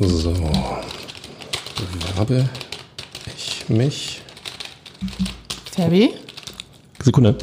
So, 0.00 0.32
bewerbe 1.76 2.48
ich 3.36 3.68
mich. 3.68 4.22
Terry? 5.74 6.14
Sekunde. 7.02 7.36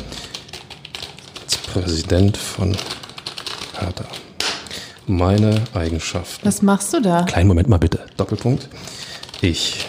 Als 1.44 1.58
Präsident 1.58 2.38
von 2.38 2.76
Hertha. 3.80 4.06
Meine 5.08 5.62
Eigenschaften. 5.74 6.46
Was 6.46 6.62
machst 6.62 6.94
du 6.94 7.02
da? 7.02 7.24
Kleinen 7.24 7.48
Moment 7.48 7.70
mal 7.70 7.78
bitte. 7.78 8.06
Doppelpunkt. 8.18 8.70
Ich 9.42 9.86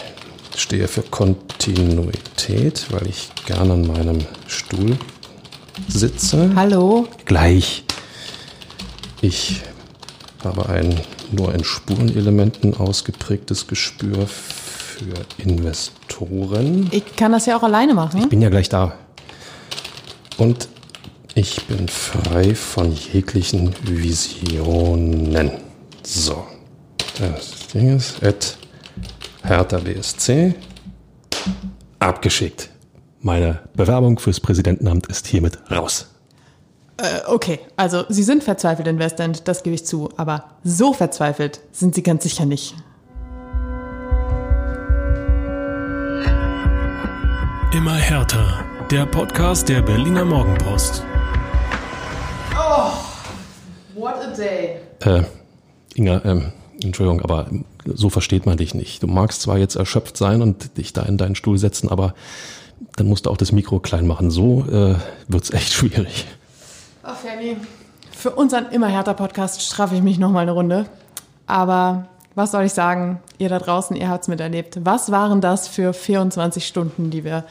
stehe 0.57 0.87
für 0.87 1.03
Kontinuität, 1.03 2.87
weil 2.89 3.07
ich 3.07 3.29
gerne 3.45 3.73
an 3.73 3.87
meinem 3.87 4.25
Stuhl 4.47 4.97
sitze. 5.87 6.51
Hallo? 6.55 7.07
Gleich. 7.25 7.83
Ich 9.21 9.61
habe 10.43 10.67
ein 10.69 10.99
nur 11.33 11.53
in 11.53 11.63
Spurenelementen 11.63 12.75
ausgeprägtes 12.75 13.67
Gespür 13.67 14.27
für 14.27 15.13
Investoren. 15.37 16.87
Ich 16.91 17.15
kann 17.15 17.31
das 17.31 17.45
ja 17.45 17.57
auch 17.57 17.63
alleine 17.63 17.93
machen. 17.93 18.21
Ich 18.21 18.29
bin 18.29 18.41
ja 18.41 18.49
gleich 18.49 18.69
da. 18.69 18.93
Und 20.37 20.69
ich 21.33 21.65
bin 21.65 21.87
frei 21.87 22.55
von 22.55 22.93
jeglichen 22.93 23.73
Visionen. 23.83 25.51
So. 26.03 26.45
Das 27.19 27.67
Ding 27.73 27.95
ist, 27.95 28.23
at 28.23 28.57
Hertha 29.43 29.79
BSC 29.79 30.55
abgeschickt. 31.99 32.69
Meine 33.21 33.61
Bewerbung 33.73 34.19
fürs 34.19 34.39
Präsidentenamt 34.39 35.07
ist 35.07 35.27
hiermit 35.27 35.59
raus. 35.71 36.14
Äh, 36.97 37.19
okay, 37.27 37.59
also 37.75 38.05
Sie 38.09 38.23
sind 38.23 38.43
verzweifelt, 38.43 38.87
Investment, 38.87 39.47
das 39.47 39.63
gebe 39.63 39.75
ich 39.75 39.85
zu. 39.85 40.09
Aber 40.17 40.45
so 40.63 40.93
verzweifelt 40.93 41.59
sind 41.71 41.95
Sie 41.95 42.03
ganz 42.03 42.23
sicher 42.23 42.45
nicht. 42.45 42.75
Immer 47.73 47.95
härter. 47.95 48.63
Der 48.91 49.05
Podcast 49.05 49.67
der 49.67 49.81
Berliner 49.81 50.23
Morgenpost. 50.23 51.03
What 53.95 54.15
a 54.15 54.35
day. 54.35 54.77
Äh, 54.99 55.23
Inga, 55.95 56.21
ähm, 56.25 56.51
Entschuldigung, 56.81 57.21
aber 57.21 57.49
so 57.85 58.09
versteht 58.09 58.45
man 58.45 58.57
dich 58.57 58.73
nicht. 58.73 59.01
Du 59.01 59.07
magst 59.07 59.41
zwar 59.41 59.57
jetzt 59.57 59.75
erschöpft 59.75 60.17
sein 60.17 60.41
und 60.41 60.77
dich 60.77 60.93
da 60.93 61.03
in 61.03 61.17
deinen 61.17 61.35
Stuhl 61.35 61.57
setzen, 61.57 61.89
aber 61.89 62.13
dann 62.95 63.07
musst 63.07 63.25
du 63.25 63.29
auch 63.29 63.37
das 63.37 63.51
Mikro 63.51 63.79
klein 63.79 64.05
machen. 64.05 64.31
So 64.31 64.65
äh, 64.69 64.95
wird's 65.27 65.51
echt 65.51 65.73
schwierig. 65.73 66.27
Oh, 67.07 67.13
Fabi. 67.13 67.55
Für 68.09 68.31
unseren 68.31 68.65
Immer 68.71 68.87
härter 68.87 69.13
Podcast 69.13 69.61
straffe 69.61 69.93
ich 69.93 70.01
mich 70.01 70.17
nochmal 70.17 70.41
eine 70.41 70.53
Runde. 70.53 70.87
Aber 71.45 72.07
was 72.33 72.49
soll 72.49 72.63
ich 72.63 72.73
sagen? 72.73 73.19
Ihr 73.37 73.47
da 73.47 73.59
draußen, 73.59 73.95
ihr 73.95 74.09
habt's 74.09 74.27
miterlebt. 74.27 74.79
Was 74.83 75.11
waren 75.11 75.39
das 75.39 75.67
für 75.67 75.93
24 75.93 76.65
Stunden, 76.65 77.11
die 77.11 77.23
wir 77.23 77.43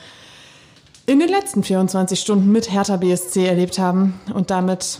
in 1.07 1.21
den 1.21 1.29
letzten 1.29 1.63
24 1.63 2.19
Stunden 2.19 2.51
mit 2.51 2.73
Hertha 2.73 2.97
BSC 2.97 3.47
erlebt 3.47 3.79
haben? 3.79 4.21
Und 4.35 4.51
damit 4.51 4.99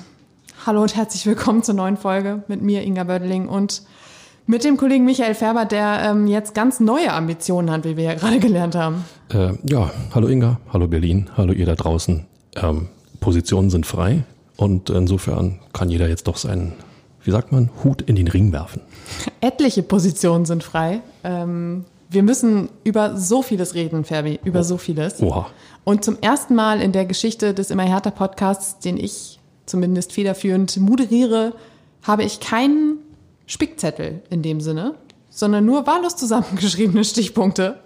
hallo 0.65 0.83
und 0.83 0.95
herzlich 0.95 1.27
willkommen 1.27 1.65
zur 1.65 1.75
neuen 1.75 1.97
Folge 1.97 2.45
mit 2.47 2.63
mir, 2.63 2.83
Inga 2.83 3.03
Bödeling, 3.03 3.49
und 3.49 3.83
mit 4.47 4.63
dem 4.63 4.77
Kollegen 4.77 5.05
Michael 5.05 5.35
Färber, 5.35 5.65
der 5.65 6.01
ähm, 6.05 6.29
jetzt 6.29 6.55
ganz 6.55 6.79
neue 6.79 7.13
Ambitionen 7.13 7.73
hat, 7.73 7.83
wie 7.83 7.97
wir 7.97 8.05
ja 8.05 8.15
gerade 8.15 8.39
gelernt 8.39 8.77
haben. 8.77 9.05
Äh, 9.31 9.55
ja, 9.65 9.91
hallo 10.15 10.29
Inga, 10.29 10.61
hallo 10.73 10.87
Berlin, 10.87 11.29
hallo 11.37 11.53
ihr 11.53 11.67
da 11.67 11.75
draußen. 11.75 12.25
Ähm, 12.55 12.89
Positionen 13.19 13.71
sind 13.71 13.85
frei 13.85 14.23
und 14.57 14.91
insofern 14.91 15.61
kann 15.73 15.91
jeder 15.91 16.09
jetzt 16.09 16.27
doch 16.27 16.37
seinen, 16.37 16.75
wie 17.23 17.31
sagt 17.31 17.53
man, 17.53 17.71
Hut 17.83 18.03
in 18.03 18.17
den 18.17 18.29
Ring 18.29 18.53
werfen. 18.53 18.83
Etliche 19.41 19.83
Positionen 19.83 20.45
sind 20.45 20.63
frei. 20.63 21.01
Ähm, 21.25 21.85
wir 22.09 22.23
müssen 22.23 22.69
über 22.85 23.17
so 23.17 23.43
vieles 23.43 23.75
reden, 23.75 24.05
Ferbi, 24.05 24.39
über 24.45 24.63
so 24.63 24.79
vieles. 24.79 25.21
Oha. 25.21 25.47
Und 25.83 26.05
zum 26.05 26.19
ersten 26.21 26.55
Mal 26.55 26.81
in 26.81 26.93
der 26.93 27.05
Geschichte 27.05 27.55
des 27.55 27.71
Immer 27.71 27.83
härter 27.85 28.13
Podcasts, 28.13 28.79
den 28.79 28.97
ich 28.97 29.41
zumindest 29.67 30.13
federführend 30.13 30.77
moderiere, 30.77 31.55
habe 32.03 32.23
ich 32.23 32.41
keinen 32.41 32.99
Spickzettel 33.47 34.23
in 34.31 34.43
dem 34.43 34.61
Sinne, 34.61 34.95
sondern 35.31 35.65
nur 35.65 35.87
wahllos 35.87 36.17
zusammengeschriebene 36.17 37.05
Stichpunkte, 37.05 37.81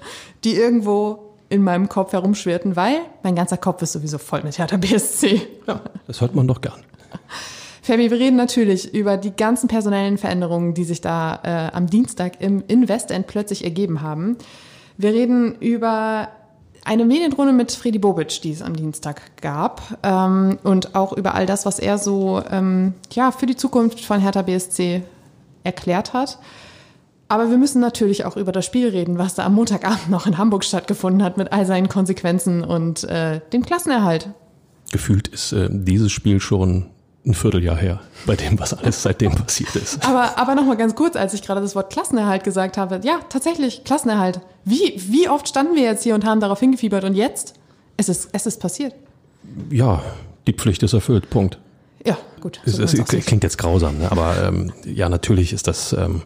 die 0.45 0.55
irgendwo 0.55 1.28
in 1.49 1.63
meinem 1.63 1.89
Kopf 1.89 2.13
herumschwirrten, 2.13 2.77
weil 2.77 2.99
mein 3.23 3.35
ganzer 3.35 3.57
Kopf 3.57 3.83
ist 3.83 3.93
sowieso 3.93 4.19
voll 4.19 4.43
mit 4.43 4.59
Hertha 4.59 4.77
BSC. 4.77 5.41
Das 6.07 6.21
hört 6.21 6.35
man 6.35 6.47
doch 6.47 6.61
gern. 6.61 6.85
Fabi, 7.83 8.11
wir 8.11 8.19
reden 8.19 8.37
natürlich 8.37 8.93
über 8.93 9.17
die 9.17 9.31
ganzen 9.31 9.67
personellen 9.67 10.19
Veränderungen, 10.19 10.75
die 10.75 10.85
sich 10.85 11.01
da 11.01 11.41
äh, 11.43 11.75
am 11.75 11.87
Dienstag 11.87 12.41
im 12.41 12.63
Investend 12.69 13.27
plötzlich 13.27 13.65
ergeben 13.65 14.03
haben. 14.03 14.37
Wir 14.99 15.15
reden 15.15 15.55
über 15.61 16.29
eine 16.85 17.05
Medienrunde 17.07 17.53
mit 17.53 17.73
Freddy 17.73 17.99
Bobic, 17.99 18.43
die 18.43 18.53
es 18.53 18.63
am 18.63 18.77
Dienstag 18.77 19.23
gab, 19.41 19.99
ähm, 20.03 20.59
und 20.65 20.95
auch 20.95 21.15
über 21.15 21.35
all 21.35 21.47
das, 21.47 21.65
was 21.65 21.79
er 21.79 21.97
so 21.97 22.43
ähm, 22.51 22.93
ja 23.13 23.31
für 23.31 23.47
die 23.47 23.57
Zukunft 23.57 24.01
von 24.01 24.21
Hertha 24.21 24.43
BSC 24.43 25.03
erklärt 25.65 26.13
hat. 26.13 26.39
Aber 27.29 27.51
wir 27.51 27.59
müssen 27.59 27.81
natürlich 27.81 28.25
auch 28.25 28.37
über 28.37 28.53
das 28.53 28.65
Spiel 28.65 28.89
reden, 28.89 29.19
was 29.19 29.35
da 29.35 29.45
am 29.45 29.55
Montagabend 29.55 30.09
noch 30.09 30.27
in 30.27 30.39
Hamburg 30.39 30.65
stattgefunden 30.65 31.23
hat, 31.23 31.37
mit 31.37 31.53
all 31.53 31.67
seinen 31.67 31.89
Konsequenzen 31.89 32.65
und 32.65 33.05
äh, 33.05 33.41
dem 33.53 33.65
Klassenerhalt. 33.65 34.31
Gefühlt 34.91 35.29
ist 35.29 35.53
äh, 35.53 35.69
dieses 35.71 36.11
Spiel 36.11 36.41
schon 36.41 36.87
ein 37.27 37.35
Vierteljahr 37.35 37.77
her, 37.77 38.01
bei 38.25 38.37
dem, 38.37 38.59
was 38.59 38.73
alles 38.73 39.03
seitdem 39.03 39.35
passiert 39.35 39.77
ist. 39.77 40.03
Aber, 40.07 40.39
aber 40.39 40.55
nochmal 40.55 40.79
ganz 40.79 40.95
kurz, 40.95 41.15
als 41.15 41.35
ich 41.35 41.43
gerade 41.43 41.61
das 41.61 41.75
Wort 41.75 41.93
Klassenerhalt 41.93 42.43
gesagt 42.43 42.79
habe. 42.79 43.01
Ja, 43.05 43.21
tatsächlich, 43.29 43.85
Klassenerhalt. 43.85 44.41
Wie, 44.65 44.95
wie 44.97 45.29
oft 45.29 45.47
standen 45.47 45.75
wir 45.75 45.83
jetzt 45.83 46.05
hier 46.05 46.15
und 46.15 46.25
haben 46.25 46.41
darauf 46.41 46.61
hingefiebert 46.61 47.05
und 47.05 47.15
jetzt? 47.15 47.55
Es 47.99 48.09
ist, 48.09 48.31
es 48.33 48.47
ist 48.47 48.61
passiert. 48.61 48.95
Ja, 49.71 50.03
die 50.47 50.55
Pflicht 50.55 50.83
ist 50.83 50.95
erfüllt, 50.95 51.29
Punkt. 51.29 51.59
Ja, 52.07 52.17
gut. 52.41 52.61
Es, 52.65 52.77
so 52.77 52.83
es, 52.83 52.95
es 52.95 53.27
klingt 53.27 53.43
jetzt 53.43 53.59
grausam, 53.59 53.99
ne? 53.99 54.11
aber 54.11 54.35
ähm, 54.45 54.73
ja, 54.87 55.11
natürlich 55.11 55.53
ist 55.53 55.67
das 55.67 55.93
ähm, 55.93 56.23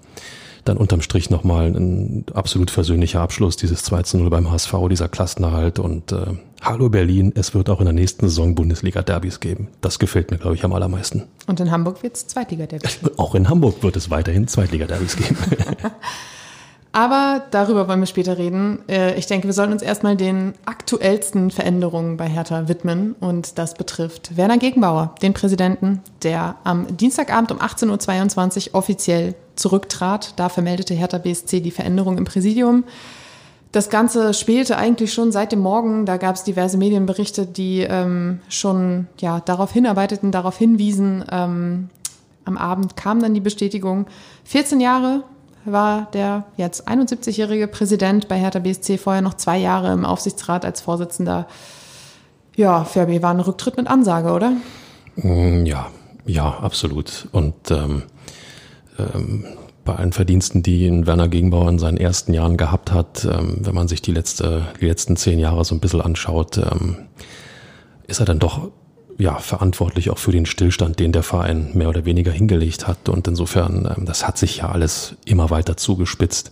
dann 0.64 0.76
unterm 0.76 1.02
Strich 1.02 1.30
nochmal 1.30 1.66
ein 1.66 2.24
absolut 2.34 2.70
versöhnlicher 2.70 3.20
Abschluss, 3.20 3.56
dieses 3.56 3.82
2 3.82 4.02
zu 4.02 4.18
0 4.18 4.30
beim 4.30 4.50
HSV, 4.50 4.74
dieser 4.88 5.08
Klassenerhalt 5.08 5.78
und 5.78 6.12
äh, 6.12 6.26
Hallo 6.62 6.88
Berlin, 6.88 7.32
es 7.34 7.54
wird 7.54 7.68
auch 7.70 7.80
in 7.80 7.86
der 7.86 7.92
nächsten 7.92 8.28
Saison 8.28 8.54
Bundesliga-Derbys 8.54 9.40
geben. 9.40 9.66
Das 9.80 9.98
gefällt 9.98 10.30
mir, 10.30 10.38
glaube 10.38 10.54
ich, 10.54 10.64
am 10.64 10.72
allermeisten. 10.72 11.24
Und 11.48 11.58
in 11.58 11.72
Hamburg 11.72 12.04
wird 12.04 12.14
es 12.14 12.28
Zweitliga-Derby. 12.28 12.86
Auch 13.16 13.34
in 13.34 13.48
Hamburg 13.48 13.82
wird 13.82 13.96
es 13.96 14.10
weiterhin 14.10 14.46
Zweitliga-Derbys 14.46 15.16
geben. 15.16 15.36
Aber 16.92 17.42
darüber 17.50 17.88
wollen 17.88 18.00
wir 18.00 18.06
später 18.06 18.36
reden. 18.36 18.80
Äh, 18.86 19.18
Ich 19.18 19.26
denke, 19.26 19.48
wir 19.48 19.54
sollten 19.54 19.72
uns 19.72 19.82
erstmal 19.82 20.14
den 20.14 20.52
aktuellsten 20.66 21.50
Veränderungen 21.50 22.18
bei 22.18 22.28
Hertha 22.28 22.68
widmen. 22.68 23.14
Und 23.18 23.58
das 23.58 23.74
betrifft 23.74 24.36
Werner 24.36 24.58
Gegenbauer, 24.58 25.14
den 25.22 25.32
Präsidenten, 25.32 26.02
der 26.22 26.56
am 26.64 26.94
Dienstagabend 26.94 27.50
um 27.50 27.58
18.22 27.58 28.68
Uhr 28.68 28.74
offiziell 28.74 29.34
zurücktrat. 29.56 30.34
Da 30.36 30.50
vermeldete 30.50 30.92
Hertha 30.92 31.16
BSC 31.16 31.60
die 31.60 31.70
Veränderung 31.70 32.18
im 32.18 32.24
Präsidium. 32.24 32.84
Das 33.72 33.88
Ganze 33.88 34.34
spielte 34.34 34.76
eigentlich 34.76 35.14
schon 35.14 35.32
seit 35.32 35.50
dem 35.50 35.60
Morgen. 35.60 36.04
Da 36.04 36.18
gab 36.18 36.34
es 36.34 36.44
diverse 36.44 36.76
Medienberichte, 36.76 37.46
die 37.46 37.80
ähm, 37.80 38.40
schon 38.50 39.06
ja, 39.18 39.40
darauf 39.40 39.72
hinarbeiteten, 39.72 40.30
darauf 40.30 40.58
hinwiesen. 40.58 41.24
Ähm, 41.32 41.88
am 42.44 42.58
Abend 42.58 42.96
kam 42.96 43.20
dann 43.20 43.32
die 43.32 43.40
Bestätigung. 43.40 44.06
14 44.44 44.78
Jahre 44.80 45.24
war 45.64 46.08
der 46.12 46.44
jetzt 46.56 46.88
71-jährige 46.88 47.68
Präsident 47.68 48.28
bei 48.28 48.38
Hertha 48.38 48.58
BSC, 48.58 48.98
vorher 48.98 49.22
noch 49.22 49.34
zwei 49.34 49.58
Jahre 49.58 49.92
im 49.92 50.04
Aufsichtsrat 50.04 50.64
als 50.64 50.80
Vorsitzender. 50.80 51.46
Ja, 52.56 52.84
Fabi, 52.84 53.22
war 53.22 53.30
ein 53.32 53.40
Rücktritt 53.40 53.76
mit 53.76 53.86
Ansage, 53.86 54.32
oder? 54.32 54.52
Mm, 55.16 55.64
Ja, 55.64 55.88
ja, 56.26 56.48
absolut. 56.48 57.28
Und 57.32 57.70
ähm, 57.70 58.02
ähm, 58.98 59.44
bei 59.84 59.94
allen 59.96 60.12
Verdiensten, 60.12 60.62
die 60.62 61.06
Werner 61.06 61.28
Gegenbauer 61.28 61.68
in 61.68 61.78
seinen 61.78 61.96
ersten 61.96 62.34
Jahren 62.34 62.56
gehabt 62.56 62.92
hat, 62.92 63.24
ähm, 63.24 63.58
wenn 63.60 63.74
man 63.74 63.88
sich 63.88 64.02
die, 64.02 64.12
letzte, 64.12 64.66
die 64.80 64.86
letzten 64.86 65.16
zehn 65.16 65.38
Jahre 65.38 65.64
so 65.64 65.74
ein 65.74 65.80
bisschen 65.80 66.00
anschaut, 66.00 66.58
ähm, 66.58 66.96
ist 68.06 68.20
er 68.20 68.26
dann 68.26 68.38
doch 68.38 68.70
ja, 69.18 69.38
verantwortlich 69.38 70.10
auch 70.10 70.18
für 70.18 70.32
den 70.32 70.46
Stillstand, 70.46 70.98
den 70.98 71.12
der 71.12 71.22
Verein 71.22 71.70
mehr 71.74 71.88
oder 71.88 72.04
weniger 72.04 72.32
hingelegt 72.32 72.86
hat. 72.86 73.08
Und 73.08 73.28
insofern, 73.28 73.92
ähm, 73.96 74.06
das 74.06 74.26
hat 74.26 74.38
sich 74.38 74.58
ja 74.58 74.70
alles 74.70 75.16
immer 75.24 75.50
weiter 75.50 75.76
zugespitzt. 75.76 76.50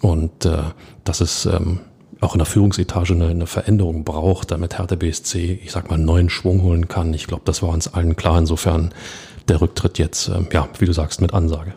Und 0.00 0.44
äh, 0.44 0.58
dass 1.04 1.20
es 1.20 1.46
ähm, 1.46 1.80
auch 2.20 2.34
in 2.34 2.38
der 2.38 2.46
Führungsetage 2.46 3.14
eine, 3.14 3.28
eine 3.28 3.46
Veränderung 3.46 4.04
braucht, 4.04 4.50
damit 4.50 4.78
Hertha 4.78 4.96
BSC, 4.96 5.60
ich 5.62 5.72
sag 5.72 5.90
mal, 5.90 5.98
neuen 5.98 6.30
Schwung 6.30 6.62
holen 6.62 6.88
kann. 6.88 7.14
Ich 7.14 7.26
glaube, 7.26 7.42
das 7.44 7.62
war 7.62 7.70
uns 7.70 7.92
allen 7.92 8.16
klar. 8.16 8.38
Insofern 8.38 8.92
der 9.48 9.60
Rücktritt 9.60 9.98
jetzt, 9.98 10.28
ähm, 10.28 10.48
ja, 10.52 10.68
wie 10.78 10.86
du 10.86 10.92
sagst, 10.92 11.20
mit 11.20 11.32
Ansage. 11.32 11.74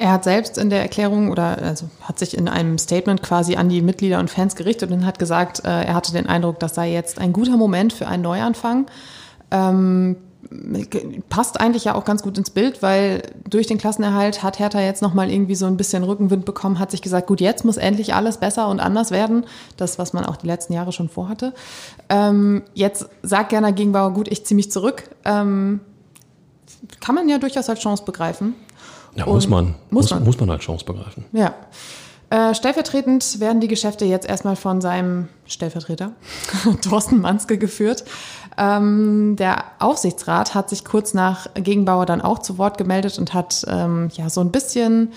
Er 0.00 0.12
hat 0.12 0.22
selbst 0.22 0.58
in 0.58 0.70
der 0.70 0.80
Erklärung 0.80 1.30
oder 1.30 1.60
also 1.60 1.88
hat 2.02 2.20
sich 2.20 2.36
in 2.38 2.48
einem 2.48 2.78
Statement 2.78 3.20
quasi 3.20 3.56
an 3.56 3.68
die 3.68 3.82
Mitglieder 3.82 4.20
und 4.20 4.30
Fans 4.30 4.54
gerichtet 4.54 4.92
und 4.92 5.04
hat 5.04 5.18
gesagt, 5.18 5.64
äh, 5.64 5.84
er 5.84 5.94
hatte 5.94 6.12
den 6.12 6.28
Eindruck, 6.28 6.60
das 6.60 6.76
sei 6.76 6.92
jetzt 6.92 7.18
ein 7.18 7.32
guter 7.32 7.56
Moment 7.56 7.92
für 7.92 8.06
einen 8.06 8.22
Neuanfang. 8.22 8.86
Ähm, 9.50 10.16
passt 11.28 11.60
eigentlich 11.60 11.84
ja 11.84 11.94
auch 11.94 12.04
ganz 12.04 12.22
gut 12.22 12.38
ins 12.38 12.50
Bild, 12.50 12.82
weil 12.82 13.22
durch 13.48 13.66
den 13.66 13.76
Klassenerhalt 13.76 14.42
hat 14.42 14.58
Hertha 14.58 14.80
jetzt 14.80 15.02
nochmal 15.02 15.30
irgendwie 15.30 15.54
so 15.54 15.66
ein 15.66 15.76
bisschen 15.76 16.04
Rückenwind 16.04 16.44
bekommen, 16.44 16.78
hat 16.78 16.90
sich 16.90 17.02
gesagt, 17.02 17.26
gut, 17.26 17.40
jetzt 17.40 17.64
muss 17.64 17.76
endlich 17.76 18.14
alles 18.14 18.38
besser 18.38 18.68
und 18.68 18.80
anders 18.80 19.10
werden. 19.10 19.44
Das, 19.76 19.98
was 19.98 20.12
man 20.12 20.24
auch 20.24 20.36
die 20.36 20.46
letzten 20.46 20.72
Jahre 20.72 20.92
schon 20.92 21.08
vorhatte. 21.08 21.52
Ähm, 22.08 22.62
jetzt 22.74 23.08
sagt 23.22 23.50
Gerner 23.50 23.72
Gegenbauer, 23.72 24.12
gut, 24.12 24.28
ich 24.28 24.46
ziehe 24.46 24.56
mich 24.56 24.70
zurück. 24.70 25.04
Ähm, 25.24 25.80
kann 27.00 27.14
man 27.14 27.28
ja 27.28 27.38
durchaus 27.38 27.68
als 27.68 27.80
Chance 27.80 28.04
begreifen. 28.04 28.54
Ja, 29.16 29.26
muss 29.26 29.48
man. 29.48 29.74
Muss, 29.90 30.04
muss 30.04 30.10
man. 30.10 30.24
Muss 30.24 30.40
man 30.40 30.50
als 30.50 30.62
Chance 30.62 30.84
begreifen. 30.84 31.24
Ja. 31.32 31.54
Äh, 32.30 32.54
stellvertretend 32.54 33.40
werden 33.40 33.60
die 33.60 33.68
Geschäfte 33.68 34.04
jetzt 34.04 34.28
erstmal 34.28 34.54
von 34.54 34.82
seinem 34.82 35.28
Stellvertreter, 35.46 36.12
Thorsten 36.82 37.20
Manske, 37.20 37.56
geführt. 37.56 38.04
Ähm, 38.58 39.36
der 39.36 39.64
Aufsichtsrat 39.78 40.54
hat 40.54 40.68
sich 40.68 40.84
kurz 40.84 41.14
nach 41.14 41.46
Gegenbauer 41.54 42.06
dann 42.06 42.20
auch 42.20 42.40
zu 42.40 42.58
Wort 42.58 42.76
gemeldet 42.76 43.18
und 43.18 43.32
hat 43.32 43.64
ähm, 43.68 44.10
ja 44.12 44.28
so 44.28 44.40
ein 44.40 44.50
bisschen 44.50 45.12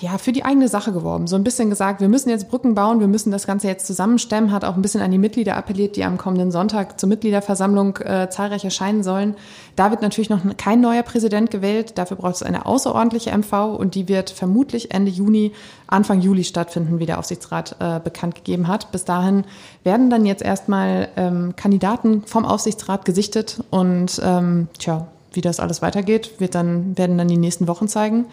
ja, 0.00 0.16
für 0.16 0.32
die 0.32 0.44
eigene 0.44 0.68
Sache 0.68 0.92
geworben. 0.92 1.26
So 1.26 1.36
ein 1.36 1.44
bisschen 1.44 1.68
gesagt, 1.68 2.00
wir 2.00 2.08
müssen 2.08 2.30
jetzt 2.30 2.48
Brücken 2.48 2.74
bauen, 2.74 3.00
wir 3.00 3.08
müssen 3.08 3.30
das 3.30 3.46
Ganze 3.46 3.68
jetzt 3.68 3.86
zusammenstemmen, 3.86 4.50
hat 4.50 4.64
auch 4.64 4.74
ein 4.74 4.82
bisschen 4.82 5.02
an 5.02 5.10
die 5.10 5.18
Mitglieder 5.18 5.56
appelliert, 5.56 5.96
die 5.96 6.04
am 6.04 6.16
kommenden 6.16 6.50
Sonntag 6.50 6.98
zur 6.98 7.08
Mitgliederversammlung 7.08 7.98
äh, 7.98 8.28
zahlreich 8.30 8.64
erscheinen 8.64 9.02
sollen. 9.02 9.36
Da 9.74 9.90
wird 9.90 10.00
natürlich 10.00 10.30
noch 10.30 10.40
kein 10.56 10.80
neuer 10.80 11.02
Präsident 11.02 11.50
gewählt. 11.50 11.98
Dafür 11.98 12.16
braucht 12.16 12.36
es 12.36 12.42
eine 12.42 12.64
außerordentliche 12.64 13.36
MV 13.36 13.76
und 13.78 13.94
die 13.94 14.08
wird 14.08 14.30
vermutlich 14.30 14.92
Ende 14.92 15.10
Juni, 15.10 15.52
Anfang 15.86 16.20
Juli 16.20 16.44
stattfinden, 16.44 16.98
wie 16.98 17.06
der 17.06 17.18
Aufsichtsrat 17.18 17.76
äh, 17.78 18.00
bekannt 18.00 18.34
gegeben 18.34 18.68
hat. 18.68 18.92
Bis 18.92 19.04
dahin 19.04 19.44
werden 19.84 20.08
dann 20.08 20.24
jetzt 20.24 20.42
erstmal 20.42 21.08
ähm, 21.16 21.54
Kandidaten 21.56 22.22
vom 22.24 22.46
Aufsichtsrat 22.46 23.04
gesichtet 23.04 23.62
und 23.70 24.20
ähm, 24.24 24.68
tja, 24.78 25.06
wie 25.32 25.42
das 25.42 25.60
alles 25.60 25.82
weitergeht, 25.82 26.40
wird 26.40 26.54
dann, 26.54 26.96
werden 26.96 27.18
dann 27.18 27.28
die 27.28 27.36
nächsten 27.36 27.68
Wochen 27.68 27.88
zeigen. 27.88 28.24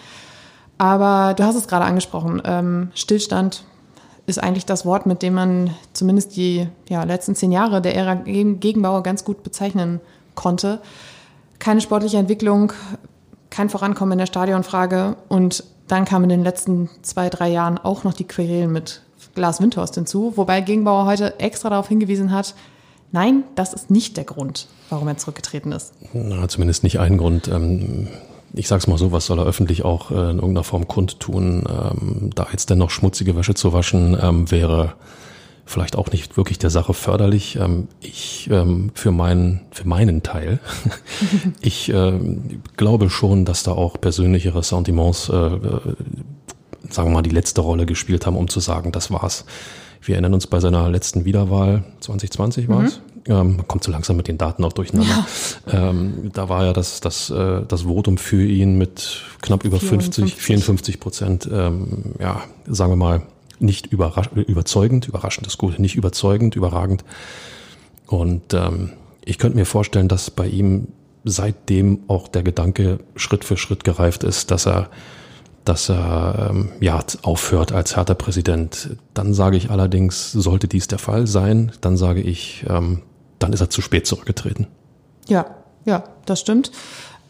Aber 0.77 1.33
du 1.33 1.43
hast 1.43 1.55
es 1.55 1.67
gerade 1.67 1.85
angesprochen, 1.85 2.41
ähm, 2.45 2.91
Stillstand 2.93 3.63
ist 4.25 4.41
eigentlich 4.41 4.65
das 4.65 4.85
Wort, 4.85 5.05
mit 5.05 5.21
dem 5.21 5.33
man 5.33 5.71
zumindest 5.93 6.35
die 6.35 6.67
ja, 6.89 7.03
letzten 7.03 7.35
zehn 7.35 7.51
Jahre 7.51 7.81
der 7.81 7.95
Ära 7.95 8.15
Gegenbauer 8.15 9.03
ganz 9.03 9.25
gut 9.25 9.43
bezeichnen 9.43 9.99
konnte. 10.35 10.79
Keine 11.59 11.81
sportliche 11.81 12.17
Entwicklung, 12.17 12.73
kein 13.49 13.69
Vorankommen 13.69 14.13
in 14.13 14.19
der 14.19 14.25
Stadionfrage 14.25 15.15
und 15.29 15.63
dann 15.87 16.05
kamen 16.05 16.25
in 16.25 16.29
den 16.29 16.43
letzten 16.43 16.89
zwei, 17.01 17.29
drei 17.29 17.49
Jahren 17.49 17.77
auch 17.77 18.03
noch 18.03 18.13
die 18.13 18.23
Querelen 18.23 18.71
mit 18.71 19.01
Glas 19.35 19.61
Windhorst 19.61 19.95
hinzu, 19.95 20.33
wobei 20.35 20.61
Gegenbauer 20.61 21.05
heute 21.05 21.39
extra 21.39 21.69
darauf 21.69 21.87
hingewiesen 21.87 22.31
hat, 22.31 22.55
nein, 23.11 23.43
das 23.55 23.73
ist 23.73 23.89
nicht 23.89 24.15
der 24.15 24.23
Grund, 24.23 24.67
warum 24.89 25.07
er 25.07 25.17
zurückgetreten 25.17 25.71
ist. 25.71 25.93
Na, 26.13 26.47
zumindest 26.47 26.83
nicht 26.83 26.99
ein 26.99 27.17
Grund. 27.17 27.47
Ähm 27.47 28.07
ich 28.53 28.67
sag's 28.67 28.87
mal 28.87 28.97
so, 28.97 29.11
was 29.11 29.25
soll 29.25 29.39
er 29.39 29.45
öffentlich 29.45 29.83
auch 29.83 30.11
äh, 30.11 30.15
in 30.15 30.37
irgendeiner 30.37 30.63
Form 30.63 30.87
kundtun? 30.87 31.63
Ähm, 31.67 32.29
da 32.35 32.47
jetzt 32.51 32.69
denn 32.69 32.77
noch 32.77 32.91
schmutzige 32.91 33.35
Wäsche 33.35 33.55
zu 33.55 33.73
waschen, 33.73 34.17
ähm, 34.21 34.51
wäre 34.51 34.93
vielleicht 35.65 35.95
auch 35.95 36.11
nicht 36.11 36.37
wirklich 36.37 36.59
der 36.59 36.69
Sache 36.69 36.93
förderlich. 36.93 37.55
Ähm, 37.55 37.87
ich 37.99 38.49
ähm, 38.51 38.91
für 38.93 39.11
meinen 39.11 39.61
für 39.71 39.87
meinen 39.87 40.21
Teil, 40.21 40.59
ich 41.61 41.89
äh, 41.89 42.19
glaube 42.77 43.09
schon, 43.09 43.45
dass 43.45 43.63
da 43.63 43.71
auch 43.71 43.99
persönliche 43.99 44.53
Ressentiments, 44.53 45.29
äh, 45.29 45.35
äh, 45.35 45.79
sagen 46.89 47.09
wir 47.09 47.13
mal, 47.13 47.21
die 47.23 47.31
letzte 47.31 47.61
Rolle 47.61 47.85
gespielt 47.85 48.25
haben, 48.25 48.37
um 48.37 48.47
zu 48.47 48.59
sagen, 48.59 48.91
das 48.91 49.09
war's. 49.09 49.45
Wir 50.03 50.15
erinnern 50.15 50.33
uns 50.33 50.47
bei 50.47 50.59
seiner 50.59 50.89
letzten 50.89 51.25
Wiederwahl 51.25 51.83
2020 52.01 52.67
war 52.67 52.83
es. 52.83 52.97
Mhm 52.97 53.13
ähm, 53.27 53.57
man 53.57 53.67
kommt 53.67 53.83
so 53.83 53.91
langsam 53.91 54.17
mit 54.17 54.27
den 54.27 54.37
Daten 54.37 54.63
auch 54.63 54.73
durcheinander. 54.73 55.25
Ja. 55.71 55.89
Ähm, 55.89 56.31
da 56.33 56.49
war 56.49 56.65
ja 56.65 56.73
das, 56.73 56.99
das, 56.99 57.29
äh, 57.29 57.61
das 57.67 57.83
Votum 57.83 58.17
für 58.17 58.45
ihn 58.45 58.77
mit 58.77 59.21
knapp 59.41 59.63
über 59.63 59.79
50, 59.79 60.35
54 60.35 60.99
Prozent, 60.99 61.49
ähm, 61.51 62.15
ja, 62.19 62.43
sagen 62.67 62.91
wir 62.91 62.97
mal, 62.97 63.21
nicht 63.59 63.87
überrasch 63.87 64.29
überzeugend, 64.33 65.07
überraschend 65.07 65.47
ist 65.47 65.57
gut, 65.57 65.79
nicht 65.79 65.95
überzeugend, 65.95 66.55
überragend. 66.55 67.05
Und 68.07 68.53
ähm, 68.53 68.91
ich 69.23 69.37
könnte 69.37 69.57
mir 69.57 69.65
vorstellen, 69.65 70.09
dass 70.09 70.29
bei 70.29 70.47
ihm 70.47 70.89
seitdem 71.23 72.01
auch 72.09 72.27
der 72.27 72.43
Gedanke 72.43 72.99
Schritt 73.15 73.45
für 73.45 73.55
Schritt 73.55 73.85
gereift 73.85 74.25
ist, 74.25 74.51
dass 74.51 74.67
er 74.67 74.89
dass 75.65 75.89
er 75.89 76.49
ähm, 76.49 76.69
ja 76.79 76.99
aufhört 77.21 77.71
als 77.71 77.95
Hertha-Präsident. 77.95 78.97
Dann 79.13 79.33
sage 79.33 79.57
ich 79.57 79.69
allerdings, 79.69 80.31
sollte 80.31 80.67
dies 80.67 80.87
der 80.87 80.99
Fall 80.99 81.27
sein, 81.27 81.71
dann 81.81 81.97
sage 81.97 82.21
ich, 82.21 82.65
ähm, 82.69 83.01
dann 83.39 83.53
ist 83.53 83.61
er 83.61 83.69
zu 83.69 83.81
spät 83.81 84.07
zurückgetreten. 84.07 84.67
Ja, 85.27 85.45
ja, 85.85 86.03
das 86.25 86.39
stimmt. 86.39 86.71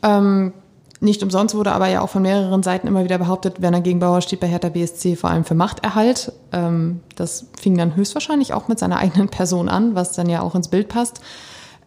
Ähm, 0.02 0.54
nicht 1.00 1.22
umsonst 1.22 1.54
wurde 1.54 1.74
aber 1.74 1.88
ja 1.88 2.02
auch 2.02 2.10
von 2.10 2.22
mehreren 2.22 2.64
Seiten 2.64 2.88
immer 2.88 3.04
wieder 3.04 3.18
behauptet, 3.18 3.62
Werner 3.62 3.82
Gegenbauer 3.82 4.22
steht 4.22 4.40
bei 4.40 4.48
Hertha 4.48 4.70
BSC 4.70 5.18
vor 5.18 5.30
allem 5.30 5.44
für 5.44 5.54
Machterhalt. 5.54 6.32
Ähm, 6.54 7.02
das 7.16 7.48
fing 7.60 7.78
dann 7.78 7.96
höchstwahrscheinlich 7.96 8.54
auch 8.54 8.70
mit 8.70 8.80
seiner 8.80 8.98
eigenen 9.00 9.28
Person 9.28 9.68
an, 9.68 9.96
was 9.96 10.14
dann 10.14 10.30
ja 10.30 10.42
auch 10.42 10.56
ins 10.56 10.70
Bild 10.70 10.88
passt. 10.88 11.20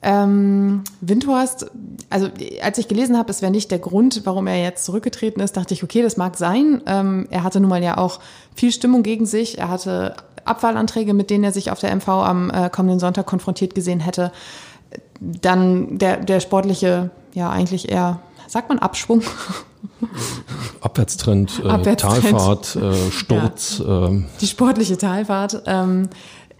Ähm, 0.02 0.84
Windhorst, 1.00 1.70
also 2.10 2.28
als 2.62 2.78
ich 2.78 2.88
gelesen 2.88 3.16
habe, 3.16 3.30
es 3.30 3.42
wäre 3.42 3.52
nicht 3.52 3.70
der 3.70 3.78
Grund, 3.78 4.22
warum 4.24 4.46
er 4.46 4.62
jetzt 4.62 4.84
zurückgetreten 4.84 5.40
ist, 5.40 5.56
dachte 5.56 5.74
ich, 5.74 5.82
okay, 5.82 6.02
das 6.02 6.16
mag 6.16 6.36
sein. 6.36 6.82
Ähm, 6.86 7.26
er 7.30 7.42
hatte 7.42 7.60
nun 7.60 7.70
mal 7.70 7.82
ja 7.82 7.98
auch 7.98 8.20
viel 8.54 8.72
Stimmung 8.72 9.02
gegen 9.02 9.26
sich. 9.26 9.58
Er 9.58 9.68
hatte 9.68 10.14
Abwahlanträge, 10.44 11.14
mit 11.14 11.30
denen 11.30 11.44
er 11.44 11.52
sich 11.52 11.70
auf 11.70 11.80
der 11.80 11.94
MV 11.94 12.08
am 12.08 12.50
äh, 12.50 12.70
kommenden 12.70 13.00
Sonntag 13.00 13.26
konfrontiert 13.26 13.74
gesehen 13.74 14.00
hätte. 14.00 14.32
Dann 15.20 15.98
der, 15.98 16.18
der 16.18 16.40
sportliche, 16.40 17.10
ja 17.34 17.50
eigentlich 17.50 17.90
eher, 17.90 18.20
sagt 18.46 18.68
man 18.68 18.78
Abschwung? 18.78 19.22
Abwärtstrend, 20.80 21.62
äh, 21.64 21.68
Abwärtstrend. 21.68 22.22
Talfahrt, 22.22 22.76
äh, 22.76 23.10
Sturz. 23.10 23.82
Ja. 23.84 24.06
Ähm. 24.06 24.26
Die 24.40 24.46
sportliche 24.46 24.98
Talfahrt. 24.98 25.62
Ähm, 25.66 26.08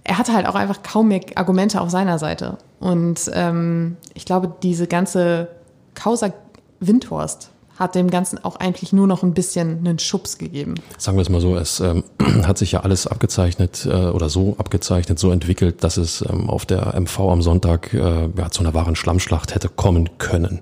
er 0.06 0.18
hatte 0.18 0.32
halt 0.32 0.46
auch 0.46 0.54
einfach 0.54 0.82
kaum 0.82 1.08
mehr 1.08 1.20
Argumente 1.34 1.80
auf 1.80 1.90
seiner 1.90 2.18
Seite. 2.18 2.58
Und 2.78 3.28
ähm, 3.34 3.96
ich 4.14 4.24
glaube, 4.24 4.52
diese 4.62 4.86
ganze 4.86 5.48
Causa 5.94 6.32
Windhorst 6.78 7.50
hat 7.76 7.94
dem 7.94 8.08
Ganzen 8.08 8.42
auch 8.42 8.56
eigentlich 8.56 8.92
nur 8.92 9.06
noch 9.06 9.22
ein 9.22 9.34
bisschen 9.34 9.78
einen 9.78 9.98
Schubs 9.98 10.38
gegeben. 10.38 10.76
Sagen 10.96 11.18
wir 11.18 11.22
es 11.22 11.28
mal 11.28 11.40
so, 11.40 11.56
es 11.56 11.80
ähm, 11.80 12.04
hat 12.46 12.56
sich 12.56 12.72
ja 12.72 12.80
alles 12.80 13.06
abgezeichnet 13.08 13.84
äh, 13.84 14.10
oder 14.10 14.28
so 14.28 14.54
abgezeichnet, 14.58 15.18
so 15.18 15.30
entwickelt, 15.32 15.82
dass 15.82 15.96
es 15.96 16.22
ähm, 16.22 16.48
auf 16.48 16.64
der 16.64 16.98
MV 16.98 17.18
am 17.18 17.42
Sonntag 17.42 17.92
äh, 17.92 18.28
ja, 18.36 18.50
zu 18.50 18.60
einer 18.60 18.74
wahren 18.74 18.94
Schlammschlacht 18.94 19.54
hätte 19.54 19.68
kommen 19.68 20.18
können. 20.18 20.60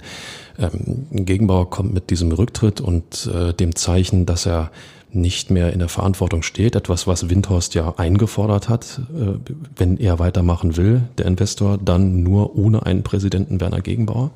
Ähm, 0.58 1.06
Gegenbauer 1.11 1.69
kommt 1.69 1.93
mit 1.93 2.08
diesem 2.11 2.32
Rücktritt 2.32 2.81
und 2.81 3.26
äh, 3.26 3.52
dem 3.52 3.76
Zeichen, 3.76 4.25
dass 4.25 4.46
er 4.46 4.70
nicht 5.15 5.51
mehr 5.51 5.73
in 5.73 5.79
der 5.79 5.89
Verantwortung 5.89 6.43
steht, 6.43 6.77
etwas, 6.77 7.06
was 7.06 7.31
Windhorst 7.31 7.75
ja 7.75 7.94
eingefordert 7.97 8.69
hat, 8.69 9.01
äh, 9.15 9.39
wenn 9.77 9.97
er 9.99 10.19
weitermachen 10.19 10.77
will, 10.77 11.03
der 11.19 11.27
Investor, 11.27 11.79
dann 11.79 12.23
nur 12.23 12.56
ohne 12.56 12.85
einen 12.87 13.03
Präsidenten 13.03 13.61
Werner 13.61 13.81
Gegenbauer. 13.81 14.31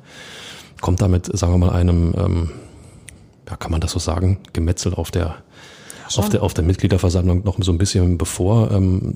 Kommt 0.81 1.01
damit, 1.01 1.25
sagen 1.37 1.53
wir 1.53 1.57
mal, 1.57 1.71
einem 1.71 2.13
ähm, 2.17 2.49
ja, 3.49 3.55
kann 3.55 3.71
man 3.71 3.81
das 3.81 3.91
so 3.91 3.99
sagen, 3.99 4.37
Gemetzel 4.53 4.93
auf 4.93 5.11
der, 5.11 5.23
ja, 5.23 6.17
auf 6.17 6.29
der, 6.29 6.43
auf 6.43 6.53
der 6.53 6.63
Mitgliederversammlung 6.63 7.43
noch 7.43 7.57
so 7.59 7.71
ein 7.71 7.77
bisschen 7.77 8.17
bevor. 8.17 8.71
Ähm, 8.71 9.15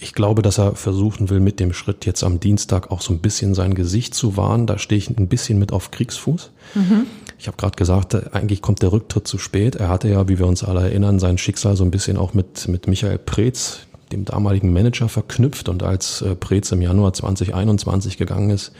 ich 0.00 0.14
glaube, 0.14 0.40
dass 0.40 0.58
er 0.58 0.74
versuchen 0.74 1.28
will, 1.28 1.40
mit 1.40 1.60
dem 1.60 1.74
Schritt 1.74 2.06
jetzt 2.06 2.24
am 2.24 2.40
Dienstag 2.40 2.90
auch 2.90 3.02
so 3.02 3.12
ein 3.12 3.18
bisschen 3.18 3.54
sein 3.54 3.74
Gesicht 3.74 4.14
zu 4.14 4.36
wahren. 4.36 4.66
Da 4.66 4.78
stehe 4.78 4.98
ich 4.98 5.10
ein 5.10 5.28
bisschen 5.28 5.58
mit 5.58 5.72
auf 5.72 5.90
Kriegsfuß. 5.90 6.50
Mhm. 6.74 7.06
Ich 7.38 7.46
habe 7.46 7.58
gerade 7.58 7.76
gesagt, 7.76 8.34
eigentlich 8.34 8.62
kommt 8.62 8.80
der 8.80 8.92
Rücktritt 8.92 9.28
zu 9.28 9.36
spät. 9.36 9.76
Er 9.76 9.88
hatte 9.88 10.08
ja, 10.08 10.28
wie 10.28 10.38
wir 10.38 10.46
uns 10.46 10.64
alle 10.64 10.80
erinnern, 10.80 11.18
sein 11.18 11.36
Schicksal 11.36 11.76
so 11.76 11.84
ein 11.84 11.90
bisschen 11.90 12.16
auch 12.16 12.32
mit, 12.32 12.66
mit 12.66 12.86
Michael 12.86 13.18
Preetz, 13.18 13.80
dem 14.10 14.24
damaligen 14.24 14.72
Manager, 14.72 15.08
verknüpft. 15.08 15.68
Und 15.68 15.82
als 15.82 16.22
äh, 16.22 16.34
Preetz 16.34 16.72
im 16.72 16.80
Januar 16.80 17.12
2021 17.12 18.16
gegangen 18.16 18.48
ist, 18.48 18.72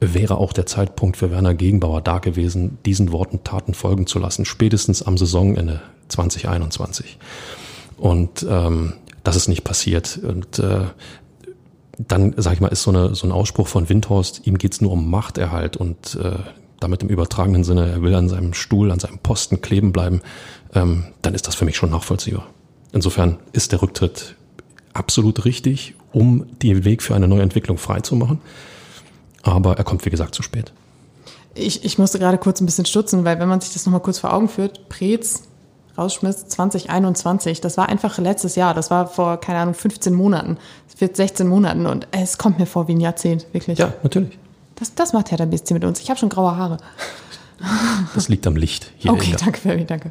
wäre 0.00 0.36
auch 0.36 0.52
der 0.52 0.66
Zeitpunkt 0.66 1.16
für 1.16 1.30
Werner 1.30 1.54
Gegenbauer 1.54 2.02
da 2.02 2.18
gewesen, 2.18 2.76
diesen 2.84 3.12
Worten 3.12 3.44
Taten 3.44 3.72
folgen 3.72 4.06
zu 4.06 4.18
lassen, 4.18 4.44
spätestens 4.44 5.02
am 5.02 5.16
Saisonende 5.16 5.80
2021. 6.08 7.18
Und 7.96 8.44
ähm, 8.48 8.94
das 9.24 9.36
ist 9.36 9.48
nicht 9.48 9.64
passiert. 9.64 10.18
Und 10.22 10.58
äh, 10.60 10.84
dann, 11.98 12.34
sag 12.36 12.52
ich 12.54 12.60
mal, 12.60 12.68
ist 12.68 12.82
so, 12.82 12.90
eine, 12.90 13.14
so 13.14 13.26
ein 13.26 13.32
Ausspruch 13.32 13.66
von 13.66 13.88
Windhorst, 13.88 14.46
ihm 14.46 14.58
geht's 14.58 14.80
nur 14.80 14.92
um 14.92 15.10
Machterhalt 15.10 15.76
und 15.76 16.16
äh, 16.16 16.36
damit 16.80 17.02
im 17.02 17.08
übertragenen 17.08 17.64
Sinne, 17.64 17.90
er 17.90 18.02
will 18.02 18.14
an 18.14 18.28
seinem 18.28 18.52
Stuhl, 18.52 18.92
an 18.92 19.00
seinem 19.00 19.18
Posten 19.18 19.60
kleben 19.60 19.92
bleiben, 19.92 20.20
ähm, 20.74 21.04
dann 21.22 21.34
ist 21.34 21.46
das 21.48 21.54
für 21.54 21.64
mich 21.64 21.76
schon 21.76 21.90
nachvollziehbar. 21.90 22.46
Insofern 22.92 23.38
ist 23.52 23.72
der 23.72 23.82
Rücktritt 23.82 24.36
absolut 24.92 25.44
richtig, 25.44 25.94
um 26.12 26.46
den 26.62 26.84
Weg 26.84 27.02
für 27.02 27.14
eine 27.14 27.26
neue 27.26 27.42
Entwicklung 27.42 27.78
freizumachen. 27.78 28.40
Aber 29.42 29.76
er 29.76 29.84
kommt, 29.84 30.04
wie 30.04 30.10
gesagt, 30.10 30.34
zu 30.34 30.42
spät. 30.42 30.72
Ich, 31.54 31.84
ich 31.84 31.98
musste 31.98 32.18
gerade 32.18 32.38
kurz 32.38 32.60
ein 32.60 32.66
bisschen 32.66 32.86
stutzen, 32.86 33.24
weil 33.24 33.38
wenn 33.38 33.48
man 33.48 33.60
sich 33.60 33.72
das 33.72 33.86
nochmal 33.86 34.00
kurz 34.00 34.18
vor 34.18 34.32
Augen 34.32 34.48
führt, 34.48 34.88
Preetz 34.88 35.44
rausschmiss 35.96 36.48
2021, 36.48 37.60
das 37.60 37.76
war 37.76 37.88
einfach 37.88 38.18
letztes 38.18 38.56
Jahr, 38.56 38.74
das 38.74 38.90
war 38.90 39.06
vor, 39.06 39.38
keine 39.38 39.58
Ahnung, 39.60 39.74
15 39.74 40.14
Monaten, 40.14 40.58
es 40.92 41.00
wird 41.00 41.16
16 41.16 41.46
Monaten 41.46 41.86
und 41.86 42.08
es 42.10 42.38
kommt 42.38 42.58
mir 42.58 42.66
vor 42.66 42.88
wie 42.88 42.94
ein 42.94 43.00
Jahrzehnt, 43.00 43.46
wirklich. 43.52 43.78
Ja, 43.78 43.92
natürlich. 44.02 44.38
Das, 44.76 44.94
das 44.94 45.12
macht 45.12 45.30
Hertha 45.30 45.44
BSC 45.44 45.72
mit 45.74 45.84
uns. 45.84 46.00
Ich 46.00 46.10
habe 46.10 46.18
schon 46.18 46.28
graue 46.28 46.56
Haare. 46.56 46.78
Das 48.14 48.28
liegt 48.28 48.46
am 48.46 48.56
Licht. 48.56 48.90
Hier 48.96 49.12
okay, 49.12 49.36
danke, 49.38 49.60
Ferry, 49.60 49.84
danke. 49.84 50.10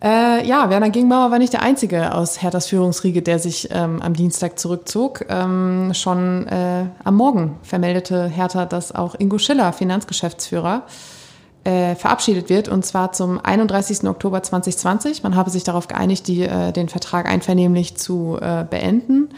Äh, 0.00 0.46
ja, 0.46 0.70
Werner 0.70 0.90
Gegenbauer 0.90 1.32
war 1.32 1.38
nicht 1.38 1.52
der 1.52 1.62
Einzige 1.62 2.14
aus 2.14 2.40
Herthas 2.40 2.68
Führungsriege, 2.68 3.20
der 3.20 3.40
sich 3.40 3.68
ähm, 3.72 4.00
am 4.00 4.14
Dienstag 4.14 4.58
zurückzog. 4.58 5.26
Ähm, 5.28 5.92
schon 5.92 6.46
äh, 6.46 6.84
am 7.02 7.16
Morgen 7.16 7.56
vermeldete 7.62 8.28
Hertha, 8.28 8.64
dass 8.64 8.94
auch 8.94 9.16
Ingo 9.18 9.38
Schiller, 9.38 9.72
Finanzgeschäftsführer, 9.72 10.82
äh, 11.68 11.96
verabschiedet 11.96 12.48
wird 12.48 12.68
und 12.68 12.86
zwar 12.86 13.12
zum 13.12 13.38
31. 13.44 14.04
Oktober 14.04 14.42
2020. 14.42 15.22
Man 15.22 15.36
habe 15.36 15.50
sich 15.50 15.64
darauf 15.64 15.86
geeinigt, 15.86 16.26
die, 16.26 16.42
äh, 16.42 16.72
den 16.72 16.88
Vertrag 16.88 17.28
einvernehmlich 17.28 17.94
zu 17.96 18.38
äh, 18.40 18.64
beenden. 18.64 19.28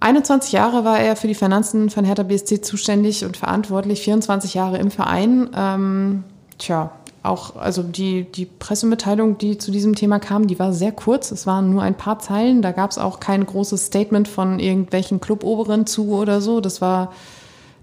21 0.00 0.52
Jahre 0.52 0.84
war 0.84 0.98
er 1.00 1.16
für 1.16 1.28
die 1.28 1.34
Finanzen 1.34 1.90
von 1.90 2.06
Hertha 2.06 2.22
BSC 2.22 2.62
zuständig 2.62 3.26
und 3.26 3.36
verantwortlich, 3.36 4.00
24 4.00 4.54
Jahre 4.54 4.78
im 4.78 4.90
Verein. 4.90 5.50
Ähm, 5.54 6.24
tja, 6.56 6.92
auch, 7.22 7.56
also 7.56 7.82
die, 7.82 8.24
die 8.24 8.46
Pressemitteilung, 8.46 9.36
die 9.36 9.58
zu 9.58 9.70
diesem 9.70 9.96
Thema 9.96 10.20
kam, 10.20 10.46
die 10.46 10.58
war 10.58 10.72
sehr 10.72 10.92
kurz. 10.92 11.30
Es 11.30 11.46
waren 11.46 11.68
nur 11.68 11.82
ein 11.82 11.96
paar 11.96 12.20
Zeilen. 12.20 12.62
Da 12.62 12.72
gab 12.72 12.90
es 12.90 12.96
auch 12.96 13.20
kein 13.20 13.44
großes 13.44 13.86
Statement 13.86 14.28
von 14.28 14.60
irgendwelchen 14.60 15.20
Cluboberen 15.20 15.84
zu 15.84 16.12
oder 16.12 16.40
so. 16.40 16.62
Das 16.62 16.80
war, 16.80 17.12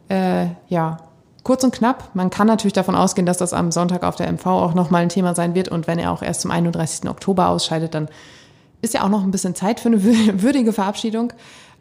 äh, 0.09 0.47
ja, 0.67 0.97
kurz 1.45 1.63
und 1.63 1.73
knapp. 1.73 2.09
Man 2.13 2.29
kann 2.29 2.47
natürlich 2.47 2.73
davon 2.73 2.95
ausgehen, 2.95 3.25
dass 3.25 3.37
das 3.37 3.53
am 3.53 3.71
Sonntag 3.71 4.03
auf 4.03 4.17
der 4.17 4.29
MV 4.29 4.45
auch 4.47 4.73
nochmal 4.73 5.03
ein 5.03 5.09
Thema 5.09 5.35
sein 5.35 5.55
wird. 5.55 5.69
Und 5.69 5.87
wenn 5.87 5.99
er 5.99 6.11
auch 6.11 6.21
erst 6.21 6.41
zum 6.41 6.51
31. 6.51 7.07
Oktober 7.07 7.47
ausscheidet, 7.47 7.93
dann 7.93 8.09
ist 8.81 8.93
ja 8.95 9.03
auch 9.03 9.09
noch 9.09 9.23
ein 9.23 9.31
bisschen 9.31 9.55
Zeit 9.55 9.79
für 9.79 9.87
eine 9.87 10.03
würdige 10.41 10.73
Verabschiedung. 10.73 11.31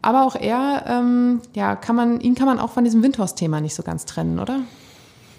Aber 0.02 0.26
auch 0.26 0.36
er, 0.36 0.84
ähm, 0.86 1.40
ja, 1.54 1.76
kann 1.76 1.96
man, 1.96 2.20
ihn 2.20 2.34
kann 2.34 2.46
man 2.46 2.60
auch 2.60 2.70
von 2.70 2.84
diesem 2.84 3.02
Windhorst-Thema 3.02 3.62
nicht 3.62 3.74
so 3.74 3.82
ganz 3.82 4.04
trennen, 4.04 4.38
oder? 4.38 4.60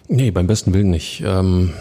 Nee, 0.08 0.32
beim 0.32 0.48
besten 0.48 0.74
Willen 0.74 0.90
nicht. 0.90 1.24
Ähm, 1.24 1.74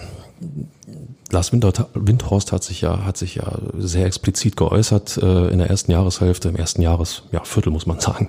Lars 1.30 1.50
Windhorst 1.50 2.52
hat 2.52 2.62
sich 2.62 2.82
ja, 2.82 3.06
hat 3.06 3.16
sich 3.16 3.36
ja 3.36 3.58
sehr 3.78 4.04
explizit 4.04 4.56
geäußert 4.56 5.16
äh, 5.16 5.48
in 5.48 5.58
der 5.58 5.70
ersten 5.70 5.90
Jahreshälfte, 5.92 6.50
im 6.50 6.56
ersten 6.56 6.82
Jahresviertel 6.82 7.70
ja, 7.70 7.70
muss 7.70 7.86
man 7.86 8.00
sagen, 8.00 8.28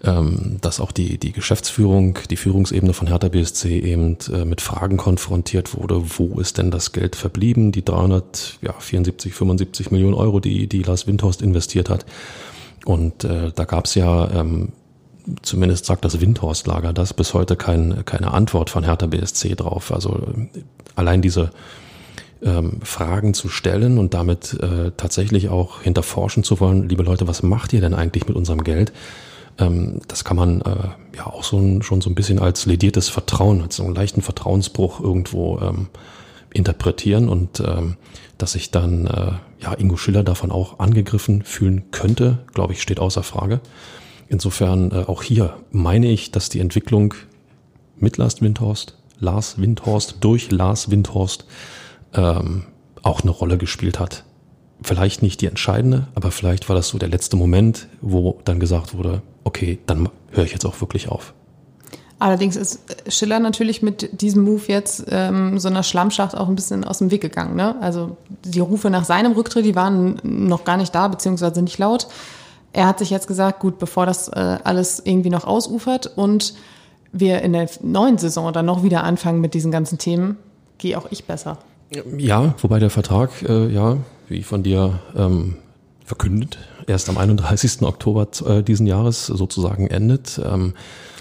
dass 0.00 0.80
auch 0.80 0.92
die, 0.92 1.18
die 1.18 1.32
Geschäftsführung, 1.32 2.18
die 2.30 2.36
Führungsebene 2.36 2.92
von 2.92 3.08
Hertha 3.08 3.28
BSC 3.28 3.80
eben 3.80 4.16
äh, 4.32 4.44
mit 4.44 4.60
Fragen 4.60 4.96
konfrontiert 4.96 5.76
wurde, 5.76 6.02
wo 6.18 6.38
ist 6.38 6.58
denn 6.58 6.70
das 6.70 6.92
Geld 6.92 7.16
verblieben, 7.16 7.72
die 7.72 7.84
374, 7.84 9.34
75 9.34 9.90
Millionen 9.90 10.14
Euro, 10.14 10.38
die, 10.38 10.68
die 10.68 10.82
Lars 10.82 11.06
Windhorst 11.06 11.42
investiert 11.42 11.90
hat. 11.90 12.06
Und 12.84 13.24
äh, 13.24 13.50
da 13.52 13.64
gab 13.64 13.86
es 13.86 13.96
ja, 13.96 14.30
ähm, 14.30 14.72
zumindest 15.42 15.84
sagt 15.84 16.04
das 16.04 16.20
Windhorst-Lager 16.20 16.92
das, 16.92 17.12
bis 17.12 17.34
heute 17.34 17.56
kein, 17.56 18.04
keine 18.04 18.32
Antwort 18.32 18.70
von 18.70 18.84
Hertha 18.84 19.06
BSC 19.06 19.56
drauf. 19.56 19.92
Also 19.92 20.14
äh, 20.14 20.60
allein 20.94 21.22
diese 21.22 21.50
ähm, 22.40 22.80
Fragen 22.82 23.34
zu 23.34 23.48
stellen 23.48 23.98
und 23.98 24.14
damit 24.14 24.54
äh, 24.54 24.92
tatsächlich 24.96 25.48
auch 25.48 25.82
hinterforschen 25.82 26.44
zu 26.44 26.60
wollen, 26.60 26.88
liebe 26.88 27.02
Leute, 27.02 27.26
was 27.26 27.42
macht 27.42 27.72
ihr 27.72 27.80
denn 27.80 27.94
eigentlich 27.94 28.28
mit 28.28 28.36
unserem 28.36 28.62
Geld? 28.62 28.92
Ähm, 29.58 30.00
das 30.08 30.24
kann 30.24 30.36
man 30.36 30.60
äh, 30.62 31.16
ja 31.16 31.26
auch 31.26 31.44
so 31.44 31.58
ein, 31.58 31.82
schon 31.82 32.00
so 32.00 32.10
ein 32.10 32.14
bisschen 32.14 32.38
als 32.38 32.66
lediertes 32.66 33.08
Vertrauen, 33.08 33.62
als 33.62 33.76
so 33.76 33.84
einen 33.84 33.94
leichten 33.94 34.22
Vertrauensbruch 34.22 35.00
irgendwo 35.00 35.58
ähm, 35.60 35.88
interpretieren 36.52 37.28
und 37.28 37.60
ähm, 37.60 37.96
dass 38.38 38.52
sich 38.52 38.70
dann 38.70 39.06
äh, 39.06 39.32
ja 39.62 39.74
Ingo 39.74 39.96
Schiller 39.96 40.22
davon 40.22 40.50
auch 40.50 40.78
angegriffen 40.78 41.42
fühlen 41.42 41.90
könnte, 41.90 42.38
glaube 42.54 42.72
ich, 42.72 42.82
steht 42.82 43.00
außer 43.00 43.22
Frage. 43.22 43.60
Insofern 44.28 44.92
äh, 44.92 45.04
auch 45.06 45.22
hier 45.22 45.56
meine 45.70 46.10
ich, 46.10 46.30
dass 46.30 46.48
die 46.48 46.60
Entwicklung 46.60 47.14
mit 47.96 48.16
Lars 48.16 48.40
Windhorst, 48.40 48.96
Lars 49.18 49.60
Windhorst 49.60 50.16
durch 50.20 50.50
Lars 50.50 50.90
Windhorst 50.90 51.46
ähm, 52.14 52.64
auch 53.02 53.22
eine 53.22 53.30
Rolle 53.30 53.58
gespielt 53.58 53.98
hat. 53.98 54.24
Vielleicht 54.82 55.22
nicht 55.22 55.40
die 55.40 55.46
entscheidende, 55.46 56.06
aber 56.14 56.30
vielleicht 56.30 56.68
war 56.68 56.76
das 56.76 56.88
so 56.88 56.98
der 56.98 57.08
letzte 57.08 57.36
Moment, 57.36 57.88
wo 58.00 58.40
dann 58.44 58.60
gesagt 58.60 58.96
wurde, 58.96 59.22
okay, 59.44 59.78
dann 59.86 60.08
höre 60.30 60.44
ich 60.44 60.52
jetzt 60.52 60.64
auch 60.64 60.80
wirklich 60.80 61.08
auf. 61.08 61.34
Allerdings 62.20 62.56
ist 62.56 62.80
Schiller 63.08 63.38
natürlich 63.38 63.80
mit 63.80 64.20
diesem 64.20 64.42
Move 64.42 64.62
jetzt 64.66 65.04
ähm, 65.08 65.58
so 65.58 65.68
einer 65.68 65.84
Schlammschacht 65.84 66.36
auch 66.36 66.48
ein 66.48 66.56
bisschen 66.56 66.84
aus 66.84 66.98
dem 66.98 67.12
Weg 67.12 67.20
gegangen. 67.20 67.54
Ne? 67.54 67.76
Also 67.80 68.16
die 68.44 68.58
Rufe 68.58 68.90
nach 68.90 69.04
seinem 69.04 69.32
Rücktritt, 69.32 69.64
die 69.64 69.76
waren 69.76 70.20
noch 70.24 70.64
gar 70.64 70.76
nicht 70.76 70.94
da, 70.94 71.06
beziehungsweise 71.06 71.62
nicht 71.62 71.78
laut. 71.78 72.08
Er 72.72 72.86
hat 72.86 72.98
sich 72.98 73.10
jetzt 73.10 73.28
gesagt, 73.28 73.60
gut, 73.60 73.78
bevor 73.78 74.04
das 74.04 74.28
äh, 74.28 74.58
alles 74.64 75.00
irgendwie 75.04 75.30
noch 75.30 75.46
ausufert 75.46 76.10
und 76.16 76.54
wir 77.12 77.40
in 77.42 77.52
der 77.52 77.70
neuen 77.82 78.18
Saison 78.18 78.52
dann 78.52 78.66
noch 78.66 78.82
wieder 78.82 79.04
anfangen 79.04 79.40
mit 79.40 79.54
diesen 79.54 79.70
ganzen 79.70 79.98
Themen, 79.98 80.36
gehe 80.78 80.98
auch 80.98 81.06
ich 81.10 81.24
besser. 81.24 81.58
Ja, 82.16 82.54
wobei 82.60 82.80
der 82.80 82.90
Vertrag, 82.90 83.30
äh, 83.48 83.68
ja, 83.68 83.96
wie 84.28 84.42
von 84.42 84.62
dir 84.62 85.00
ähm, 85.16 85.56
verkündet, 86.04 86.58
erst 86.86 87.08
am 87.08 87.18
31. 87.18 87.82
Oktober 87.82 88.26
äh, 88.46 88.62
diesen 88.62 88.86
Jahres 88.86 89.26
sozusagen 89.26 89.88
endet. 89.88 90.40
Ähm, 90.44 90.74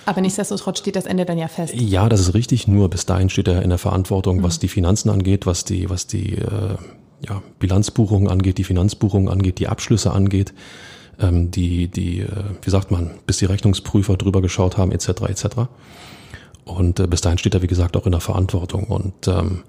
aber 0.06 0.22
nichtsdestotrotz 0.22 0.80
steht 0.80 0.96
das 0.96 1.06
Ende 1.06 1.26
dann 1.26 1.38
ja 1.38 1.50
fest. 1.50 1.74
Ja, 1.76 2.08
das 2.08 2.22
ist 2.22 2.34
richtig. 2.34 2.68
Nur 2.68 2.90
bis 2.90 3.06
dahin 3.06 3.30
steht 3.30 3.50
er 3.50 3.62
in 3.62 3.70
der 3.70 3.78
Verantwortung, 3.78 4.38
mhm. 4.38 4.44
was 4.44 4.58
die 4.58 4.70
Finanzen 4.70 5.10
angeht, 5.10 5.46
was 5.46 5.66
die, 5.66 5.90
was 5.90 6.08
die 6.08 6.36
äh, 6.36 6.78
ja, 7.28 7.44
Bilanzbuchungen 7.60 8.30
angeht, 8.30 8.58
die 8.58 8.64
Finanzbuchungen 8.64 9.28
angeht, 9.28 9.60
die 9.60 9.68
Abschlüsse 9.68 10.12
angeht, 10.12 10.54
ähm, 11.20 11.52
die, 11.52 11.90
die, 11.90 12.22
äh, 12.22 12.30
wie 12.62 12.70
sagt 12.70 12.90
man, 12.90 13.12
bis 13.26 13.38
die 13.38 13.46
Rechnungsprüfer 13.46 14.16
drüber 14.16 14.42
geschaut 14.42 14.78
haben, 14.78 14.94
etc. 14.94 15.10
etc. 15.28 15.46
Und 16.64 17.02
äh, 17.02 17.08
bis 17.08 17.20
dahin 17.20 17.38
steht 17.38 17.56
er, 17.56 17.62
wie 17.62 17.68
gesagt, 17.68 17.98
auch 17.98 18.06
in 18.06 18.14
der 18.14 18.22
Verantwortung. 18.22 18.86
Und 18.86 19.28
ähm, 19.28 19.64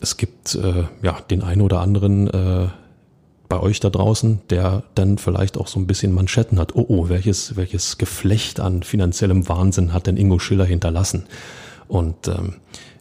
es 0.00 0.16
gibt 0.16 0.54
äh, 0.54 0.84
ja 1.02 1.18
den 1.30 1.42
einen 1.42 1.60
oder 1.60 1.80
anderen 1.80 2.28
äh, 2.28 2.68
bei 3.52 3.60
euch 3.60 3.80
da 3.80 3.90
draußen, 3.90 4.40
der 4.48 4.82
dann 4.94 5.18
vielleicht 5.18 5.58
auch 5.58 5.66
so 5.66 5.78
ein 5.78 5.86
bisschen 5.86 6.14
Manschetten 6.14 6.58
hat. 6.58 6.74
Oh, 6.74 6.86
oh, 6.88 7.10
welches, 7.10 7.54
welches 7.54 7.98
Geflecht 7.98 8.60
an 8.60 8.82
finanziellem 8.82 9.46
Wahnsinn 9.46 9.92
hat 9.92 10.06
denn 10.06 10.16
Ingo 10.16 10.38
Schiller 10.38 10.64
hinterlassen? 10.64 11.26
Und 11.86 12.28
ähm, 12.28 12.54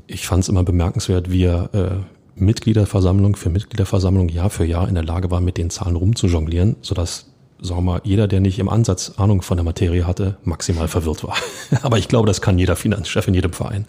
ich 0.07 0.27
fand 0.27 0.43
es 0.43 0.49
immer 0.49 0.65
bemerkenswert, 0.65 1.31
wie 1.31 1.45
er 1.45 1.73
äh, 1.73 1.89
Mitgliederversammlung 2.35 3.37
für 3.37 3.49
Mitgliederversammlung 3.49 4.27
Jahr 4.27 4.49
für 4.49 4.65
Jahr 4.65 4.89
in 4.89 4.95
der 4.95 5.05
Lage 5.05 5.31
war, 5.31 5.39
mit 5.39 5.57
den 5.57 5.69
Zahlen 5.69 5.95
rumzujonglieren, 5.95 6.75
sodass 6.81 7.27
sagen 7.61 7.77
wir 7.77 7.93
mal, 7.93 8.01
jeder, 8.03 8.27
der 8.27 8.41
nicht 8.41 8.59
im 8.59 8.67
Ansatz 8.67 9.13
Ahnung 9.15 9.41
von 9.43 9.55
der 9.55 9.63
Materie 9.63 10.05
hatte, 10.05 10.35
maximal 10.43 10.89
verwirrt 10.89 11.23
war. 11.23 11.37
Aber 11.81 11.97
ich 11.97 12.09
glaube, 12.09 12.27
das 12.27 12.41
kann 12.41 12.59
jeder 12.59 12.75
Finanzchef 12.75 13.25
in 13.25 13.35
jedem 13.35 13.53
Verein. 13.53 13.85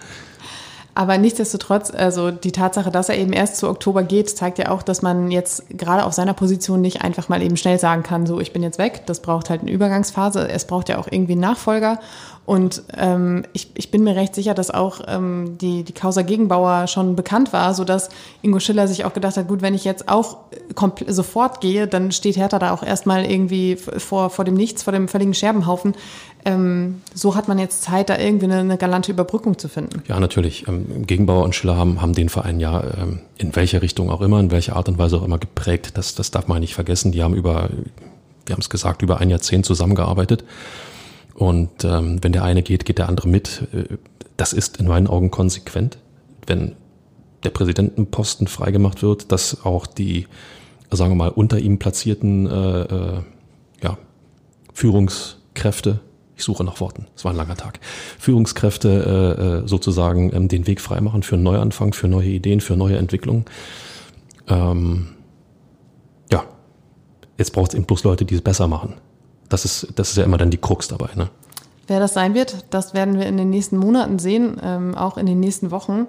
Aber 0.94 1.16
nichtsdestotrotz, 1.16 1.90
also 1.90 2.30
die 2.30 2.52
Tatsache, 2.52 2.90
dass 2.90 3.08
er 3.08 3.16
eben 3.16 3.32
erst 3.32 3.56
zu 3.56 3.68
Oktober 3.68 4.02
geht, 4.02 4.28
zeigt 4.28 4.58
ja 4.58 4.70
auch, 4.70 4.82
dass 4.82 5.00
man 5.00 5.30
jetzt 5.30 5.64
gerade 5.70 6.04
auf 6.04 6.12
seiner 6.12 6.34
Position 6.34 6.82
nicht 6.82 7.02
einfach 7.02 7.30
mal 7.30 7.40
eben 7.40 7.56
schnell 7.56 7.78
sagen 7.78 8.02
kann, 8.02 8.26
so 8.26 8.40
ich 8.40 8.52
bin 8.52 8.62
jetzt 8.62 8.78
weg. 8.78 9.02
Das 9.06 9.20
braucht 9.20 9.48
halt 9.48 9.62
eine 9.62 9.70
Übergangsphase. 9.70 10.48
Es 10.48 10.66
braucht 10.66 10.90
ja 10.90 10.98
auch 10.98 11.08
irgendwie 11.10 11.32
einen 11.32 11.40
Nachfolger. 11.40 11.98
Und 12.44 12.82
ähm, 12.96 13.44
ich, 13.52 13.70
ich 13.74 13.92
bin 13.92 14.02
mir 14.02 14.16
recht 14.16 14.34
sicher, 14.34 14.52
dass 14.52 14.70
auch 14.70 15.00
ähm, 15.06 15.58
die, 15.60 15.84
die 15.84 15.92
Causa 15.92 16.22
Gegenbauer 16.22 16.88
schon 16.88 17.14
bekannt 17.14 17.52
war, 17.52 17.72
sodass 17.72 18.08
Ingo 18.42 18.58
Schiller 18.58 18.88
sich 18.88 19.04
auch 19.04 19.12
gedacht 19.12 19.36
hat, 19.36 19.46
gut, 19.46 19.62
wenn 19.62 19.74
ich 19.74 19.84
jetzt 19.84 20.08
auch 20.08 20.38
sofort 21.06 21.60
gehe, 21.60 21.86
dann 21.86 22.10
steht 22.10 22.36
Hertha 22.36 22.58
da 22.58 22.72
auch 22.72 22.82
erstmal 22.82 23.24
irgendwie 23.24 23.76
vor, 23.76 24.28
vor 24.28 24.44
dem 24.44 24.54
Nichts, 24.54 24.82
vor 24.82 24.92
dem 24.92 25.06
völligen 25.06 25.34
Scherbenhaufen. 25.34 25.94
Ähm, 26.44 27.02
so 27.14 27.36
hat 27.36 27.46
man 27.46 27.60
jetzt 27.60 27.84
Zeit, 27.84 28.10
da 28.10 28.18
irgendwie 28.18 28.46
eine, 28.46 28.58
eine 28.58 28.76
galante 28.76 29.12
Überbrückung 29.12 29.56
zu 29.56 29.68
finden. 29.68 30.02
Ja, 30.08 30.18
natürlich. 30.18 30.66
Ähm, 30.66 31.06
Gegenbauer 31.06 31.44
und 31.44 31.54
Schiller 31.54 31.76
haben, 31.76 32.02
haben 32.02 32.12
den 32.12 32.28
Verein 32.28 32.58
ja 32.58 32.82
ähm, 32.98 33.20
in 33.38 33.54
welcher 33.54 33.82
Richtung 33.82 34.10
auch 34.10 34.20
immer, 34.20 34.40
in 34.40 34.50
welcher 34.50 34.74
Art 34.74 34.88
und 34.88 34.98
Weise 34.98 35.16
auch 35.16 35.24
immer 35.24 35.38
geprägt. 35.38 35.92
Das, 35.94 36.16
das 36.16 36.32
darf 36.32 36.48
man 36.48 36.58
nicht 36.58 36.74
vergessen. 36.74 37.12
Die 37.12 37.22
haben 37.22 37.34
über, 37.34 37.68
wir 38.46 38.52
haben 38.52 38.60
es 38.60 38.68
gesagt, 38.68 39.02
über 39.02 39.18
ein 39.18 39.30
Jahrzehnt 39.30 39.64
zusammengearbeitet. 39.64 40.42
Und 41.34 41.84
ähm, 41.84 42.22
wenn 42.22 42.32
der 42.32 42.44
eine 42.44 42.62
geht, 42.62 42.84
geht 42.84 42.98
der 42.98 43.08
andere 43.08 43.28
mit. 43.28 43.68
Äh, 43.72 43.96
das 44.36 44.52
ist 44.52 44.78
in 44.78 44.86
meinen 44.86 45.06
Augen 45.06 45.30
konsequent. 45.30 45.98
Wenn 46.46 46.74
der 47.44 47.50
Präsidentenposten 47.50 48.46
freigemacht 48.46 49.02
wird, 49.02 49.32
dass 49.32 49.64
auch 49.64 49.86
die, 49.86 50.26
sagen 50.90 51.12
wir 51.12 51.16
mal, 51.16 51.30
unter 51.30 51.58
ihm 51.58 51.78
platzierten 51.78 52.46
äh, 52.46 52.82
äh, 52.82 53.20
ja, 53.82 53.98
Führungskräfte 54.72 56.00
ich 56.42 56.44
suche 56.44 56.64
nach 56.64 56.80
Worten, 56.80 57.06
es 57.14 57.24
war 57.24 57.32
ein 57.32 57.36
langer 57.36 57.56
Tag, 57.56 57.78
Führungskräfte 58.18 58.88
äh, 59.38 59.42
äh, 59.42 59.68
sozusagen 59.68 60.34
ähm, 60.34 60.48
den 60.48 60.66
Weg 60.66 60.80
freimachen 60.80 61.22
für 61.22 61.36
einen 61.36 61.44
Neuanfang, 61.44 61.92
für 61.92 62.08
neue 62.08 62.30
Ideen, 62.30 62.60
für 62.60 62.76
neue 62.76 62.96
Entwicklungen. 62.96 63.44
Ähm, 64.48 65.08
ja, 66.32 66.44
jetzt 67.38 67.52
braucht 67.52 67.72
es 67.72 67.74
eben 67.76 67.86
bloß 67.86 68.02
Leute, 68.02 68.24
die 68.24 68.34
es 68.34 68.42
besser 68.42 68.66
machen. 68.66 68.94
Das 69.52 69.64
ist, 69.64 69.88
das 69.96 70.10
ist 70.10 70.16
ja 70.16 70.24
immer 70.24 70.38
dann 70.38 70.50
die 70.50 70.58
Krux 70.58 70.88
dabei. 70.88 71.10
Ne? 71.14 71.28
Wer 71.86 72.00
das 72.00 72.14
sein 72.14 72.34
wird, 72.34 72.64
das 72.70 72.94
werden 72.94 73.18
wir 73.18 73.26
in 73.26 73.36
den 73.36 73.50
nächsten 73.50 73.76
Monaten 73.76 74.18
sehen, 74.18 74.58
ähm, 74.62 74.94
auch 74.94 75.18
in 75.18 75.26
den 75.26 75.40
nächsten 75.40 75.70
Wochen. 75.70 76.06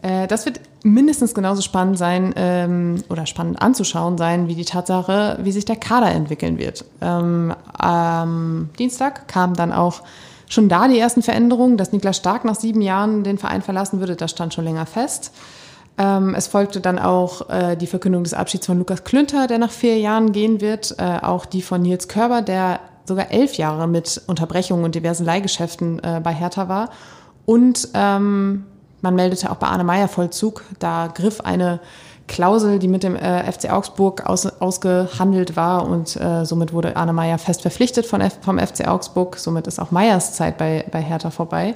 Äh, 0.00 0.28
das 0.28 0.46
wird 0.46 0.60
mindestens 0.84 1.34
genauso 1.34 1.60
spannend 1.60 1.98
sein 1.98 2.32
ähm, 2.36 3.02
oder 3.08 3.26
spannend 3.26 3.60
anzuschauen 3.60 4.16
sein, 4.16 4.46
wie 4.46 4.54
die 4.54 4.64
Tatsache, 4.64 5.38
wie 5.42 5.50
sich 5.50 5.64
der 5.64 5.76
Kader 5.76 6.12
entwickeln 6.12 6.58
wird. 6.58 6.84
Ähm, 7.00 7.52
am 7.76 8.70
Dienstag 8.78 9.26
kam 9.26 9.54
dann 9.54 9.72
auch 9.72 10.02
schon 10.48 10.68
da 10.68 10.86
die 10.86 10.98
ersten 10.98 11.22
Veränderungen, 11.22 11.76
dass 11.78 11.92
Niklas 11.92 12.16
Stark 12.16 12.44
nach 12.44 12.54
sieben 12.54 12.80
Jahren 12.80 13.24
den 13.24 13.38
Verein 13.38 13.62
verlassen 13.62 13.98
würde, 13.98 14.14
das 14.14 14.30
stand 14.30 14.54
schon 14.54 14.64
länger 14.64 14.86
fest. 14.86 15.32
Ähm, 15.98 16.34
es 16.36 16.46
folgte 16.46 16.80
dann 16.80 16.98
auch 16.98 17.50
äh, 17.50 17.76
die 17.76 17.88
Verkündung 17.88 18.22
des 18.22 18.32
Abschieds 18.32 18.66
von 18.66 18.78
Lukas 18.78 19.02
Klünter, 19.02 19.48
der 19.48 19.58
nach 19.58 19.72
vier 19.72 19.98
Jahren 19.98 20.32
gehen 20.32 20.60
wird, 20.60 20.94
äh, 20.98 21.18
auch 21.22 21.44
die 21.44 21.60
von 21.60 21.82
Nils 21.82 22.06
Körber, 22.06 22.40
der 22.40 22.78
sogar 23.04 23.32
elf 23.32 23.54
Jahre 23.54 23.88
mit 23.88 24.22
Unterbrechungen 24.26 24.84
und 24.84 24.94
diversen 24.94 25.24
Leihgeschäften 25.24 25.98
äh, 26.04 26.20
bei 26.22 26.32
Hertha 26.32 26.68
war. 26.68 26.90
Und 27.46 27.88
ähm, 27.94 28.64
man 29.00 29.14
meldete 29.14 29.50
auch 29.50 29.56
bei 29.56 29.66
Arne 29.66 29.84
Meyer 29.84 30.08
Vollzug, 30.08 30.62
da 30.78 31.08
griff 31.12 31.40
eine 31.40 31.80
Klausel, 32.28 32.78
die 32.78 32.88
mit 32.88 33.02
dem 33.02 33.16
äh, 33.16 33.50
FC 33.50 33.72
Augsburg 33.72 34.26
aus, 34.26 34.46
ausgehandelt 34.60 35.56
war 35.56 35.88
und 35.88 36.14
äh, 36.16 36.44
somit 36.44 36.72
wurde 36.72 36.94
Arne 36.94 37.12
Meyer 37.12 37.38
fest 37.38 37.62
verpflichtet 37.62 38.06
von 38.06 38.20
F 38.20 38.38
vom 38.42 38.58
FC 38.58 38.86
Augsburg. 38.86 39.36
Somit 39.38 39.66
ist 39.66 39.80
auch 39.80 39.90
Meyers 39.90 40.34
Zeit 40.34 40.58
bei, 40.58 40.84
bei 40.92 41.00
Hertha 41.00 41.30
vorbei. 41.30 41.74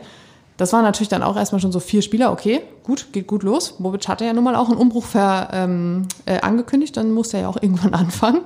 Das 0.57 0.73
waren 0.73 0.83
natürlich 0.83 1.09
dann 1.09 1.23
auch 1.23 1.37
erstmal 1.37 1.61
schon 1.61 1.73
so 1.73 1.81
vier 1.81 2.03
Spieler. 2.03 2.31
Okay, 2.31 2.61
gut, 2.85 3.13
geht 3.13 3.27
gut 3.27 3.43
los. 3.43 3.77
Bobic 3.79 4.07
hatte 4.09 4.25
ja 4.25 4.33
nun 4.33 4.45
mal 4.45 4.55
auch 4.55 4.69
einen 4.69 4.79
Umbruch 4.79 5.05
ver, 5.05 5.49
ähm, 5.53 6.07
äh, 6.27 6.41
angekündigt, 6.41 6.97
dann 6.97 7.13
musste 7.13 7.39
er 7.39 7.45
ja 7.45 7.49
auch 7.49 7.57
irgendwann 7.61 7.95
anfangen. 7.95 8.43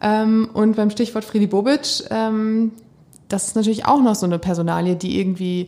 Ähm, 0.00 0.50
und 0.54 0.76
beim 0.76 0.90
Stichwort 0.90 1.24
Friedi 1.24 1.46
Bobic, 1.46 2.04
ähm, 2.10 2.72
das 3.28 3.48
ist 3.48 3.56
natürlich 3.56 3.86
auch 3.86 4.00
noch 4.00 4.14
so 4.14 4.26
eine 4.26 4.38
Personalie, 4.38 4.96
die 4.96 5.18
irgendwie 5.18 5.66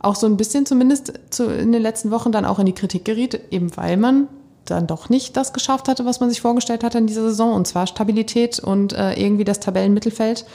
auch 0.00 0.14
so 0.14 0.26
ein 0.26 0.36
bisschen 0.36 0.66
zumindest 0.66 1.12
zu, 1.30 1.46
in 1.46 1.72
den 1.72 1.82
letzten 1.82 2.10
Wochen 2.10 2.32
dann 2.32 2.44
auch 2.44 2.58
in 2.58 2.66
die 2.66 2.74
Kritik 2.74 3.04
geriet, 3.04 3.40
eben 3.50 3.76
weil 3.76 3.96
man 3.96 4.28
dann 4.64 4.86
doch 4.86 5.08
nicht 5.08 5.36
das 5.36 5.52
geschafft 5.52 5.88
hatte, 5.88 6.04
was 6.04 6.20
man 6.20 6.30
sich 6.30 6.40
vorgestellt 6.40 6.84
hatte 6.84 6.98
in 6.98 7.06
dieser 7.06 7.22
Saison, 7.22 7.54
und 7.54 7.66
zwar 7.66 7.86
Stabilität 7.86 8.58
und 8.58 8.92
äh, 8.92 9.14
irgendwie 9.14 9.44
das 9.44 9.60
Tabellenmittelfeld. 9.60 10.46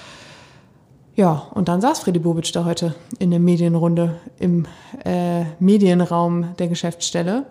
Ja, 1.16 1.48
und 1.54 1.70
dann 1.70 1.80
saß 1.80 2.00
Freddy 2.00 2.20
Bobic 2.20 2.52
da 2.52 2.66
heute 2.66 2.94
in 3.20 3.32
der 3.32 3.40
Medienrunde 3.40 4.18
im 4.38 4.66
äh, 5.06 5.46
Medienraum 5.60 6.56
der 6.60 6.68
Geschäftsstelle 6.68 7.46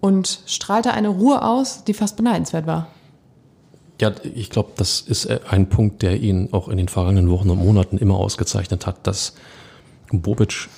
und 0.00 0.40
strahlte 0.46 0.92
eine 0.92 1.08
Ruhe 1.08 1.42
aus, 1.42 1.84
die 1.84 1.94
fast 1.94 2.16
beneidenswert 2.16 2.66
war. 2.66 2.88
Ja, 4.00 4.12
ich 4.34 4.50
glaube, 4.50 4.70
das 4.76 5.00
ist 5.00 5.26
äh, 5.26 5.40
ein 5.48 5.68
Punkt, 5.68 6.02
der 6.02 6.20
ihn 6.20 6.48
auch 6.52 6.68
in 6.68 6.78
den 6.78 6.88
vergangenen 6.88 7.30
Wochen 7.30 7.50
und 7.50 7.58
Monaten 7.58 7.98
immer 7.98 8.16
ausgezeichnet 8.16 8.86
hat, 8.86 9.06
dass 9.06 9.34
Bobic 10.10 10.68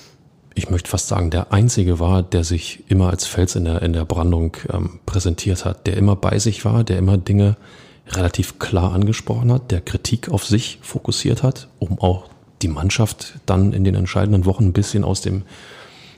ich 0.55 0.69
möchte 0.69 0.89
fast 0.89 1.07
sagen, 1.07 1.29
der 1.29 1.53
Einzige 1.53 1.99
war, 1.99 2.21
der 2.21 2.43
sich 2.43 2.83
immer 2.89 3.09
als 3.09 3.25
Fels 3.25 3.55
in 3.55 3.63
der, 3.63 3.81
in 3.81 3.93
der 3.93 4.03
Brandung 4.03 4.57
ähm, 4.71 4.99
präsentiert 5.05 5.63
hat, 5.63 5.87
der 5.87 5.95
immer 5.95 6.15
bei 6.15 6.37
sich 6.39 6.65
war, 6.65 6.83
der 6.83 6.97
immer 6.97 7.17
Dinge 7.17 7.55
relativ 8.11 8.59
klar 8.59 8.93
angesprochen 8.93 9.51
hat, 9.51 9.71
der 9.71 9.81
Kritik 9.81 10.29
auf 10.29 10.45
sich 10.45 10.79
fokussiert 10.81 11.43
hat, 11.43 11.67
um 11.79 11.99
auch 11.99 12.29
die 12.61 12.67
Mannschaft 12.67 13.39
dann 13.45 13.73
in 13.73 13.83
den 13.83 13.95
entscheidenden 13.95 14.45
Wochen 14.45 14.65
ein 14.65 14.73
bisschen 14.73 15.03
aus 15.03 15.21
dem, 15.21 15.43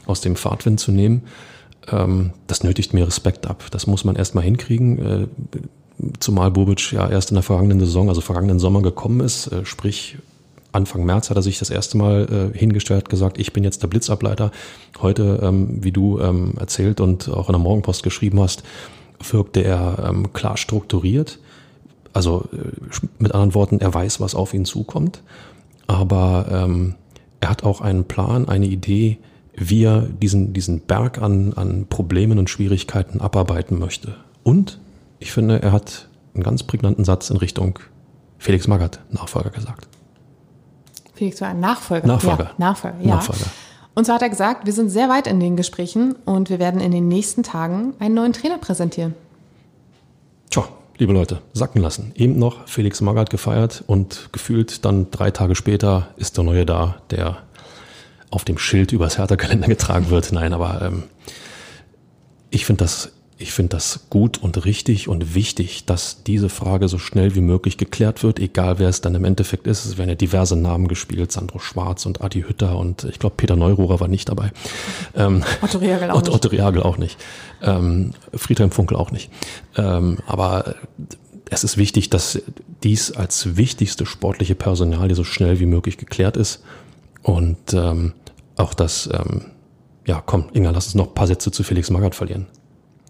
aus 0.06 0.22
dem 0.22 0.36
Fahrtwind 0.36 0.80
zu 0.80 0.92
nehmen. 0.92 1.24
Ähm, 1.92 2.32
das 2.48 2.64
nötigt 2.64 2.94
mir 2.94 3.06
Respekt 3.06 3.48
ab. 3.48 3.66
Das 3.72 3.88
muss 3.88 4.04
man 4.04 4.16
erstmal 4.16 4.44
hinkriegen. 4.44 5.00
Äh, 5.06 5.28
zumal 6.20 6.52
Bobic 6.52 6.92
ja 6.92 7.10
erst 7.10 7.32
in 7.32 7.36
der 7.36 7.44
vergangenen 7.44 7.80
Saison, 7.80 8.10
also 8.10 8.22
vergangenen 8.22 8.60
Sommer 8.60 8.82
gekommen 8.82 9.20
ist, 9.20 9.48
äh, 9.48 9.66
sprich 9.66 10.18
Anfang 10.74 11.04
März 11.04 11.30
hat 11.30 11.38
er 11.38 11.44
sich 11.44 11.60
das 11.60 11.70
erste 11.70 11.98
Mal 11.98 12.52
äh, 12.54 12.58
hingestellt, 12.58 13.10
gesagt, 13.10 13.38
ich 13.38 13.52
bin 13.52 13.64
jetzt 13.64 13.84
der 13.84 13.90
Blitzableiter. 13.90 14.52
Heute, 15.02 15.40
ähm, 15.44 15.84
wie 15.84 15.92
du 15.92 16.20
ähm, 16.20 16.54
erzählt 16.58 17.02
und 17.02 17.30
auch 17.30 17.50
in 17.50 17.54
der 17.54 17.60
Morgenpost 17.60 18.04
geschrieben 18.04 18.40
hast, 18.40 18.64
wirkte 19.32 19.62
er 19.64 20.06
ähm, 20.08 20.32
klar 20.34 20.58
strukturiert. 20.58 21.40
Also 22.14 22.46
äh, 22.54 22.58
mit 23.20 23.34
anderen 23.34 23.54
Worten, 23.54 23.80
er 23.80 23.94
weiß, 23.94 24.20
was 24.20 24.36
auf 24.36 24.54
ihn 24.54 24.66
zukommt. 24.66 25.22
Aber 25.88 26.46
ähm, 26.52 26.96
er 27.40 27.50
hat 27.50 27.64
auch 27.64 27.82
einen 27.82 28.06
Plan, 28.06 28.48
eine 28.48 28.66
Idee, 28.66 29.18
wie 29.54 29.84
er 29.84 30.02
diesen, 30.02 30.54
diesen 30.54 30.82
Berg 30.82 31.22
an, 31.22 31.54
an 31.54 31.88
Problemen 31.88 32.40
und 32.40 32.50
Schwierigkeiten 32.50 33.22
abarbeiten 33.22 33.78
möchte. 33.80 34.16
Und 34.44 34.80
ich 35.20 35.32
finde, 35.32 35.62
er 35.62 35.72
hat 35.72 36.08
einen 36.34 36.44
ganz 36.44 36.64
prägnanten 36.64 37.04
Satz 37.04 37.30
in 37.30 37.38
Richtung 37.38 37.80
Felix 38.38 38.68
Magath, 38.68 39.00
Nachfolger, 39.12 39.50
gesagt. 39.50 39.88
Felix 41.14 41.42
war 41.42 41.50
ein 41.50 41.60
Nachfolger. 41.60 42.08
Nachfolger. 42.08 42.44
Ja, 42.46 42.52
Nachfolger, 42.58 42.98
ja. 43.02 43.16
Nachfolger. 43.16 43.46
Und 43.94 44.08
so 44.08 44.14
hat 44.14 44.22
er 44.22 44.30
gesagt, 44.30 44.66
wir 44.66 44.74
sind 44.74 44.90
sehr 44.90 45.10
weit 45.10 45.28
in 45.28 45.40
den 45.40 45.58
Gesprächen 45.58 46.16
und 46.26 46.50
wir 46.50 46.60
werden 46.60 46.80
in 46.80 46.92
den 46.92 47.08
nächsten 47.08 47.44
Tagen 47.44 47.94
einen 48.00 48.16
neuen 48.16 48.34
Trainer 48.34 48.58
präsentieren. 48.58 49.14
Liebe 51.02 51.14
Leute, 51.14 51.42
sacken 51.54 51.82
lassen. 51.82 52.12
Eben 52.14 52.38
noch 52.38 52.68
Felix 52.68 53.02
Magath 53.02 53.32
gefeiert 53.32 53.84
und 53.88 54.30
gefühlt 54.32 54.86
dann 54.86 55.10
drei 55.10 55.32
Tage 55.32 55.56
später 55.56 56.10
ist 56.16 56.38
der 56.38 56.44
Neue 56.44 56.64
da, 56.64 57.02
der 57.10 57.40
auf 58.30 58.46
dem 58.46 58.60
Schild 58.60 58.92
übers 58.92 59.18
Hertha-Kalender 59.18 59.68
getragen 59.68 60.12
wird. 60.12 60.32
Nein, 60.32 60.54
aber 60.54 60.80
ähm, 60.84 61.06
ich 62.52 62.68
finde 62.68 62.84
das 62.84 63.14
ich 63.42 63.52
finde 63.52 63.76
das 63.76 64.02
gut 64.10 64.38
und 64.38 64.66
richtig 64.66 65.08
und 65.08 65.34
wichtig, 65.34 65.86
dass 65.86 66.24
diese 66.24 66.50
Frage 66.50 66.88
so 66.88 66.98
schnell 66.98 67.36
wie 67.36 67.42
möglich 67.42 67.78
geklärt 67.78 68.24
wird, 68.24 68.40
egal 68.40 68.80
wer 68.80 68.88
es 68.88 69.02
dann 69.02 69.16
im 69.16 69.26
Endeffekt 69.26 69.68
ist. 69.68 69.86
Es 69.86 69.98
werden 69.98 70.10
ja 70.10 70.16
diverse 70.16 70.56
Namen 70.56 70.88
gespielt, 70.88 71.32
Sandro 71.32 71.60
Schwarz 71.60 72.06
und 72.06 72.22
Adi 72.22 72.44
Hütter 72.44 72.78
und 72.78 73.04
ich 73.06 73.20
glaube 73.20 73.36
Peter 73.38 73.56
Neururer 73.56 74.00
war 74.00 74.08
nicht 74.08 74.30
dabei. 74.30 74.52
Ähm, 75.16 75.44
Otto 75.62 75.80
Reagel 75.80 76.12
auch 76.12 76.18
Otto, 76.18 76.32
nicht. 76.32 76.36
Otto 76.36 76.48
Reagel 76.50 76.84
auch 76.84 76.98
nicht. 76.98 77.18
Ähm, 77.62 78.12
Friedhelm 78.34 78.72
Funkel 78.72 78.96
auch 78.96 79.12
nicht. 79.12 79.32
Ähm, 79.76 80.20
aber 80.28 80.76
es 81.50 81.64
ist 81.64 81.78
wichtig, 81.78 82.10
dass 82.10 82.42
dies 82.84 83.12
als 83.12 83.58
wichtigste 83.58 84.06
sportliche 84.06 84.56
Personalie 84.56 85.16
so 85.16 85.24
schnell 85.24 85.60
wie 85.60 85.66
möglich 85.66 85.98
geklärt 85.98 86.38
ist 86.38 86.64
und 87.24 87.74
ähm, 87.74 88.14
auch 88.56 88.74
das, 88.74 89.10
ähm, 89.12 89.46
ja 90.06 90.22
komm, 90.24 90.46
Inga, 90.54 90.72
lass 90.72 90.86
uns 90.86 90.96
noch 90.96 91.08
ein 91.08 91.14
paar 91.14 91.28
Sätze 91.28 91.52
zu 91.52 91.64
Felix 91.64 91.90
Magath 91.90 92.16
verlieren 92.16 92.48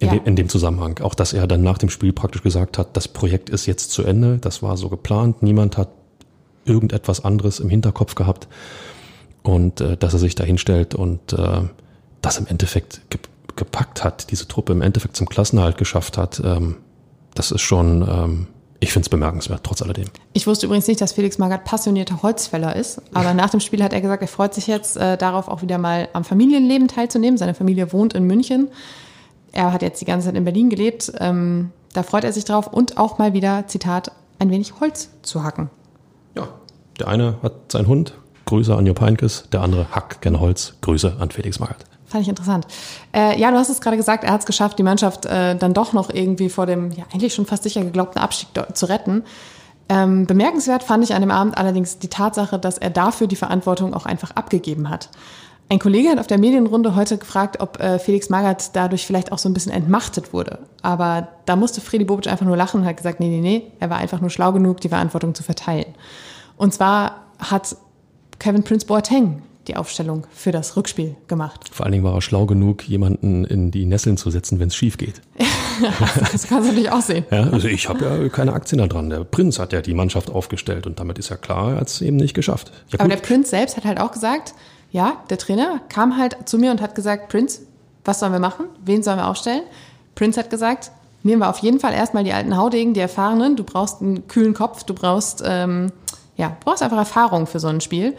in, 0.02 0.08
ja. 0.08 0.14
de, 0.16 0.22
in 0.26 0.36
dem 0.36 0.50
Zusammenhang. 0.50 1.00
Auch, 1.02 1.14
dass 1.14 1.32
er 1.32 1.48
dann 1.48 1.62
nach 1.62 1.78
dem 1.78 1.90
Spiel 1.90 2.12
praktisch 2.12 2.42
gesagt 2.42 2.78
hat, 2.78 2.98
das 2.98 3.08
Projekt 3.08 3.50
ist 3.50 3.68
jetzt 3.68 3.92
zu 3.92 4.04
Ende, 4.04 4.40
das 4.40 4.64
war 4.64 4.76
so 4.76 4.90
geplant, 4.90 5.44
niemand 5.44 5.78
hat 5.78 5.90
irgendetwas 6.66 7.24
anderes 7.24 7.60
im 7.60 7.70
Hinterkopf 7.70 8.16
gehabt 8.16 8.48
und 9.44 9.80
äh, 9.80 9.98
dass 9.98 10.14
er 10.14 10.20
sich 10.20 10.36
da 10.36 10.44
hinstellt 10.44 10.96
und 10.96 11.34
äh, 11.34 11.62
das 12.22 12.38
im 12.38 12.48
Endeffekt 12.48 13.02
ge 13.10 13.20
gepackt 13.58 14.02
hat, 14.02 14.32
diese 14.32 14.48
Truppe 14.48 14.72
im 14.72 14.82
Endeffekt 14.82 15.18
zum 15.18 15.28
Klassenerhalt 15.28 15.78
geschafft 15.78 16.18
hat, 16.18 16.42
ähm, 16.44 16.78
das 17.36 17.52
ist 17.52 17.60
schon, 17.62 18.02
ähm, 18.02 18.48
ich 18.80 18.94
finde 18.94 19.06
es 19.06 19.10
bemerkenswert, 19.10 19.60
trotz 19.64 19.82
alledem. 19.82 20.06
Ich 20.32 20.48
wusste 20.48 20.68
übrigens 20.68 20.88
nicht, 20.88 21.02
dass 21.02 21.12
Felix 21.12 21.38
Magath 21.38 21.66
passionierter 21.66 22.24
Holzfäller 22.24 22.76
ist, 22.78 23.02
aber 23.14 23.34
nach 23.34 23.50
dem 23.50 23.60
Spiel 23.60 23.84
hat 23.84 23.92
er 23.92 24.00
gesagt, 24.00 24.22
er 24.22 24.30
freut 24.30 24.54
sich 24.54 24.68
jetzt 24.68 24.96
äh, 24.96 25.18
darauf, 25.18 25.50
auch 25.50 25.62
wieder 25.62 25.78
mal 25.78 26.08
am 26.14 26.24
Familienleben 26.24 26.88
teilzunehmen. 26.88 27.38
Seine 27.38 27.54
Familie 27.54 27.92
wohnt 27.92 28.14
in 28.14 28.24
München 28.24 28.70
er 29.52 29.74
hat 29.74 29.82
jetzt 29.82 30.02
die 30.02 30.06
ganze 30.06 30.28
Zeit 30.28 30.36
in 30.36 30.44
Berlin 30.44 30.70
gelebt. 30.70 31.12
Ähm, 31.20 31.72
da 31.94 32.04
freut 32.04 32.24
er 32.24 32.34
sich 32.34 32.46
drauf 32.46 32.68
und 32.68 32.98
auch 32.98 33.18
mal 33.18 33.34
wieder, 33.34 33.68
Zitat, 33.68 34.12
ein 34.40 34.50
wenig 34.50 34.80
Holz 34.80 35.10
zu 35.22 35.44
hacken. 35.44 35.70
Ja, 36.36 36.48
der 37.00 37.08
eine 37.08 37.36
hat 37.44 37.72
seinen 37.72 37.88
Hund, 37.88 38.14
Grüße 38.46 38.76
an 38.76 38.86
Jupp 38.86 39.02
Heynckes, 39.02 39.46
der 39.52 39.62
andere 39.62 39.88
hackt 39.92 40.22
gerne 40.22 40.40
Holz, 40.40 40.74
Grüße 40.82 41.18
an 41.20 41.32
Felix 41.32 41.60
Magath. 41.60 41.86
Fand 42.06 42.24
ich 42.24 42.30
interessant. 42.30 42.68
Äh, 43.14 43.40
ja, 43.40 43.52
du 43.52 43.58
hast 43.58 43.70
es 43.70 43.80
gerade 43.80 43.96
gesagt, 43.96 44.26
er 44.26 44.34
hat 44.34 44.42
es 44.42 44.46
geschafft, 44.46 44.78
die 44.78 44.84
Mannschaft 44.84 45.26
äh, 45.26 45.56
dann 45.56 45.74
doch 45.74 45.94
noch 45.94 46.10
irgendwie 46.10 46.50
vor 46.50 46.66
dem 46.66 46.92
ja 46.92 47.06
eigentlich 47.14 47.34
schon 47.34 47.46
fast 47.46 47.64
sicher 47.64 47.84
geglaubten 47.84 48.20
Abstieg 48.20 48.50
zu 48.74 48.86
retten. 48.88 49.24
Ähm, 49.88 50.26
bemerkenswert 50.26 50.84
fand 50.84 51.04
ich 51.04 51.14
an 51.14 51.22
dem 51.22 51.32
Abend 51.32 51.58
allerdings 51.58 52.00
die 52.00 52.10
Tatsache, 52.10 52.60
dass 52.60 52.78
er 52.78 52.90
dafür 52.90 53.28
die 53.28 53.36
Verantwortung 53.36 53.94
auch 53.94 54.06
einfach 54.06 54.32
abgegeben 54.32 54.90
hat. 54.90 55.10
Ein 55.72 55.80
Kollege 55.80 56.10
hat 56.10 56.20
auf 56.20 56.28
der 56.28 56.38
Medienrunde 56.38 56.98
heute 56.98 57.18
gefragt, 57.18 57.62
ob 57.62 57.80
äh, 57.80 57.98
Felix 57.98 58.28
Magath 58.28 58.72
dadurch 58.74 59.06
vielleicht 59.06 59.32
auch 59.32 59.38
so 59.38 59.48
ein 59.48 59.54
bisschen 59.54 59.72
entmachtet 59.72 60.34
wurde. 60.34 60.60
Aber 60.82 61.30
da 61.46 61.56
musste 61.56 61.80
Freddy 61.80 62.04
Bobic 62.04 62.28
einfach 62.28 62.46
nur 62.46 62.58
lachen 62.58 62.82
und 62.82 62.86
hat 62.86 62.98
gesagt, 62.98 63.22
nee, 63.22 63.30
nee, 63.30 63.40
nee, 63.40 63.64
er 63.80 63.90
war 63.90 63.98
einfach 63.98 64.20
nur 64.20 64.30
schlau 64.30 64.52
genug, 64.52 64.82
die 64.82 64.90
Verantwortung 64.90 65.34
zu 65.34 65.44
verteilen. 65.44 65.86
Und 66.58 66.74
zwar 66.74 67.22
hat 67.40 67.78
Kevin 68.38 68.64
Prince 68.64 68.86
Boateng 68.86 69.44
die 69.70 69.78
Aufstellung 69.78 70.28
für 70.34 70.52
das 70.52 70.76
Rückspiel 70.76 71.16
gemacht. 71.30 71.70
Vor 71.72 71.86
allen 71.86 71.94
Dingen 71.94 72.04
war 72.04 72.16
er 72.16 72.22
schlau 72.22 72.46
genug, 72.46 72.86
jemanden 72.90 73.46
in 73.46 73.72
die 73.72 73.86
Nesseln 73.86 74.18
zu 74.18 74.30
setzen, 74.30 74.60
wenn 74.60 74.68
es 74.68 74.76
schief 74.76 74.98
geht. 74.98 75.22
das 76.34 76.48
kannst 76.48 76.68
du 76.68 76.72
natürlich 76.72 76.92
auch 76.92 77.02
sehen. 77.02 77.24
Ja, 77.32 77.44
also 77.44 77.70
ich 77.70 77.88
habe 77.88 78.04
ja 78.04 78.28
keine 78.28 78.52
Aktien 78.52 78.80
da 78.80 78.88
dran. 78.88 79.10
Der 79.10 79.24
Prinz 79.24 79.58
hat 79.58 79.72
ja 79.72 79.80
die 79.80 79.94
Mannschaft 79.94 80.32
aufgestellt 80.32 80.86
und 80.86 81.00
damit 81.00 81.18
ist 81.18 81.30
ja 81.30 81.38
klar, 81.38 81.76
er 81.76 81.78
hat 81.78 81.88
es 81.88 82.02
eben 82.02 82.18
nicht 82.18 82.34
geschafft. 82.34 82.74
Ja, 82.90 83.00
Aber 83.00 83.08
der 83.08 83.22
Prinz 83.22 83.52
selbst 83.52 83.78
hat 83.78 83.86
halt 83.86 84.02
auch 84.02 84.12
gesagt, 84.12 84.54
ja, 84.92 85.18
der 85.30 85.38
Trainer 85.38 85.80
kam 85.90 86.18
halt 86.18 86.48
zu 86.48 86.58
mir 86.58 86.72
und 86.72 86.82
hat 86.82 86.96
gesagt, 86.96 87.30
Prince, 87.30 87.62
was 88.04 88.20
sollen 88.20 88.34
wir 88.34 88.40
machen? 88.40 88.66
Wen 88.84 89.04
sollen 89.04 89.18
wir 89.18 89.28
aufstellen? 89.28 89.64
Prince 90.16 90.40
hat 90.40 90.50
gesagt, 90.50 90.92
nehmen 91.24 91.42
wir 91.42 91.50
auf 91.50 91.60
jeden 91.60 91.80
Fall 91.80 91.94
erstmal 91.94 92.24
die 92.24 92.34
alten 92.34 92.58
Haudegen, 92.58 92.94
die 92.94 93.00
Erfahrenen. 93.00 93.56
Du 93.56 93.64
brauchst 93.64 94.02
einen 94.02 94.28
kühlen 94.28 94.54
Kopf, 94.54 94.84
du 94.84 94.94
brauchst, 94.94 95.44
ähm, 95.46 95.92
ja, 96.36 96.56
brauchst 96.64 96.84
einfach 96.84 96.98
Erfahrung 96.98 97.48
für 97.48 97.60
so 97.60 97.68
ein 97.68 97.82
Spiel. 97.82 98.16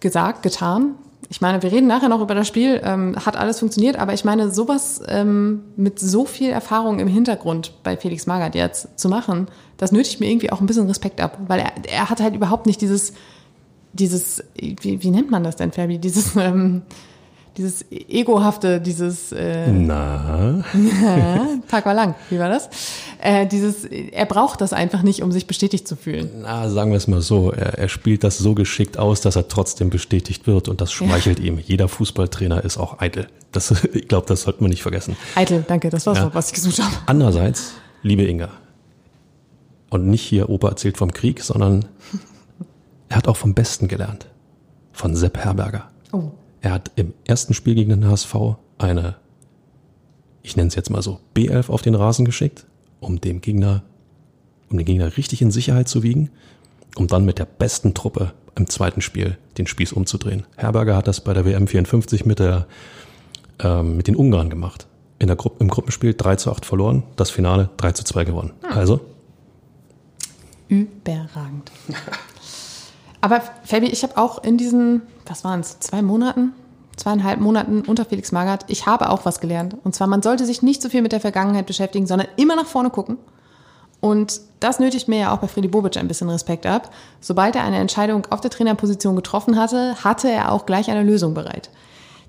Gesagt, 0.00 0.42
getan. 0.42 0.94
Ich 1.28 1.40
meine, 1.40 1.62
wir 1.62 1.72
reden 1.72 1.86
nachher 1.86 2.10
noch 2.10 2.20
über 2.20 2.34
das 2.34 2.46
Spiel, 2.46 2.80
ähm, 2.84 3.16
hat 3.24 3.36
alles 3.36 3.58
funktioniert, 3.58 3.96
aber 3.96 4.12
ich 4.12 4.24
meine, 4.24 4.50
sowas 4.50 5.00
ähm, 5.08 5.62
mit 5.76 5.98
so 5.98 6.26
viel 6.26 6.50
Erfahrung 6.50 6.98
im 6.98 7.08
Hintergrund 7.08 7.72
bei 7.82 7.96
Felix 7.96 8.26
Magath 8.26 8.54
jetzt 8.54 8.98
zu 9.00 9.08
machen, 9.08 9.48
das 9.78 9.92
nötigt 9.92 10.20
mir 10.20 10.28
irgendwie 10.28 10.52
auch 10.52 10.60
ein 10.60 10.66
bisschen 10.66 10.88
Respekt 10.88 11.22
ab, 11.22 11.38
weil 11.48 11.60
er, 11.60 11.72
er 11.90 12.10
hat 12.10 12.20
halt 12.20 12.34
überhaupt 12.34 12.66
nicht 12.66 12.82
dieses 12.82 13.14
dieses, 13.92 14.42
wie, 14.56 15.02
wie 15.02 15.10
nennt 15.10 15.30
man 15.30 15.44
das 15.44 15.56
denn, 15.56 15.72
Fabi? 15.72 15.98
Dieses, 15.98 16.34
ähm, 16.36 16.82
dieses 17.58 17.84
egohafte, 17.90 18.80
dieses 18.80 19.30
äh, 19.32 19.70
Na, 19.70 20.64
Tag 21.68 21.84
war 21.84 21.92
lang, 21.92 22.14
wie 22.30 22.38
war 22.38 22.48
das? 22.48 22.70
Äh, 23.20 23.46
dieses, 23.46 23.84
er 23.84 24.24
braucht 24.24 24.62
das 24.62 24.72
einfach 24.72 25.02
nicht, 25.02 25.22
um 25.22 25.30
sich 25.32 25.46
bestätigt 25.46 25.86
zu 25.86 25.94
fühlen. 25.96 26.30
na, 26.42 26.70
sagen 26.70 26.90
wir 26.92 26.96
es 26.96 27.08
mal 27.08 27.20
so, 27.20 27.52
er, 27.52 27.78
er 27.78 27.88
spielt 27.90 28.24
das 28.24 28.38
so 28.38 28.54
geschickt 28.54 28.98
aus, 28.98 29.20
dass 29.20 29.36
er 29.36 29.48
trotzdem 29.48 29.90
bestätigt 29.90 30.46
wird 30.46 30.68
und 30.68 30.80
das 30.80 30.92
schmeichelt 30.92 31.38
ihm. 31.40 31.58
Jeder 31.58 31.88
Fußballtrainer 31.88 32.64
ist 32.64 32.78
auch 32.78 33.00
eitel. 33.00 33.26
Das, 33.52 33.70
ich 33.92 34.08
glaube, 34.08 34.26
das 34.26 34.42
sollte 34.42 34.62
man 34.62 34.70
nicht 34.70 34.82
vergessen. 34.82 35.14
Eitel, 35.34 35.62
danke, 35.68 35.90
das 35.90 36.06
war's, 36.06 36.18
Ja. 36.18 36.30
was 36.32 36.48
ich 36.48 36.54
gesucht 36.54 36.82
habe. 36.82 36.94
Andererseits, 37.04 37.74
liebe 38.02 38.24
Inga, 38.24 38.48
und 39.90 40.06
nicht 40.08 40.22
hier 40.22 40.48
Opa 40.48 40.70
erzählt 40.70 40.96
vom 40.96 41.12
Krieg, 41.12 41.42
sondern 41.42 41.84
er 43.12 43.16
hat 43.16 43.28
auch 43.28 43.36
vom 43.36 43.52
Besten 43.52 43.88
gelernt. 43.88 44.26
Von 44.90 45.14
Sepp 45.14 45.36
Herberger. 45.36 45.90
Oh. 46.12 46.30
Er 46.62 46.70
hat 46.70 46.92
im 46.96 47.12
ersten 47.26 47.52
Spiel 47.52 47.74
gegen 47.74 47.90
den 47.90 48.08
HSV 48.08 48.34
eine, 48.78 49.16
ich 50.42 50.56
nenne 50.56 50.68
es 50.68 50.74
jetzt 50.76 50.88
mal 50.88 51.02
so, 51.02 51.20
B11 51.36 51.68
auf 51.68 51.82
den 51.82 51.94
Rasen 51.94 52.24
geschickt, 52.24 52.64
um 53.00 53.20
dem 53.20 53.42
Gegner, 53.42 53.82
um 54.70 54.78
den 54.78 54.86
Gegner 54.86 55.14
richtig 55.18 55.42
in 55.42 55.50
Sicherheit 55.50 55.88
zu 55.88 56.02
wiegen, 56.02 56.30
um 56.96 57.06
dann 57.06 57.26
mit 57.26 57.38
der 57.38 57.44
besten 57.44 57.92
Truppe 57.92 58.32
im 58.54 58.66
zweiten 58.70 59.02
Spiel 59.02 59.36
den 59.58 59.66
Spieß 59.66 59.92
umzudrehen. 59.92 60.46
Herberger 60.56 60.96
hat 60.96 61.06
das 61.06 61.20
bei 61.20 61.34
der 61.34 61.44
WM 61.44 61.66
54 61.66 62.24
mit 62.24 62.38
der, 62.38 62.66
ähm, 63.58 63.98
mit 63.98 64.08
den 64.08 64.16
Ungarn 64.16 64.48
gemacht. 64.48 64.86
In 65.18 65.26
der 65.26 65.36
Gruppe, 65.36 65.56
im 65.62 65.68
Gruppenspiel 65.68 66.14
3 66.14 66.36
zu 66.36 66.50
8 66.50 66.64
verloren, 66.64 67.02
das 67.16 67.28
Finale 67.28 67.68
3 67.76 67.92
zu 67.92 68.04
2 68.04 68.24
gewonnen. 68.24 68.52
Also, 68.62 69.02
Überragend. 70.68 71.70
Aber 73.22 73.40
Fabi, 73.64 73.86
ich 73.86 74.02
habe 74.02 74.18
auch 74.18 74.42
in 74.42 74.58
diesen, 74.58 75.02
was 75.24 75.44
waren 75.44 75.60
es, 75.60 75.78
zwei 75.78 76.02
Monaten, 76.02 76.52
zweieinhalb 76.96 77.40
Monaten 77.40 77.82
unter 77.82 78.04
Felix 78.04 78.32
Magath, 78.32 78.64
ich 78.66 78.84
habe 78.84 79.08
auch 79.08 79.24
was 79.24 79.40
gelernt. 79.40 79.76
Und 79.84 79.94
zwar, 79.94 80.08
man 80.08 80.22
sollte 80.22 80.44
sich 80.44 80.60
nicht 80.60 80.82
so 80.82 80.88
viel 80.88 81.02
mit 81.02 81.12
der 81.12 81.20
Vergangenheit 81.20 81.66
beschäftigen, 81.66 82.06
sondern 82.06 82.28
immer 82.36 82.56
nach 82.56 82.66
vorne 82.66 82.90
gucken. 82.90 83.16
Und 84.00 84.40
das 84.58 84.80
nötigt 84.80 85.06
mir 85.06 85.20
ja 85.20 85.32
auch 85.32 85.38
bei 85.38 85.46
Freddy 85.46 85.68
Bobic 85.68 85.96
ein 85.96 86.08
bisschen 86.08 86.28
Respekt 86.28 86.66
ab. 86.66 86.90
Sobald 87.20 87.54
er 87.54 87.62
eine 87.62 87.78
Entscheidung 87.78 88.26
auf 88.30 88.40
der 88.40 88.50
Trainerposition 88.50 89.14
getroffen 89.14 89.56
hatte, 89.56 90.02
hatte 90.02 90.28
er 90.28 90.50
auch 90.50 90.66
gleich 90.66 90.90
eine 90.90 91.04
Lösung 91.04 91.32
bereit. 91.32 91.70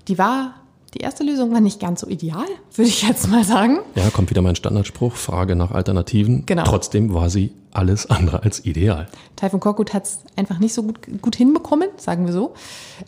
Die 0.06 0.16
war, 0.16 0.54
die 0.94 1.00
erste 1.00 1.24
Lösung 1.24 1.52
war 1.52 1.60
nicht 1.60 1.80
ganz 1.80 2.00
so 2.00 2.08
ideal, 2.08 2.46
würde 2.74 2.88
ich 2.88 3.02
jetzt 3.02 3.28
mal 3.28 3.44
sagen. 3.44 3.80
ja, 3.96 4.08
kommt 4.10 4.30
wieder 4.30 4.42
mein 4.42 4.56
Standardspruch, 4.56 5.14
Frage 5.14 5.56
nach 5.56 5.72
Alternativen. 5.72 6.46
Genau. 6.46 6.64
Trotzdem 6.64 7.12
war 7.12 7.30
sie 7.30 7.52
alles 7.72 8.08
andere 8.08 8.42
als 8.44 8.64
ideal. 8.64 9.08
Taifun 9.34 9.58
Korkut 9.60 9.92
hat 9.92 10.04
es 10.04 10.20
einfach 10.36 10.58
nicht 10.60 10.72
so 10.72 10.84
gut, 10.84 10.98
gut 11.20 11.34
hinbekommen, 11.34 11.88
sagen 11.96 12.26
wir 12.26 12.32
so. 12.32 12.54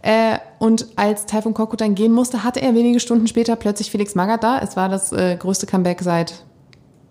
Äh, 0.03 0.39
und 0.59 0.87
als 0.97 1.27
Taifun 1.27 1.55
Korkut 1.55 1.81
dann 1.81 1.95
gehen 1.95 2.13
musste, 2.13 2.43
hatte 2.43 2.61
er 2.61 2.75
wenige 2.75 2.99
Stunden 2.99 3.29
später 3.29 3.55
plötzlich 3.55 3.91
Felix 3.91 4.17
Magath 4.17 4.43
da. 4.43 4.59
Es 4.59 4.77
war 4.77 4.89
das 4.89 5.13
äh, 5.13 5.37
größte 5.37 5.67
Comeback 5.67 6.03
seit, 6.03 6.45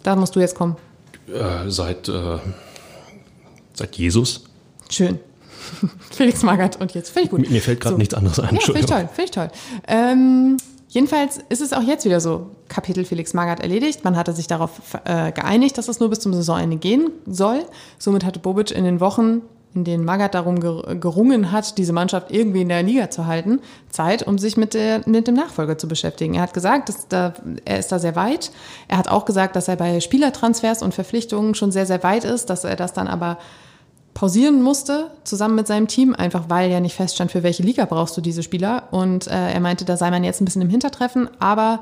da 0.03 0.15
musst 0.17 0.35
du 0.35 0.41
jetzt 0.41 0.55
kommen. 0.55 0.75
Äh, 1.27 1.69
seit, 1.69 2.09
äh, 2.09 2.37
seit 3.73 3.95
Jesus. 3.95 4.43
Schön. 4.89 5.19
Felix 6.11 6.43
Magath 6.43 6.79
und 6.79 6.93
jetzt, 6.93 7.09
finde 7.09 7.25
ich 7.25 7.31
gut. 7.31 7.49
Mir 7.49 7.61
fällt 7.61 7.81
gerade 7.81 7.97
nichts 7.97 8.13
anderes 8.13 8.39
ein. 8.39 8.55
Ja, 8.55 8.61
finde 8.61 8.79
ich 8.79 8.85
toll, 8.85 9.09
finde 9.13 9.23
ich 9.23 9.31
toll. 9.31 9.49
Ähm, 9.87 10.57
jedenfalls 10.89 11.39
ist 11.49 11.61
es 11.61 11.73
auch 11.73 11.83
jetzt 11.83 12.05
wieder 12.05 12.19
so, 12.19 12.51
Kapitel 12.67 13.05
Felix 13.05 13.33
Magath 13.33 13.59
erledigt. 13.59 14.03
Man 14.03 14.15
hatte 14.15 14.33
sich 14.33 14.47
darauf 14.47 14.71
äh, 15.05 15.31
geeinigt, 15.31 15.77
dass 15.77 15.87
es 15.87 15.99
nur 15.99 16.09
bis 16.09 16.19
zum 16.19 16.33
Saisonende 16.33 16.77
gehen 16.77 17.11
soll. 17.25 17.65
Somit 17.99 18.25
hatte 18.25 18.39
Bobic 18.39 18.71
in 18.71 18.83
den 18.83 18.99
Wochen, 18.99 19.41
in 19.75 19.83
denen 19.83 20.05
Magath 20.05 20.33
darum 20.33 20.59
ger 20.59 20.95
gerungen 20.95 21.51
hat, 21.51 21.77
diese 21.77 21.93
Mannschaft 21.93 22.31
irgendwie 22.31 22.61
in 22.61 22.69
der 22.69 22.81
Liga 22.81 23.09
zu 23.09 23.27
halten, 23.27 23.59
Zeit, 23.89 24.25
um 24.25 24.37
sich 24.39 24.57
mit, 24.57 24.73
der, 24.73 25.01
mit 25.05 25.27
dem 25.27 25.35
Nachfolger 25.35 25.77
zu 25.77 25.87
beschäftigen. 25.87 26.33
Er 26.33 26.41
hat 26.43 26.53
gesagt, 26.53 26.89
dass 26.89 27.07
da, 27.07 27.33
er 27.65 27.77
ist 27.77 27.91
da 27.91 27.99
sehr 27.99 28.15
weit. 28.15 28.51
Er 28.87 28.97
hat 28.97 29.09
auch 29.09 29.25
gesagt, 29.25 29.55
dass 29.55 29.67
er 29.67 29.75
bei 29.75 29.99
Spielertransfers 29.99 30.81
und 30.81 30.93
Verpflichtungen 30.93 31.55
schon 31.55 31.71
sehr, 31.71 31.85
sehr 31.85 32.01
weit 32.03 32.23
ist, 32.23 32.49
dass 32.49 32.63
er 32.63 32.77
das 32.77 32.93
dann 32.93 33.07
aber 33.07 33.37
pausieren 34.15 34.63
musste, 34.63 35.11
zusammen 35.25 35.55
mit 35.55 35.67
seinem 35.67 35.87
Team, 35.87 36.15
einfach 36.15 36.45
weil 36.47 36.71
ja 36.71 36.79
nicht 36.79 36.95
feststand, 36.95 37.31
für 37.31 37.43
welche 37.43 37.61
Liga 37.61 37.85
brauchst 37.85 38.15
du 38.17 38.21
diese 38.21 38.41
Spieler. 38.41 38.83
Und 38.91 39.27
äh, 39.27 39.51
er 39.51 39.59
meinte, 39.59 39.85
da 39.85 39.97
sei 39.97 40.09
man 40.09 40.23
jetzt 40.23 40.41
ein 40.41 40.45
bisschen 40.45 40.63
im 40.63 40.69
Hintertreffen, 40.69 41.29
aber 41.39 41.81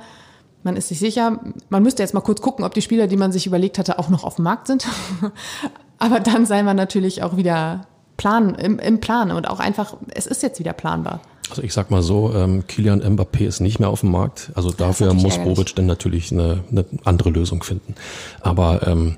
man 0.63 0.76
ist 0.76 0.88
sich 0.88 1.00
sicher, 1.00 1.39
man 1.69 1.84
müsste 1.84 2.02
jetzt 2.02 2.13
mal 2.13 2.22
kurz 2.22 2.41
gucken, 2.41 2.65
ob 2.65 2.74
die 2.74 2.82
Spieler, 2.82 3.08
die 3.08 3.17
man 3.17 3.32
sich 3.32 3.46
überlegt 3.46 3.78
hatte, 3.78 4.00
auch 4.00 4.10
noch 4.10 4.24
auf 4.24 4.36
dem 4.36 4.43
Markt 4.43 4.65
sind. 4.67 4.88
aber 6.00 6.19
dann 6.19 6.48
sei 6.48 6.63
man 6.63 6.76
natürlich 6.76 7.22
auch 7.22 7.38
wieder 7.38 7.86
plan, 8.17 8.56
im, 8.56 8.80
im 8.80 9.00
Plan 9.00 9.30
und 9.32 9.48
auch 9.48 9.60
einfach, 9.60 9.96
es 10.15 10.26
ist 10.26 10.41
jetzt 10.41 10.60
wieder 10.60 10.74
planbar. 10.74 11.22
Also 11.52 11.62
ich 11.62 11.74
sag 11.74 11.91
mal 11.91 12.02
so, 12.02 12.34
ähm, 12.34 12.65
Kilian 12.65 13.04
Mbappé 13.04 13.46
ist 13.46 13.60
nicht 13.60 13.80
mehr 13.80 13.89
auf 13.89 14.00
dem 14.00 14.10
Markt. 14.10 14.52
Also 14.56 14.72
dafür 14.72 15.13
muss. 15.13 15.38
Bobic 15.38 15.76
dann 15.76 15.86
natürlich 15.86 16.32
eine, 16.32 16.63
eine 16.72 16.86
andere 17.04 17.30
Lösung 17.30 17.62
finden. 17.62 17.93
Aber 18.41 18.88
ähm, 18.88 19.17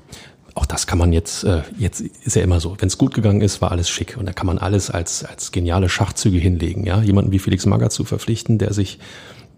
auch 0.56 0.66
das 0.66 0.86
kann 0.86 0.98
man 0.98 1.12
jetzt, 1.12 1.44
äh, 1.44 1.62
jetzt 1.78 2.00
ist 2.00 2.34
ja 2.34 2.42
immer 2.42 2.60
so, 2.60 2.76
wenn 2.78 2.88
es 2.88 2.96
gut 2.96 3.12
gegangen 3.12 3.42
ist, 3.42 3.60
war 3.60 3.70
alles 3.70 3.90
schick. 3.90 4.16
Und 4.18 4.26
da 4.26 4.32
kann 4.32 4.46
man 4.46 4.58
alles 4.58 4.90
als, 4.90 5.22
als 5.22 5.52
geniale 5.52 5.90
Schachzüge 5.90 6.38
hinlegen. 6.38 6.84
Ja, 6.86 7.02
Jemanden 7.02 7.30
wie 7.30 7.38
Felix 7.38 7.66
Magath 7.66 7.92
zu 7.92 8.04
verpflichten, 8.04 8.58
der 8.58 8.72
sich 8.72 8.98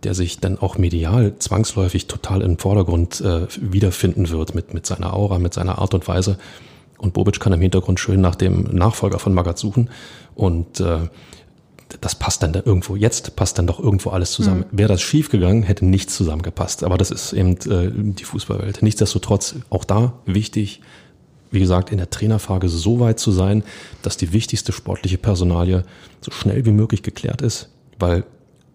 der 0.04 0.14
sich 0.14 0.38
dann 0.38 0.58
auch 0.58 0.78
medial 0.78 1.34
zwangsläufig 1.38 2.06
total 2.06 2.42
im 2.42 2.56
Vordergrund 2.56 3.20
äh, 3.20 3.48
wiederfinden 3.60 4.28
wird 4.28 4.54
mit, 4.54 4.72
mit 4.72 4.86
seiner 4.86 5.12
Aura, 5.12 5.40
mit 5.40 5.54
seiner 5.54 5.78
Art 5.78 5.92
und 5.92 6.06
Weise. 6.06 6.38
Und 6.98 7.14
Bobic 7.14 7.40
kann 7.40 7.52
im 7.52 7.60
Hintergrund 7.60 7.98
schön 7.98 8.20
nach 8.20 8.36
dem 8.36 8.62
Nachfolger 8.62 9.18
von 9.18 9.34
Magath 9.34 9.58
suchen. 9.58 9.90
Und 10.36 10.78
äh, 10.78 11.08
das 12.00 12.14
passt 12.14 12.42
dann 12.42 12.52
da 12.52 12.60
irgendwo, 12.64 12.96
jetzt 12.96 13.34
passt 13.34 13.58
dann 13.58 13.66
doch 13.66 13.80
irgendwo 13.80 14.10
alles 14.10 14.32
zusammen. 14.32 14.64
Wäre 14.70 14.88
das 14.88 15.00
schief 15.00 15.30
gegangen, 15.30 15.62
hätte 15.62 15.86
nichts 15.86 16.14
zusammengepasst. 16.14 16.84
Aber 16.84 16.98
das 16.98 17.10
ist 17.10 17.32
eben 17.32 17.52
äh, 17.70 17.90
die 17.92 18.24
Fußballwelt. 18.24 18.82
Nichtsdestotrotz, 18.82 19.56
auch 19.70 19.84
da 19.84 20.12
wichtig, 20.26 20.80
wie 21.50 21.60
gesagt, 21.60 21.90
in 21.90 21.98
der 21.98 22.10
Trainerfrage 22.10 22.68
so 22.68 23.00
weit 23.00 23.18
zu 23.18 23.32
sein, 23.32 23.62
dass 24.02 24.18
die 24.18 24.32
wichtigste 24.32 24.72
sportliche 24.72 25.16
Personalie 25.16 25.82
so 26.20 26.30
schnell 26.30 26.66
wie 26.66 26.72
möglich 26.72 27.02
geklärt 27.02 27.40
ist, 27.40 27.70
weil 27.98 28.24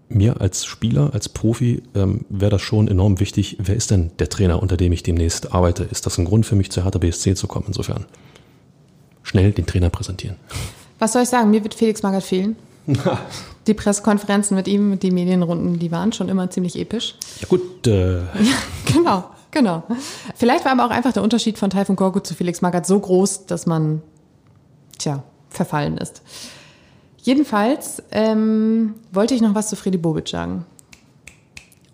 mir 0.10 0.42
als 0.42 0.66
Spieler, 0.66 1.14
als 1.14 1.30
Profi 1.30 1.84
ähm, 1.96 2.26
wäre 2.30 2.52
das 2.52 2.62
schon 2.62 2.88
enorm 2.88 3.20
wichtig, 3.20 3.58
wer 3.60 3.76
ist 3.76 3.92
denn 3.92 4.12
der 4.20 4.30
Trainer, 4.30 4.62
unter 4.62 4.78
dem 4.78 4.92
ich 4.92 5.04
demnächst 5.04 5.54
arbeite? 5.54 5.84
Ist 5.84 6.06
das 6.06 6.18
ein 6.18 6.26
Grund 6.26 6.46
für 6.46 6.56
mich, 6.56 6.72
zu 6.72 6.84
Hertha 6.84 7.00
BSC 7.00 7.36
zu 7.36 7.48
kommen? 7.48 7.66
Insofern 7.68 8.06
schnell 9.22 9.52
den 9.52 9.66
Trainer 9.66 9.90
präsentieren. 9.90 10.38
Was 11.00 11.14
soll 11.14 11.24
ich 11.24 11.30
sagen? 11.30 11.52
Mir 11.52 11.64
wird 11.64 11.74
Felix 11.74 12.04
Magath 12.04 12.24
fehlen. 12.24 12.56
Die 13.68 13.74
Pressekonferenzen 13.74 14.58
mit 14.58 14.68
ihm, 14.68 15.00
die 15.00 15.12
Medienrunden, 15.12 15.80
die 15.80 15.90
waren 15.90 16.12
schon 16.12 16.28
immer 16.28 16.50
ziemlich 16.50 16.78
episch. 16.78 17.16
Ja 17.40 17.48
gut, 17.48 17.88
äh, 17.88 18.20
Genau, 18.94 19.24
genau. 19.52 19.84
Vielleicht 20.36 20.66
war 20.66 20.74
aber 20.74 20.86
auch 20.86 20.90
einfach 20.90 21.14
der 21.14 21.24
Unterschied 21.24 21.58
von 21.58 21.70
Taifun 21.70 21.96
Korkut 21.96 22.28
zu 22.28 22.34
Felix 22.34 22.62
Magath 22.62 22.86
so 22.86 23.00
groß, 23.00 23.46
dass 23.46 23.66
man, 23.66 24.02
tja, 24.98 25.24
verfallen 25.50 25.98
ist. 25.98 26.24
Jedenfalls 27.22 28.04
ähm, 28.12 28.96
wollte 29.14 29.34
ich 29.34 29.42
noch 29.42 29.56
was 29.56 29.70
zu 29.70 29.78
Freddy 29.78 29.98
Bobic 29.98 30.28
sagen. 30.28 30.66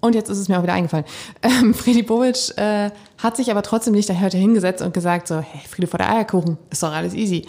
Und 0.01 0.15
jetzt 0.15 0.29
ist 0.29 0.39
es 0.39 0.47
mir 0.47 0.57
auch 0.57 0.63
wieder 0.63 0.73
eingefallen. 0.73 1.05
Ähm, 1.43 1.73
Freddy 1.73 2.01
Bobic 2.01 2.57
äh, 2.57 2.89
hat 3.17 3.37
sich 3.37 3.51
aber 3.51 3.61
trotzdem 3.61 3.93
nicht 3.93 4.09
da 4.09 4.19
heute 4.19 4.37
hingesetzt 4.37 4.81
und 4.81 4.93
gesagt 4.93 5.27
so, 5.27 5.39
hey, 5.39 5.61
Friede 5.69 5.87
vor 5.87 5.99
der 5.99 6.09
Eierkuchen, 6.09 6.57
ist 6.71 6.81
doch 6.81 6.91
alles 6.91 7.13
easy. 7.13 7.45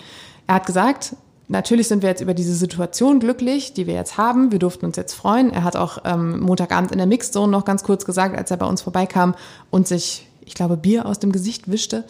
Er 0.46 0.57
hat 0.57 0.66
gesagt, 0.66 1.14
natürlich 1.50 1.88
sind 1.88 2.02
wir 2.02 2.08
jetzt 2.08 2.22
über 2.22 2.34
diese 2.34 2.54
Situation 2.54 3.20
glücklich, 3.20 3.74
die 3.74 3.86
wir 3.86 3.94
jetzt 3.94 4.16
haben. 4.16 4.52
Wir 4.52 4.58
durften 4.58 4.86
uns 4.86 4.96
jetzt 4.96 5.14
freuen. 5.14 5.50
Er 5.50 5.64
hat 5.64 5.76
auch 5.76 5.98
ähm, 6.04 6.40
Montagabend 6.40 6.92
in 6.92 6.98
der 6.98 7.06
Mixzone 7.06 7.50
noch 7.50 7.64
ganz 7.64 7.82
kurz 7.82 8.04
gesagt, 8.04 8.36
als 8.36 8.50
er 8.50 8.56
bei 8.56 8.66
uns 8.66 8.82
vorbeikam 8.82 9.34
und 9.70 9.86
sich, 9.86 10.26
ich 10.40 10.54
glaube, 10.54 10.76
Bier 10.76 11.06
aus 11.06 11.18
dem 11.18 11.32
Gesicht 11.32 11.70
wischte, 11.70 12.04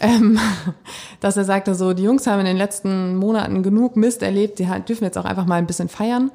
ähm, 0.00 0.38
dass 1.20 1.36
er 1.36 1.44
sagte 1.44 1.74
so, 1.74 1.92
die 1.92 2.04
Jungs 2.04 2.26
haben 2.26 2.40
in 2.40 2.46
den 2.46 2.56
letzten 2.56 3.16
Monaten 3.16 3.62
genug 3.62 3.96
Mist 3.96 4.22
erlebt, 4.22 4.58
die 4.58 4.68
dürfen 4.86 5.04
jetzt 5.04 5.18
auch 5.18 5.24
einfach 5.24 5.46
mal 5.46 5.56
ein 5.56 5.66
bisschen 5.66 5.88
feiern. 5.88 6.30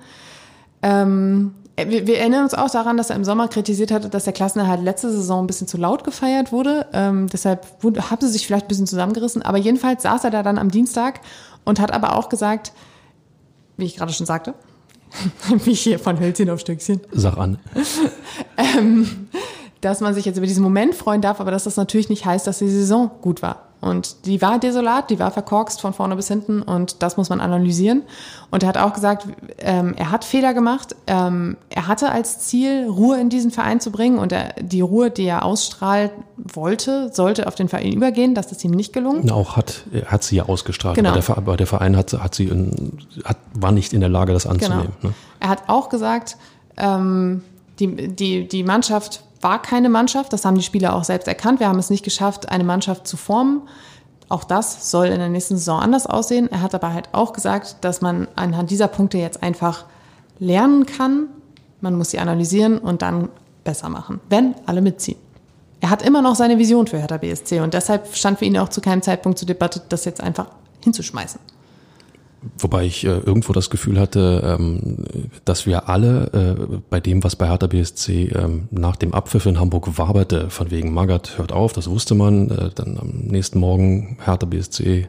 Ähm, 0.81 1.53
wir, 1.87 2.07
wir 2.07 2.17
erinnern 2.19 2.43
uns 2.43 2.53
auch 2.53 2.69
daran, 2.69 2.97
dass 2.97 3.09
er 3.09 3.15
im 3.15 3.23
Sommer 3.23 3.47
kritisiert 3.47 3.91
hatte, 3.91 4.09
dass 4.09 4.23
der 4.23 4.33
Klassenerhalt 4.33 4.81
letzte 4.81 5.11
Saison 5.11 5.43
ein 5.43 5.47
bisschen 5.47 5.67
zu 5.67 5.77
laut 5.77 6.03
gefeiert 6.03 6.51
wurde. 6.51 6.87
Ähm, 6.93 7.27
deshalb 7.27 7.65
haben 7.83 8.21
sie 8.21 8.27
sich 8.27 8.47
vielleicht 8.47 8.65
ein 8.65 8.67
bisschen 8.67 8.87
zusammengerissen. 8.87 9.41
Aber 9.41 9.57
jedenfalls 9.57 10.03
saß 10.03 10.23
er 10.23 10.31
da 10.31 10.43
dann 10.43 10.57
am 10.57 10.71
Dienstag 10.71 11.21
und 11.65 11.79
hat 11.79 11.91
aber 11.91 12.15
auch 12.15 12.29
gesagt, 12.29 12.73
wie 13.77 13.85
ich 13.85 13.95
gerade 13.95 14.11
schon 14.11 14.25
sagte, 14.25 14.53
wie 15.63 15.73
hier 15.73 15.99
von 15.99 16.19
Hölzchen 16.19 16.49
auf 16.49 16.59
Stöckchen, 16.59 17.01
sag 17.11 17.37
an. 17.37 17.59
dass 19.81 20.01
man 20.01 20.13
sich 20.13 20.25
jetzt 20.25 20.37
über 20.37 20.47
diesen 20.47 20.63
Moment 20.63 20.95
freuen 20.95 21.21
darf, 21.21 21.39
aber 21.39 21.51
dass 21.51 21.63
das 21.63 21.77
natürlich 21.77 22.09
nicht 22.09 22.25
heißt, 22.25 22.45
dass 22.45 22.59
die 22.59 22.69
Saison 22.69 23.11
gut 23.21 23.41
war. 23.41 23.68
Und 23.81 24.25
die 24.25 24.41
war 24.41 24.59
desolat, 24.59 25.09
die 25.09 25.19
war 25.19 25.31
verkorkst 25.31 25.79
von 25.79 25.93
vorne 25.93 26.17
bis 26.17 26.27
hinten 26.27 26.61
und 26.61 27.01
das 27.01 27.15
muss 27.15 27.29
man 27.29 27.39
analysieren. 27.39 28.03
Und 28.51 28.63
er 28.63 28.69
hat 28.69 28.77
auch 28.77 28.93
gesagt, 28.93 29.25
ähm, 29.59 29.93
er 29.95 30.11
hat 30.11 30.25
Fehler 30.25 30.53
gemacht. 30.53 30.95
Ähm, 31.07 31.55
er 31.69 31.87
hatte 31.87 32.11
als 32.11 32.39
Ziel, 32.39 32.87
Ruhe 32.89 33.19
in 33.19 33.29
diesen 33.29 33.51
Verein 33.51 33.79
zu 33.79 33.91
bringen 33.91 34.17
und 34.17 34.33
er, 34.33 34.53
die 34.59 34.81
Ruhe, 34.81 35.11
die 35.11 35.23
er 35.23 35.45
ausstrahlt, 35.45 36.11
wollte, 36.35 37.11
sollte 37.13 37.47
auf 37.47 37.55
den 37.55 37.69
Verein 37.69 37.93
übergehen. 37.93 38.35
Das 38.35 38.51
ist 38.51 38.65
ihm 38.65 38.71
nicht 38.71 38.91
gelungen. 38.91 39.21
Na, 39.23 39.33
auch 39.33 39.55
hat, 39.55 39.83
hat 40.07 40.23
sie 40.23 40.37
ja 40.37 40.43
ausgestrahlt. 40.43 40.95
Genau. 40.95 41.11
Aber, 41.11 41.21
der, 41.21 41.37
aber 41.37 41.57
der 41.57 41.67
Verein 41.67 41.95
hat, 41.95 42.11
hat 42.11 42.35
sie 42.35 42.45
in, 42.45 42.97
hat, 43.23 43.37
war 43.53 43.71
nicht 43.71 43.93
in 43.93 44.01
der 44.01 44.09
Lage, 44.09 44.33
das 44.33 44.45
anzunehmen. 44.45 44.91
Genau. 44.99 45.13
Ne? 45.13 45.13
Er 45.39 45.49
hat 45.49 45.63
auch 45.67 45.87
gesagt, 45.87 46.35
ähm, 46.75 47.43
die, 47.79 48.09
die, 48.09 48.45
die 48.45 48.63
Mannschaft 48.63 49.23
war 49.41 49.61
keine 49.61 49.89
Mannschaft. 49.89 50.33
Das 50.33 50.45
haben 50.45 50.55
die 50.55 50.63
Spieler 50.63 50.95
auch 50.95 51.03
selbst 51.03 51.27
erkannt. 51.27 51.59
Wir 51.59 51.67
haben 51.67 51.79
es 51.79 51.89
nicht 51.89 52.03
geschafft, 52.03 52.49
eine 52.49 52.63
Mannschaft 52.63 53.07
zu 53.07 53.17
formen. 53.17 53.61
Auch 54.27 54.43
das 54.43 54.91
soll 54.91 55.07
in 55.07 55.19
der 55.19 55.29
nächsten 55.29 55.57
Saison 55.57 55.79
anders 55.79 56.05
aussehen. 56.05 56.51
Er 56.51 56.61
hat 56.61 56.75
aber 56.75 56.93
halt 56.93 57.09
auch 57.13 57.33
gesagt, 57.33 57.77
dass 57.81 58.01
man 58.01 58.27
anhand 58.35 58.69
dieser 58.69 58.87
Punkte 58.87 59.17
jetzt 59.17 59.41
einfach 59.41 59.85
lernen 60.39 60.85
kann. 60.85 61.27
Man 61.81 61.95
muss 61.95 62.11
sie 62.11 62.19
analysieren 62.19 62.77
und 62.77 63.01
dann 63.01 63.29
besser 63.63 63.89
machen, 63.89 64.19
wenn 64.29 64.55
alle 64.65 64.81
mitziehen. 64.81 65.17
Er 65.81 65.89
hat 65.89 66.01
immer 66.01 66.21
noch 66.21 66.35
seine 66.35 66.57
Vision 66.57 66.87
für 66.87 66.97
Hertha 66.97 67.17
BSC 67.17 67.61
und 67.61 67.73
deshalb 67.73 68.13
stand 68.15 68.39
für 68.39 68.45
ihn 68.45 68.57
auch 68.57 68.69
zu 68.69 68.81
keinem 68.81 69.01
Zeitpunkt 69.01 69.39
zur 69.39 69.47
Debatte, 69.47 69.81
das 69.87 70.05
jetzt 70.05 70.21
einfach 70.21 70.47
hinzuschmeißen. 70.83 71.39
Wobei 72.57 72.85
ich 72.85 73.05
äh, 73.05 73.09
irgendwo 73.09 73.51
das 73.51 73.69
Gefühl 73.69 73.99
hatte, 73.99 74.57
ähm, 74.59 75.05
dass 75.43 75.65
wir 75.65 75.89
alle 75.89 76.57
äh, 76.57 76.77
bei 76.89 76.99
dem, 76.99 77.23
was 77.23 77.35
bei 77.35 77.47
Hertha 77.47 77.67
BSC 77.67 78.29
ähm, 78.29 78.69
nach 78.71 78.95
dem 78.95 79.13
Abpfiff 79.13 79.45
in 79.45 79.59
Hamburg 79.59 79.97
waberte, 79.97 80.49
von 80.49 80.71
wegen 80.71 80.93
Magath 80.93 81.37
hört 81.37 81.51
auf, 81.51 81.73
das 81.73 81.89
wusste 81.89 82.15
man. 82.15 82.49
Äh, 82.49 82.69
dann 82.73 82.97
am 82.97 83.09
nächsten 83.09 83.59
Morgen 83.59 84.17
Hertha 84.23 84.45
BSC 84.45 85.07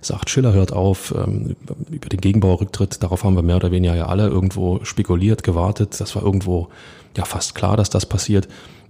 sagt, 0.00 0.30
Schiller 0.30 0.52
hört 0.52 0.72
auf, 0.72 1.14
ähm, 1.16 1.56
über 1.90 2.08
den 2.08 2.20
Gegenbaurücktritt, 2.20 3.02
darauf 3.02 3.24
haben 3.24 3.34
wir 3.34 3.42
mehr 3.42 3.56
oder 3.56 3.70
weniger 3.70 3.94
ja 3.94 4.06
alle 4.06 4.28
irgendwo 4.28 4.80
spekuliert, 4.84 5.42
gewartet. 5.42 5.98
Das 6.00 6.14
war 6.16 6.22
irgendwo 6.22 6.68
ja 7.16 7.24
fast 7.24 7.54
klar, 7.54 7.76
dass 7.76 7.90
das 7.90 8.06
passiert. 8.06 8.46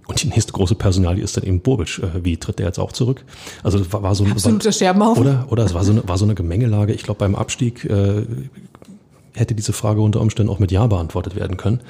Und 0.09 0.23
die 0.23 0.27
nächste 0.27 0.53
große 0.53 0.73
Personalie 0.73 1.23
ist 1.23 1.37
dann 1.37 1.43
eben 1.43 1.59
Bobic. 1.59 1.99
Äh, 1.99 2.25
wie 2.25 2.35
tritt 2.37 2.57
der 2.57 2.65
jetzt 2.65 2.79
auch 2.79 2.91
zurück? 2.91 3.23
Also 3.61 3.77
das 3.77 3.93
war, 3.93 4.01
war 4.01 4.15
so 4.15 4.23
ein 4.23 4.31
Absoluter 4.31 4.71
Scherbenhaufen. 4.71 5.21
Oder, 5.21 5.45
oder 5.49 5.63
es 5.63 5.75
war 5.75 5.83
so 5.83 5.91
eine, 5.91 6.07
war 6.07 6.17
so 6.17 6.25
eine 6.25 6.33
Gemengelage. 6.33 6.93
Ich 6.93 7.03
glaube, 7.03 7.19
beim 7.19 7.35
Abstieg 7.35 7.85
äh, 7.85 8.23
hätte 9.35 9.53
diese 9.53 9.71
Frage 9.71 10.01
unter 10.01 10.19
Umständen 10.19 10.51
auch 10.51 10.57
mit 10.57 10.71
Ja 10.71 10.87
beantwortet 10.87 11.35
werden 11.35 11.57
können. 11.57 11.81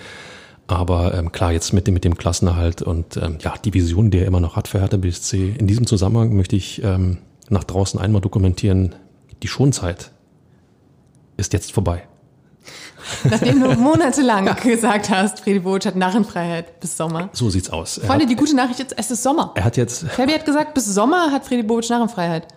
Aber 0.67 1.13
ähm, 1.13 1.31
klar, 1.31 1.53
jetzt 1.53 1.71
mit 1.71 1.87
dem, 1.87 1.93
mit 1.93 2.03
dem 2.03 2.17
Klassenerhalt 2.17 2.81
und 2.81 3.15
ähm, 3.15 3.37
ja, 3.39 3.53
die 3.63 3.73
Vision, 3.73 4.11
die 4.11 4.19
er 4.19 4.27
immer 4.27 4.41
noch 4.41 4.57
hat 4.57 4.67
für 4.67 4.81
Hertha 4.81 4.97
BSC. 4.97 5.55
In 5.57 5.65
diesem 5.65 5.87
Zusammenhang 5.87 6.35
möchte 6.35 6.57
ich 6.57 6.83
ähm, 6.83 7.19
nach 7.47 7.63
draußen 7.63 8.01
einmal 8.01 8.19
dokumentieren, 8.19 8.95
die 9.41 9.47
Schonzeit 9.47 10.11
ist 11.37 11.53
jetzt 11.53 11.71
vorbei. 11.71 12.08
Nachdem 13.29 13.61
du 13.61 13.75
monatelang 13.75 14.55
gesagt 14.63 15.09
hast, 15.09 15.39
Friedi 15.39 15.59
Bobic 15.59 15.85
hat 15.85 15.95
Narrenfreiheit 15.95 16.79
bis 16.79 16.95
Sommer. 16.97 17.29
So 17.33 17.49
sieht's 17.49 17.69
aus. 17.69 17.97
Er 17.97 18.07
Freunde, 18.07 18.23
hat, 18.23 18.31
die 18.31 18.35
gute 18.35 18.55
Nachricht 18.55 18.79
ist, 18.79 18.93
es 18.97 19.11
ist 19.11 19.23
Sommer. 19.23 19.51
er 19.55 19.63
hat 19.63 19.77
jetzt 19.77 20.05
Fabi 20.09 20.33
hat 20.33 20.45
gesagt, 20.45 20.73
bis 20.73 20.85
Sommer 20.85 21.31
hat 21.31 21.45
Friedi 21.45 21.63
Bobic 21.63 21.89
Narrenfreiheit. 21.89 22.47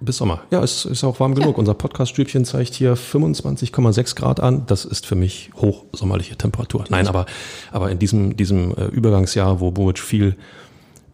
bis 0.00 0.16
Sommer. 0.16 0.40
Ja, 0.50 0.62
es 0.62 0.84
ist 0.84 1.04
auch 1.04 1.18
warm 1.20 1.34
genug. 1.34 1.58
Unser 1.58 1.74
Podcast-Stübchen 1.74 2.44
zeigt 2.44 2.74
hier 2.74 2.96
25,6 2.96 4.14
Grad 4.16 4.40
an. 4.40 4.64
Das 4.66 4.84
ist 4.84 5.06
für 5.06 5.16
mich 5.16 5.50
hochsommerliche 5.56 6.36
Temperatur. 6.36 6.84
Nein, 6.88 7.08
aber, 7.08 7.26
aber 7.72 7.90
in 7.90 7.98
diesem, 7.98 8.36
diesem 8.36 8.72
äh, 8.76 8.86
Übergangsjahr, 8.86 9.60
wo 9.60 9.70
Bobic 9.72 9.98
viel 9.98 10.36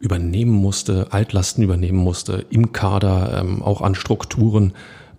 übernehmen 0.00 0.52
musste, 0.52 1.08
Altlasten 1.10 1.64
übernehmen 1.64 1.98
musste, 1.98 2.44
im 2.50 2.72
Kader, 2.72 3.40
ähm, 3.40 3.62
auch 3.62 3.80
an 3.80 3.94
Strukturen, 3.94 4.74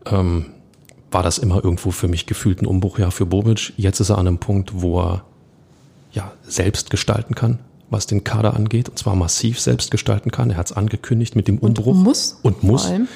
ähm, 0.06 0.52
war 1.16 1.24
das 1.24 1.38
immer 1.38 1.64
irgendwo 1.64 1.92
für 1.92 2.10
mich 2.10 2.26
gefühlt 2.26 2.62
ein 2.62 2.66
Umbruchjahr 2.66 3.10
für 3.10 3.26
Bobic. 3.26 3.72
Jetzt 3.78 4.02
ist 4.02 4.10
er 4.10 4.18
an 4.18 4.28
einem 4.28 4.38
Punkt, 4.38 4.82
wo 4.82 5.00
er 5.00 5.24
ja, 6.12 6.34
selbst 6.46 6.90
gestalten 6.90 7.36
kann, 7.36 7.60
was 7.90 8.06
den 8.06 8.26
Kader 8.26 8.54
angeht, 8.54 8.90
und 8.90 9.00
zwar 9.00 9.16
massiv 9.16 9.62
selbst 9.62 9.92
gestalten 9.92 10.30
kann. 10.30 10.52
Er 10.52 10.58
hat 10.58 10.72
es 10.72 10.74
angekündigt 10.74 11.38
mit 11.38 11.48
dem 11.48 11.58
Umbruch. 11.58 11.96
muss, 11.96 12.38
Und 12.44 12.64
muss. 12.64 12.82
vor 12.82 12.92
allem. 12.92 13.08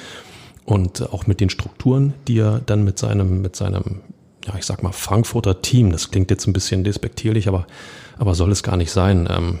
Und 0.64 1.00
äh, 1.00 1.04
auch 1.12 1.26
mit 1.26 1.40
den 1.40 1.50
Strukturen, 1.50 2.14
die 2.26 2.38
er 2.38 2.62
dann 2.64 2.84
mit 2.84 2.98
seinem, 2.98 3.42
mit 3.42 3.54
seinem, 3.54 4.00
ja, 4.46 4.54
ich 4.58 4.64
sag 4.64 4.82
mal, 4.82 4.92
Frankfurter 4.92 5.60
Team, 5.60 5.92
das 5.92 6.10
klingt 6.10 6.30
jetzt 6.30 6.46
ein 6.46 6.54
bisschen 6.54 6.84
despektierlich, 6.84 7.48
aber, 7.48 7.66
aber 8.16 8.34
soll 8.34 8.50
es 8.50 8.62
gar 8.62 8.78
nicht 8.78 8.92
sein. 8.92 9.28
Ähm, 9.30 9.58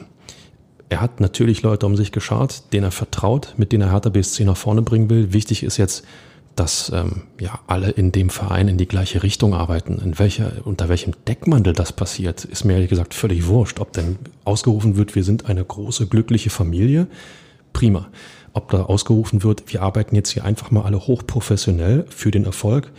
er 0.88 1.02
hat 1.02 1.20
natürlich 1.20 1.60
Leute 1.60 1.84
um 1.84 1.94
sich 1.94 2.10
geschart, 2.10 2.72
denen 2.72 2.84
er 2.84 2.90
vertraut, 2.90 3.52
mit 3.58 3.70
denen 3.72 3.82
er 3.82 3.92
Hertha 3.92 4.08
BSC 4.08 4.46
nach 4.46 4.56
vorne 4.56 4.80
bringen 4.80 5.10
will. 5.10 5.34
Wichtig 5.34 5.62
ist 5.62 5.76
jetzt, 5.76 6.04
dass 6.60 6.92
ähm, 6.94 7.22
ja 7.40 7.58
alle 7.68 7.88
in 7.88 8.12
dem 8.12 8.28
Verein 8.28 8.68
in 8.68 8.76
die 8.76 8.86
gleiche 8.86 9.22
Richtung 9.22 9.54
arbeiten. 9.54 9.98
In 9.98 10.18
welcher, 10.18 10.52
unter 10.64 10.90
welchem 10.90 11.14
Deckmantel 11.26 11.72
das 11.72 11.90
passiert, 11.90 12.44
ist 12.44 12.66
mir 12.66 12.74
ehrlich 12.74 12.90
gesagt 12.90 13.14
völlig 13.14 13.46
wurscht. 13.46 13.80
Ob 13.80 13.94
denn 13.94 14.18
ausgerufen 14.44 14.94
wird, 14.96 15.14
wir 15.14 15.24
sind 15.24 15.46
eine 15.46 15.64
große, 15.64 16.06
glückliche 16.06 16.50
Familie, 16.50 17.06
prima. 17.72 18.08
Ob 18.52 18.70
da 18.70 18.82
ausgerufen 18.82 19.42
wird, 19.42 19.72
wir 19.72 19.80
arbeiten 19.80 20.14
jetzt 20.14 20.32
hier 20.32 20.44
einfach 20.44 20.70
mal 20.70 20.82
alle 20.82 20.98
hochprofessionell 20.98 22.04
für 22.10 22.30
den 22.30 22.44
Erfolg 22.44 22.92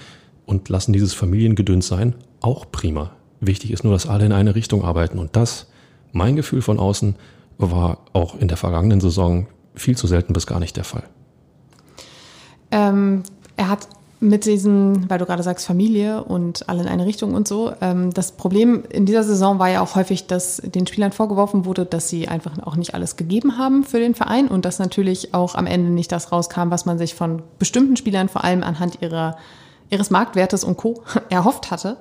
und 0.48 0.68
lassen 0.70 0.92
dieses 0.92 1.14
Familiengedöns 1.14 1.86
sein, 1.86 2.16
auch 2.40 2.72
prima. 2.72 3.12
Wichtig 3.42 3.70
ist 3.70 3.84
nur, 3.84 3.94
dass 3.94 4.08
alle 4.08 4.26
in 4.26 4.32
eine 4.32 4.56
Richtung 4.56 4.84
arbeiten. 4.84 5.20
Und 5.20 5.36
das, 5.36 5.68
mein 6.14 6.36
Gefühl 6.36 6.64
von 6.64 6.80
außen, 6.80 7.16
war 7.60 8.06
auch 8.14 8.40
in 8.40 8.48
der 8.48 8.58
vergangenen 8.58 9.02
Saison 9.02 9.46
viel 9.76 9.96
zu 9.96 10.08
selten 10.08 10.34
bis 10.34 10.48
gar 10.48 10.60
nicht 10.60 10.78
der 10.78 10.84
Fall. 10.84 11.04
Ähm, 12.72 13.22
er 13.62 13.70
hat 13.70 13.88
mit 14.20 14.46
diesen, 14.46 15.08
weil 15.10 15.20
du 15.20 15.26
gerade 15.26 15.44
sagst, 15.44 15.68
Familie 15.68 16.24
und 16.24 16.68
alle 16.68 16.82
in 16.82 16.88
eine 16.88 17.06
Richtung 17.06 17.36
und 17.36 17.48
so. 17.48 17.74
Ähm, 17.80 18.12
das 18.12 18.32
Problem 18.32 18.84
in 18.90 19.06
dieser 19.06 19.24
Saison 19.24 19.60
war 19.60 19.70
ja 19.70 19.82
auch 19.82 19.96
häufig, 19.96 20.26
dass 20.26 20.58
den 20.58 20.88
Spielern 20.88 21.12
vorgeworfen 21.12 21.66
wurde, 21.66 21.86
dass 21.86 22.10
sie 22.10 22.28
einfach 22.28 22.54
auch 22.64 22.76
nicht 22.76 22.96
alles 22.96 23.18
gegeben 23.18 23.60
haben 23.60 23.84
für 23.84 24.00
den 24.00 24.16
Verein 24.16 24.48
und 24.48 24.66
dass 24.66 24.80
natürlich 24.80 25.34
auch 25.36 25.54
am 25.56 25.68
Ende 25.68 25.92
nicht 25.92 26.12
das 26.12 26.32
rauskam, 26.32 26.70
was 26.70 26.86
man 26.86 26.98
sich 26.98 27.14
von 27.14 27.44
bestimmten 27.60 27.98
Spielern 27.98 28.30
vor 28.30 28.44
allem 28.44 28.64
anhand 28.64 29.02
ihrer 29.02 29.38
ihres 29.90 30.10
Marktwertes 30.10 30.64
und 30.64 30.78
Co. 30.78 31.04
erhofft 31.30 31.70
hatte. 31.70 31.98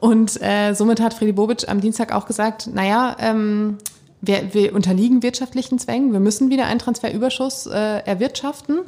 Und 0.00 0.42
äh, 0.42 0.74
somit 0.74 1.00
hat 1.00 1.14
Freddy 1.14 1.32
Bobic 1.32 1.68
am 1.68 1.80
Dienstag 1.80 2.12
auch 2.12 2.26
gesagt, 2.26 2.68
naja, 2.74 3.16
ähm, 3.20 3.78
wir, 4.20 4.52
wir 4.52 4.74
unterliegen 4.74 5.22
wirtschaftlichen 5.22 5.78
Zwängen, 5.78 6.12
wir 6.12 6.18
müssen 6.18 6.50
wieder 6.50 6.66
einen 6.66 6.80
Transferüberschuss 6.80 7.66
äh, 7.66 8.00
erwirtschaften. 8.04 8.80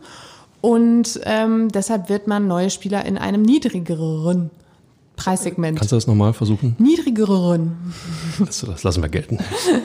Und 0.61 1.21
ähm, 1.25 1.69
deshalb 1.71 2.09
wird 2.09 2.27
man 2.27 2.47
neue 2.47 2.71
Spieler 2.71 3.05
in 3.05 3.17
einem 3.17 3.43
niedrigeren 3.43 4.51
Preissegment. 5.17 5.79
Kannst 5.79 5.93
du 5.93 5.97
das 5.97 6.07
nochmal 6.07 6.33
versuchen? 6.33 6.77
Niedrigeren 6.79 7.77
Das, 8.39 8.61
das 8.61 8.83
lassen 8.83 9.03
wir 9.03 9.11
gelten. 9.11 9.39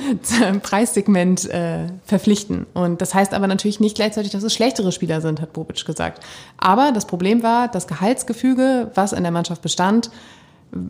Preissegment 0.64 1.50
äh, 1.50 1.88
verpflichten. 2.06 2.66
Und 2.74 3.02
das 3.02 3.14
heißt 3.14 3.34
aber 3.34 3.48
natürlich 3.48 3.82
nicht 3.82 3.96
gleichzeitig, 3.96 4.32
dass 4.32 4.44
es 4.44 4.54
schlechtere 4.54 4.94
Spieler 4.94 5.20
sind, 5.20 5.42
hat 5.42 5.52
Bobic 5.52 5.86
gesagt. 5.86 6.24
Aber 6.58 6.94
das 6.94 7.06
Problem 7.06 7.44
war, 7.44 7.68
das 7.68 7.88
Gehaltsgefüge, 7.88 8.92
was 8.96 9.12
in 9.12 9.24
der 9.24 9.32
Mannschaft 9.32 9.62
bestand, 9.62 10.10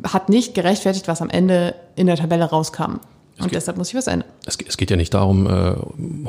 hat 0.08 0.30
nicht 0.30 0.54
gerechtfertigt, 0.54 1.08
was 1.08 1.22
am 1.22 1.30
Ende 1.30 1.76
in 1.96 2.06
der 2.06 2.16
Tabelle 2.16 2.46
rauskam. 2.46 3.00
Und 3.38 3.54
deshalb 3.54 3.78
muss 3.78 3.90
ich 3.90 3.96
was 3.96 4.08
ändern. 4.08 4.30
Es, 4.46 4.58
es 4.66 4.78
geht 4.78 4.90
ja 4.90 4.96
nicht 4.96 5.14
darum, 5.14 5.46
äh, 5.46 5.76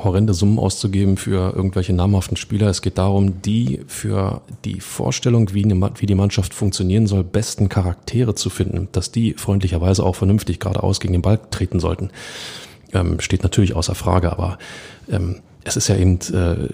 horrende 0.02 0.34
Summen 0.34 0.58
auszugeben 0.58 1.16
für 1.16 1.54
irgendwelche 1.54 1.92
namhaften 1.92 2.36
Spieler. 2.36 2.68
Es 2.68 2.82
geht 2.82 2.98
darum, 2.98 3.42
die 3.42 3.82
für 3.86 4.42
die 4.64 4.80
Vorstellung, 4.80 5.54
wie, 5.54 5.64
eine, 5.64 5.92
wie 5.96 6.06
die 6.06 6.16
Mannschaft 6.16 6.52
funktionieren 6.52 7.06
soll, 7.06 7.22
besten 7.22 7.68
Charaktere 7.68 8.34
zu 8.34 8.50
finden, 8.50 8.88
dass 8.90 9.12
die 9.12 9.34
freundlicherweise 9.34 10.02
auch 10.02 10.16
vernünftig 10.16 10.58
geradeaus 10.58 10.98
gegen 10.98 11.12
den 11.12 11.22
Ball 11.22 11.38
treten 11.50 11.78
sollten. 11.78 12.10
Ähm, 12.92 13.20
steht 13.20 13.44
natürlich 13.44 13.76
außer 13.76 13.94
Frage, 13.94 14.32
aber 14.32 14.58
ähm, 15.08 15.42
es 15.62 15.76
ist 15.76 15.88
ja 15.88 15.96
eben 15.96 16.18
äh, 16.32 16.68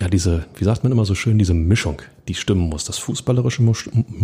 ja 0.00 0.08
diese, 0.08 0.46
wie 0.56 0.64
sagt 0.64 0.82
man 0.82 0.92
immer 0.92 1.04
so 1.04 1.14
schön, 1.14 1.38
diese 1.38 1.54
Mischung, 1.54 2.02
die 2.28 2.34
stimmen 2.34 2.68
muss. 2.68 2.84
Das 2.84 2.98
Fußballerische 2.98 3.62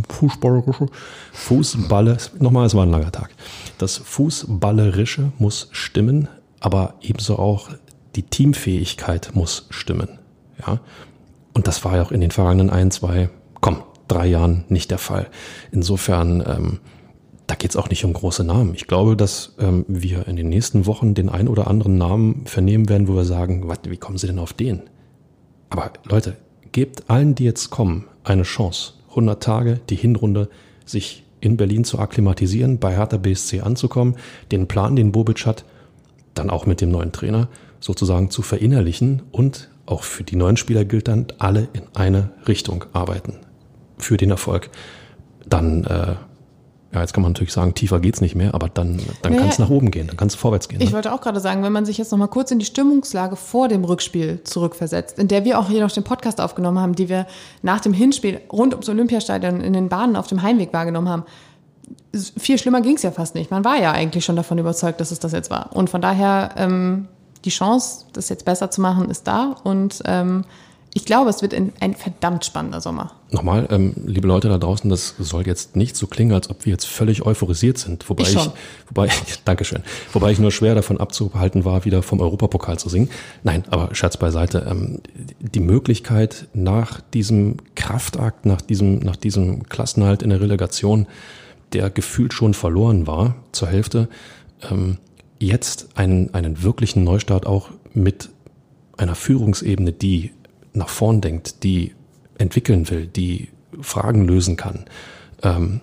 Fußballerische, 0.09 0.87
Fußballe, 1.33 2.17
nochmal, 2.39 2.67
es 2.67 2.75
war 2.75 2.85
ein 2.85 2.91
langer 2.91 3.13
Tag. 3.13 3.31
Das 3.79 3.99
Fußballerische 3.99 5.33
muss 5.39 5.69
stimmen, 5.73 6.29
aber 6.61 6.95
ebenso 7.01 7.39
auch 7.39 7.71
die 8.17 8.23
Teamfähigkeit 8.23 9.31
muss 9.35 9.67
stimmen. 9.71 10.19
Ja. 10.67 10.81
Und 11.55 11.67
das 11.67 11.85
war 11.85 11.97
ja 11.97 12.03
auch 12.03 12.13
in 12.13 12.21
den 12.21 12.31
vergangenen 12.31 12.71
ein, 12.71 12.91
zwei, 12.91 13.31
komm, 13.61 13.83
drei 14.09 14.27
Jahren 14.27 14.65
nicht 14.69 14.91
der 14.91 14.99
Fall. 14.99 15.29
Insofern, 15.73 16.43
ähm, 16.47 16.81
da 17.47 17.55
geht 17.55 17.71
es 17.71 17.77
auch 17.77 17.91
nicht 17.91 18.05
um 18.05 18.13
große 18.13 18.45
Namen. 18.45 18.75
Ich 18.75 18.87
glaube, 18.87 19.17
dass 19.17 19.55
ähm, 19.59 19.85
wir 19.89 20.29
in 20.29 20.37
den 20.37 20.49
nächsten 20.49 20.87
Wochen 20.87 21.15
den 21.15 21.29
ein 21.29 21.49
oder 21.49 21.67
anderen 21.67 21.99
Namen 21.99 22.47
vernehmen 22.47 22.89
werden, 22.89 23.09
wo 23.09 23.15
wir 23.15 23.25
sagen, 23.25 23.69
wat, 23.69 23.91
wie 23.91 23.97
kommen 23.97 24.19
Sie 24.19 24.27
denn 24.27 24.39
auf 24.39 24.53
den? 24.53 24.83
Aber 25.71 25.93
Leute, 26.05 26.37
gebt 26.73 27.09
allen, 27.09 27.35
die 27.35 27.45
jetzt 27.45 27.71
kommen, 27.71 28.07
eine 28.25 28.43
Chance. 28.43 28.95
100 29.11 29.43
Tage, 29.43 29.81
die 29.89 29.97
Hinrunde, 29.97 30.49
sich 30.85 31.25
in 31.41 31.57
Berlin 31.57 31.85
zu 31.85 31.99
akklimatisieren, 31.99 32.79
bei 32.79 32.97
Hertha 32.97 33.17
BSC 33.17 33.61
anzukommen, 33.61 34.17
den 34.53 34.69
Plan, 34.69 34.97
den 34.97 35.13
Bobic 35.13 35.47
hat, 35.47 35.65
dann 36.35 36.51
auch 36.51 36.67
mit 36.67 36.81
dem 36.81 36.91
neuen 36.91 37.13
Trainer 37.13 37.49
sozusagen 37.81 38.31
zu 38.31 38.43
verinnerlichen 38.43 39.23
und 39.33 39.71
auch 39.87 40.05
für 40.05 40.23
die 40.23 40.37
neuen 40.37 40.57
Spieler 40.57 40.85
gilt 40.85 41.09
dann, 41.09 41.27
alle 41.39 41.69
in 41.73 41.83
eine 41.95 42.31
Richtung 42.47 42.85
arbeiten 42.93 43.39
für 43.99 44.17
den 44.17 44.31
Erfolg. 44.31 44.71
Dann, 45.47 45.85
äh, 45.85 46.15
Ja, 46.93 47.01
jetzt 47.03 47.13
kann 47.15 47.23
man 47.23 47.31
natürlich 47.33 47.53
sagen, 47.53 47.73
tiefer 47.75 48.01
geht's 48.01 48.21
nicht 48.21 48.35
mehr, 48.35 48.53
aber 48.53 48.69
dann, 48.69 49.01
dann 49.23 49.31
Naja, 49.33 49.43
kann 49.43 49.51
es 49.51 49.61
nach 49.61 49.71
oben 49.71 49.93
gehen, 49.93 50.09
dann 50.09 50.17
kann 50.17 50.27
es 50.27 50.35
vorwärts 50.35 50.69
gehen. 50.69 50.81
Ich 50.81 50.89
Ne? 50.89 50.93
wollte 50.95 51.13
auch 51.13 51.21
gerade 51.21 51.39
sagen, 51.39 51.63
wenn 51.63 51.73
man 51.73 51.85
sich 51.87 51.99
jetzt 51.99 52.11
noch 52.11 52.19
mal 52.19 52.27
kurz 52.27 52.51
in 52.51 52.59
die 52.59 52.65
Stimmungslage 52.65 53.37
vor 53.37 53.69
dem 53.69 53.85
Rückspiel 53.85 54.41
zurückversetzt, 54.43 55.17
in 55.19 55.29
der 55.29 55.45
wir 55.45 55.61
auch 55.61 55.69
hier 55.69 55.83
noch 55.83 55.93
den 55.93 56.03
Podcast 56.03 56.41
aufgenommen 56.41 56.81
haben, 56.81 56.97
die 56.97 57.09
wir 57.09 57.27
nach 57.63 57.81
dem 57.81 57.93
Hinspiel 57.93 58.41
rund 58.53 58.75
ums 58.75 58.89
Olympiastadion 58.89 59.61
in 59.61 59.73
den 59.73 59.89
Bahnen 59.89 60.17
auf 60.17 60.27
dem 60.27 60.43
Heimweg 60.43 60.73
wahrgenommen 60.73 61.09
haben. 61.09 61.23
Viel 62.37 62.59
schlimmer 62.59 62.81
ging 62.81 62.97
es 62.97 63.03
ja 63.03 63.13
fast 63.13 63.37
nicht. 63.37 63.53
Man 63.53 63.65
war 63.65 63.77
ja 63.81 63.93
eigentlich 63.93 64.25
schon 64.25 64.35
davon 64.35 64.59
überzeugt, 64.59 65.01
dass 65.01 65.13
es 65.13 65.21
das 65.21 65.31
jetzt 65.31 65.49
war. 65.51 65.71
Und 65.77 65.91
von 65.91 66.01
daher, 66.01 66.51
ähm, 66.57 67.07
die 67.45 67.51
Chance, 67.51 68.07
das 68.13 68.29
jetzt 68.29 68.45
besser 68.45 68.71
zu 68.73 68.81
machen, 68.81 69.09
ist 69.11 69.29
da. 69.29 69.55
Und 69.63 70.03
ähm, 70.07 70.45
ich 70.93 71.05
glaube, 71.05 71.31
es 71.31 71.41
wird 71.41 71.55
ein, 71.55 71.73
ein 71.79 71.95
verdammt 71.95 72.45
spannender 72.45 72.81
Sommer. 72.81 73.13
Nochmal, 73.31 73.69
ähm, 73.71 73.95
liebe 74.07 74.27
Leute 74.27 74.49
da 74.49 74.59
draußen, 74.59 74.91
das 74.91 75.15
soll 75.21 75.47
jetzt 75.47 75.77
nicht 75.77 75.95
so 75.95 76.09
klingen, 76.09 76.33
als 76.33 76.51
ob 76.51 76.65
wir 76.65 76.73
jetzt 76.73 76.87
völlig 76.87 77.25
euphorisiert 77.25 77.79
sind. 77.79 78.09
Wobei 78.11 78.25
Ich 78.25 78.35
ich, 78.35 78.51
wobei, 78.89 79.09
Dankeschön. 79.45 79.83
Wobei 80.13 80.33
ich 80.33 80.41
nur 80.41 80.51
schwer 80.51 80.75
davon 80.75 80.99
abzuhalten 80.99 81.65
war, 81.65 81.85
wieder 81.85 82.03
vom 82.03 82.21
Europapokal 82.21 82.79
zu 82.79 82.89
singen. 82.89 83.09
Nein, 83.45 83.63
aber 83.71 83.95
Scherz 83.95 84.17
beiseite. 84.17 84.67
Ähm, 84.69 85.01
die 85.39 85.61
Möglichkeit 85.61 86.49
nach 86.55 87.01
diesem 87.01 87.59
Kraftakt, 87.77 88.45
nach 88.45 88.61
diesem, 88.61 88.99
nach 88.99 89.17
diesem 89.17 89.69
Klassenhalt 89.69 90.23
in 90.23 90.31
der 90.31 90.41
Relegation, 90.41 91.07
der 91.73 91.89
gefühlt 91.91 92.33
schon 92.33 92.53
verloren 92.53 93.07
war 93.07 93.37
zur 93.53 93.69
Hälfte, 93.69 94.09
ähm, 94.69 94.99
jetzt 95.39 95.91
einen, 95.95 96.35
einen 96.35 96.65
wirklichen 96.65 97.05
Neustart 97.05 97.47
auch 97.47 97.71
mit 97.95 98.31
einer 98.97 99.15
Führungsebene, 99.15 99.93
die 99.93 100.33
nach 100.73 100.89
vorn 100.89 101.21
denkt, 101.21 101.63
die 101.63 101.95
entwickeln 102.39 102.89
will, 102.91 103.07
die 103.07 103.49
Fragen 103.81 104.27
lösen 104.27 104.57
kann, 104.57 104.85
ähm, 105.43 105.81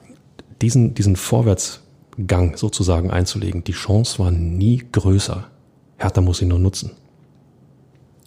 diesen, 0.61 0.93
diesen 0.93 1.15
Vorwärtsgang 1.15 2.57
sozusagen 2.57 3.11
einzulegen, 3.11 3.63
die 3.63 3.73
Chance 3.73 4.19
war 4.19 4.31
nie 4.31 4.83
größer. 4.91 5.47
Hertha 5.97 6.21
muss 6.21 6.41
ihn 6.41 6.49
nur 6.49 6.59
nutzen. 6.59 6.91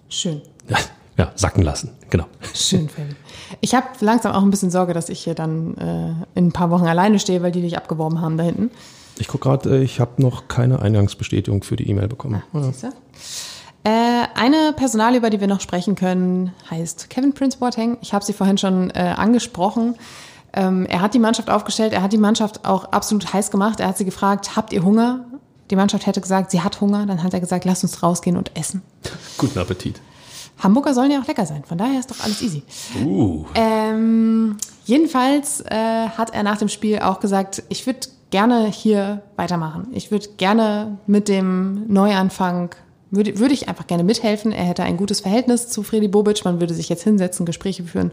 Schön. 0.08 0.42
Ja, 0.68 0.78
ja 1.16 1.32
sacken 1.34 1.62
lassen, 1.62 1.90
genau. 2.08 2.26
Schön, 2.54 2.88
Fabi. 2.88 3.14
Ich 3.60 3.74
habe 3.74 3.86
langsam 4.00 4.32
auch 4.32 4.42
ein 4.42 4.50
bisschen 4.50 4.70
Sorge, 4.70 4.94
dass 4.94 5.08
ich 5.08 5.20
hier 5.20 5.34
dann 5.34 5.76
äh, 5.76 6.38
in 6.38 6.48
ein 6.48 6.52
paar 6.52 6.70
Wochen 6.70 6.86
alleine 6.86 7.18
stehe, 7.18 7.42
weil 7.42 7.52
die 7.52 7.62
dich 7.62 7.76
abgeworben 7.76 8.20
haben 8.20 8.36
da 8.36 8.44
hinten. 8.44 8.70
Ich 9.18 9.28
gucke 9.28 9.48
gerade, 9.48 9.78
äh, 9.78 9.82
ich 9.82 10.00
habe 10.00 10.22
noch 10.22 10.48
keine 10.48 10.80
Eingangsbestätigung 10.80 11.62
für 11.62 11.76
die 11.76 11.88
E-Mail 11.88 12.08
bekommen. 12.08 12.42
Siehst 12.52 12.84
du? 12.84 12.88
Äh, 13.84 13.90
eine 14.34 14.74
Personalie, 14.76 15.18
über 15.18 15.30
die 15.30 15.40
wir 15.40 15.46
noch 15.46 15.60
sprechen 15.60 15.94
können, 15.94 16.52
heißt 16.70 17.08
Kevin 17.08 17.32
Prince 17.32 17.58
Boateng. 17.58 17.96
Ich 18.02 18.12
habe 18.12 18.24
sie 18.24 18.32
vorhin 18.32 18.58
schon 18.58 18.90
äh, 18.90 19.14
angesprochen. 19.16 19.94
Ähm, 20.52 20.84
er 20.86 21.00
hat 21.00 21.14
die 21.14 21.18
Mannschaft 21.18 21.48
aufgestellt, 21.48 21.92
er 21.92 22.02
hat 22.02 22.12
die 22.12 22.18
Mannschaft 22.18 22.66
auch 22.66 22.92
absolut 22.92 23.32
heiß 23.32 23.50
gemacht. 23.50 23.80
Er 23.80 23.88
hat 23.88 23.96
sie 23.96 24.04
gefragt, 24.04 24.56
habt 24.56 24.72
ihr 24.72 24.82
Hunger? 24.82 25.24
Die 25.70 25.76
Mannschaft 25.76 26.06
hätte 26.06 26.20
gesagt, 26.20 26.50
sie 26.50 26.60
hat 26.60 26.80
Hunger. 26.80 27.06
Dann 27.06 27.22
hat 27.22 27.32
er 27.32 27.40
gesagt, 27.40 27.64
lasst 27.64 27.84
uns 27.84 28.02
rausgehen 28.02 28.36
und 28.36 28.56
essen. 28.56 28.82
Guten 29.38 29.58
Appetit. 29.58 30.00
Hamburger 30.58 30.92
sollen 30.92 31.10
ja 31.10 31.20
auch 31.20 31.26
lecker 31.26 31.46
sein, 31.46 31.64
von 31.64 31.78
daher 31.78 31.98
ist 31.98 32.10
doch 32.10 32.20
alles 32.22 32.42
easy. 32.42 32.62
Uh, 33.02 33.46
Ähm, 33.54 34.58
jedenfalls 34.84 35.62
äh, 35.62 36.08
hat 36.08 36.34
er 36.34 36.42
nach 36.42 36.58
dem 36.58 36.68
Spiel 36.68 36.98
auch 36.98 37.20
gesagt, 37.20 37.62
ich 37.70 37.86
würde 37.86 38.00
gerne 38.30 38.66
hier 38.66 39.22
weitermachen. 39.36 39.88
Ich 39.92 40.10
würde 40.10 40.28
gerne 40.36 40.98
mit 41.06 41.28
dem 41.28 41.90
Neuanfang, 41.90 42.74
würde, 43.10 43.38
würde 43.38 43.54
ich 43.54 43.68
einfach 43.68 43.86
gerne 43.86 44.04
mithelfen. 44.04 44.52
Er 44.52 44.64
hätte 44.64 44.82
ein 44.82 44.96
gutes 44.96 45.20
Verhältnis 45.20 45.68
zu 45.68 45.82
Freddy 45.82 46.08
Bobic, 46.08 46.44
man 46.44 46.60
würde 46.60 46.74
sich 46.74 46.88
jetzt 46.88 47.02
hinsetzen, 47.02 47.46
Gespräche 47.46 47.84
führen 47.84 48.12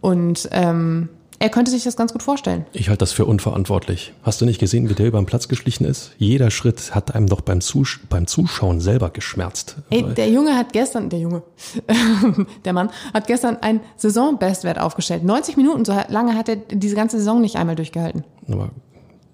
und 0.00 0.48
ähm, 0.52 1.08
er 1.42 1.48
könnte 1.48 1.72
sich 1.72 1.82
das 1.82 1.96
ganz 1.96 2.12
gut 2.12 2.22
vorstellen. 2.22 2.66
ich 2.72 2.88
halte 2.88 3.00
das 3.00 3.10
für 3.10 3.26
unverantwortlich. 3.26 4.12
Hast 4.22 4.40
du 4.40 4.44
nicht 4.44 4.60
gesehen, 4.60 4.88
wie 4.88 4.94
der 4.94 5.08
über 5.08 5.20
den 5.20 5.26
Platz 5.26 5.48
geschlichen 5.48 5.84
ist? 5.84 6.12
Jeder 6.16 6.52
Schritt 6.52 6.94
hat 6.94 7.16
einem 7.16 7.26
doch 7.26 7.40
beim, 7.40 7.60
Zus 7.60 7.98
beim 8.08 8.28
Zuschauen 8.28 8.80
selber 8.80 9.10
geschmerzt. 9.10 9.78
Ey, 9.90 10.04
der 10.04 10.28
Junge 10.28 10.56
hat 10.56 10.72
gestern, 10.72 11.10
der 11.10 11.18
Junge, 11.18 11.42
der 12.64 12.72
Mann, 12.72 12.90
hat 13.12 13.26
gestern 13.26 13.56
ein 13.60 13.80
Saisonbestwert 13.96 14.78
aufgestellt. 14.78 15.24
90 15.24 15.56
Minuten, 15.56 15.84
so 15.84 15.98
lange 16.08 16.36
hat 16.36 16.48
er 16.48 16.54
diese 16.54 16.94
ganze 16.94 17.18
Saison 17.18 17.40
nicht 17.40 17.56
einmal 17.56 17.74
durchgehalten. 17.74 18.22
Aber 18.48 18.70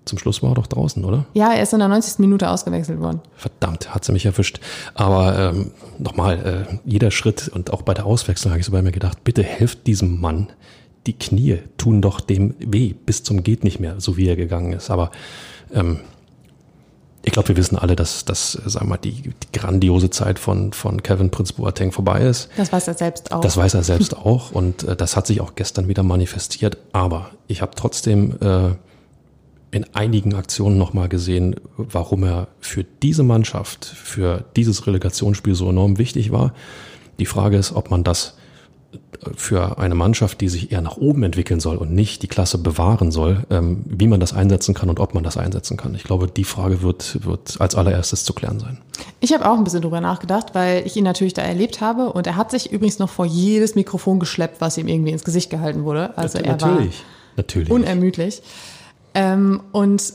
zum 0.08 0.18
Schluss 0.18 0.42
war 0.42 0.50
er 0.52 0.54
doch 0.54 0.66
draußen, 0.66 1.04
oder? 1.04 1.26
Ja, 1.34 1.52
er 1.52 1.62
ist 1.62 1.72
in 1.72 1.78
der 1.78 1.88
90. 1.88 2.18
Minute 2.18 2.48
ausgewechselt 2.48 3.00
worden. 3.00 3.20
Verdammt, 3.36 3.94
hat 3.94 4.04
sie 4.04 4.12
mich 4.12 4.26
erwischt. 4.26 4.60
Aber 4.94 5.38
ähm, 5.38 5.72
nochmal, 5.98 6.66
äh, 6.68 6.78
jeder 6.84 7.10
Schritt 7.10 7.48
und 7.48 7.72
auch 7.72 7.82
bei 7.82 7.94
der 7.94 8.06
Auswechslung 8.06 8.52
habe 8.52 8.60
ich 8.60 8.66
so 8.66 8.72
bei 8.72 8.82
mir 8.82 8.92
gedacht, 8.92 9.22
bitte 9.24 9.42
helft 9.42 9.86
diesem 9.86 10.20
Mann. 10.20 10.48
Die 11.06 11.12
Knie 11.12 11.58
tun 11.76 12.02
doch 12.02 12.20
dem 12.20 12.54
weh 12.58 12.94
bis 12.94 13.22
zum 13.22 13.42
geht 13.42 13.64
nicht 13.64 13.80
mehr, 13.80 14.00
so 14.00 14.16
wie 14.16 14.26
er 14.26 14.36
gegangen 14.36 14.72
ist. 14.72 14.90
Aber 14.90 15.10
ähm, 15.72 16.00
ich 17.28 17.32
glaube, 17.32 17.48
wir 17.48 17.56
wissen 17.56 17.76
alle, 17.76 17.94
dass, 17.94 18.24
dass 18.24 18.52
sagen 18.52 18.86
wir 18.86 18.90
mal, 18.90 18.96
die, 18.96 19.22
die 19.22 19.58
grandiose 19.58 20.08
Zeit 20.08 20.38
von, 20.38 20.72
von 20.72 21.02
Kevin 21.02 21.30
Prince 21.30 21.52
Boateng 21.52 21.92
vorbei 21.92 22.22
ist. 22.22 22.48
Das 22.56 22.72
weiß 22.72 22.88
er 22.88 22.94
selbst 22.94 23.32
auch. 23.32 23.42
Das 23.42 23.56
weiß 23.56 23.74
er 23.74 23.82
selbst 23.82 24.16
auch 24.24 24.52
und 24.52 24.84
äh, 24.84 24.96
das 24.96 25.16
hat 25.16 25.26
sich 25.26 25.40
auch 25.40 25.54
gestern 25.54 25.88
wieder 25.88 26.02
manifestiert. 26.02 26.78
Aber 26.92 27.30
ich 27.46 27.60
habe 27.60 27.72
trotzdem 27.74 28.36
äh, 28.40 28.70
in 29.70 29.84
einigen 29.94 30.34
Aktionen 30.34 30.78
nochmal 30.78 31.08
gesehen, 31.08 31.56
warum 31.76 32.24
er 32.24 32.48
für 32.60 32.84
diese 33.02 33.22
Mannschaft, 33.22 33.84
für 33.84 34.44
dieses 34.56 34.86
Relegationsspiel 34.86 35.54
so 35.54 35.68
enorm 35.68 35.98
wichtig 35.98 36.32
war. 36.32 36.54
Die 37.18 37.26
Frage 37.26 37.56
ist, 37.56 37.72
ob 37.72 37.90
man 37.90 38.04
das 38.04 38.38
für 39.36 39.78
eine 39.78 39.94
Mannschaft, 39.94 40.40
die 40.40 40.48
sich 40.48 40.70
eher 40.72 40.80
nach 40.80 40.96
oben 40.96 41.22
entwickeln 41.22 41.60
soll 41.60 41.76
und 41.76 41.92
nicht 41.92 42.22
die 42.22 42.28
Klasse 42.28 42.56
bewahren 42.56 43.10
soll, 43.10 43.44
ähm, 43.50 43.84
wie 43.86 44.06
man 44.06 44.20
das 44.20 44.32
einsetzen 44.32 44.74
kann 44.74 44.88
und 44.88 45.00
ob 45.00 45.14
man 45.14 45.24
das 45.24 45.36
einsetzen 45.36 45.76
kann. 45.76 45.94
Ich 45.94 46.04
glaube, 46.04 46.28
die 46.28 46.44
Frage 46.44 46.82
wird, 46.82 47.24
wird 47.26 47.60
als 47.60 47.74
allererstes 47.74 48.24
zu 48.24 48.32
klären 48.32 48.60
sein. 48.60 48.78
Ich 49.20 49.32
habe 49.32 49.50
auch 49.50 49.58
ein 49.58 49.64
bisschen 49.64 49.82
drüber 49.82 50.00
nachgedacht, 50.00 50.54
weil 50.54 50.86
ich 50.86 50.96
ihn 50.96 51.04
natürlich 51.04 51.34
da 51.34 51.42
erlebt 51.42 51.80
habe 51.80 52.12
und 52.12 52.26
er 52.26 52.36
hat 52.36 52.50
sich 52.50 52.70
übrigens 52.70 52.98
noch 52.98 53.10
vor 53.10 53.26
jedes 53.26 53.74
Mikrofon 53.74 54.20
geschleppt, 54.20 54.60
was 54.60 54.78
ihm 54.78 54.88
irgendwie 54.88 55.10
ins 55.10 55.24
Gesicht 55.24 55.50
gehalten 55.50 55.84
wurde. 55.84 56.16
Also 56.16 56.38
er 56.38 56.52
natürlich, 56.52 57.02
natürlich. 57.36 57.68
war 57.68 57.76
unermüdlich. 57.76 58.42
Ähm, 59.18 59.60
und 59.72 60.12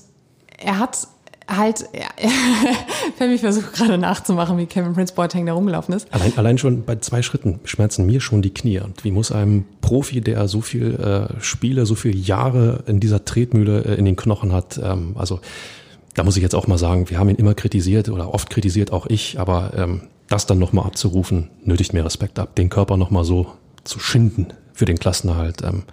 er 0.57 0.79
hat 0.79 1.09
halt, 1.45 1.89
ja, 1.93 2.07
Femi 3.17 3.37
versucht 3.37 3.73
gerade 3.73 3.97
nachzumachen, 3.97 4.57
wie 4.57 4.65
Kevin 4.65 4.93
Prince 4.93 5.13
Boateng 5.13 5.45
da 5.45 5.51
rumgelaufen 5.51 5.93
ist. 5.93 6.07
Allein, 6.13 6.37
allein 6.37 6.57
schon 6.57 6.85
bei 6.85 6.95
zwei 6.95 7.21
Schritten 7.21 7.59
schmerzen 7.65 8.05
mir 8.05 8.21
schon 8.21 8.41
die 8.41 8.53
Knie. 8.53 8.79
Und 8.79 9.03
wie 9.03 9.11
muss 9.11 9.33
einem 9.33 9.65
Profi, 9.81 10.21
der 10.21 10.47
so 10.47 10.61
viel 10.61 10.95
äh, 10.95 11.41
Spiele, 11.41 11.85
so 11.85 11.95
viele 11.95 12.15
Jahre 12.15 12.85
in 12.87 13.01
dieser 13.01 13.25
Tretmühle 13.25 13.83
äh, 13.83 13.95
in 13.95 14.05
den 14.05 14.15
Knochen 14.15 14.53
hat, 14.53 14.79
ähm, 14.81 15.15
also 15.15 15.41
da 16.13 16.23
muss 16.23 16.37
ich 16.37 16.43
jetzt 16.43 16.55
auch 16.55 16.67
mal 16.67 16.77
sagen, 16.77 17.09
wir 17.09 17.19
haben 17.19 17.27
ihn 17.27 17.35
immer 17.35 17.55
kritisiert 17.55 18.07
oder 18.07 18.33
oft 18.33 18.49
kritisiert, 18.49 18.93
auch 18.93 19.07
ich, 19.07 19.37
aber 19.37 19.73
ähm, 19.75 20.03
das 20.29 20.45
dann 20.45 20.59
nochmal 20.59 20.85
abzurufen, 20.85 21.49
nötigt 21.65 21.91
mir 21.91 22.05
Respekt 22.05 22.39
ab. 22.39 22.55
Den 22.55 22.69
Körper 22.69 22.95
nochmal 22.95 23.25
so 23.25 23.47
zu 23.83 23.99
schinden 23.99 24.47
für 24.71 24.85
den 24.85 24.97
Klassenerhalt, 24.97 25.61
ähm, 25.61 25.83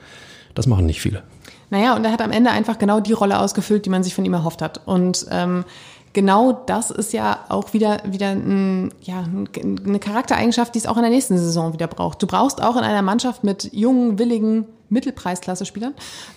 das 0.55 0.69
machen 0.69 0.87
nicht 0.87 1.01
viele. 1.01 1.25
Naja, 1.71 1.95
und 1.95 2.05
er 2.05 2.13
hat 2.13 2.21
am 2.21 2.33
Ende 2.33 2.51
einfach 2.51 2.79
genau 2.79 3.01
die 3.01 3.13
Rolle 3.13 3.39
ausgefüllt, 3.39 3.87
die 3.87 3.91
man 3.91 4.03
sich 4.03 4.15
von 4.15 4.25
ihm 4.25 4.35
erhofft 4.35 4.61
hat. 4.61 4.87
Und 4.87 5.27
ähm, 5.31 5.65
genau 6.13 6.53
das 6.53 6.91
ist 6.91 7.13
ja 7.13 7.45
auch 7.49 7.73
wieder, 7.73 8.01
wieder 8.05 8.31
ein, 8.31 8.93
ja, 9.01 9.25
eine 9.25 9.99
Charaktereigenschaft, 10.01 10.75
die 10.75 10.81
es 10.81 10.87
auch 10.87 10.97
in 10.97 11.03
der 11.03 11.11
nächsten 11.11 11.39
Saison 11.39 11.73
wieder 11.73 11.87
braucht. 11.87 12.23
Du 12.23 12.27
brauchst 12.27 12.63
auch 12.63 12.77
in 12.77 12.83
einer 12.83 13.03
Mannschaft 13.03 13.45
mit 13.45 13.73
jungen, 13.73 14.19
willigen 14.19 14.67
Mittelpreisklasse-Spielern 14.89 15.95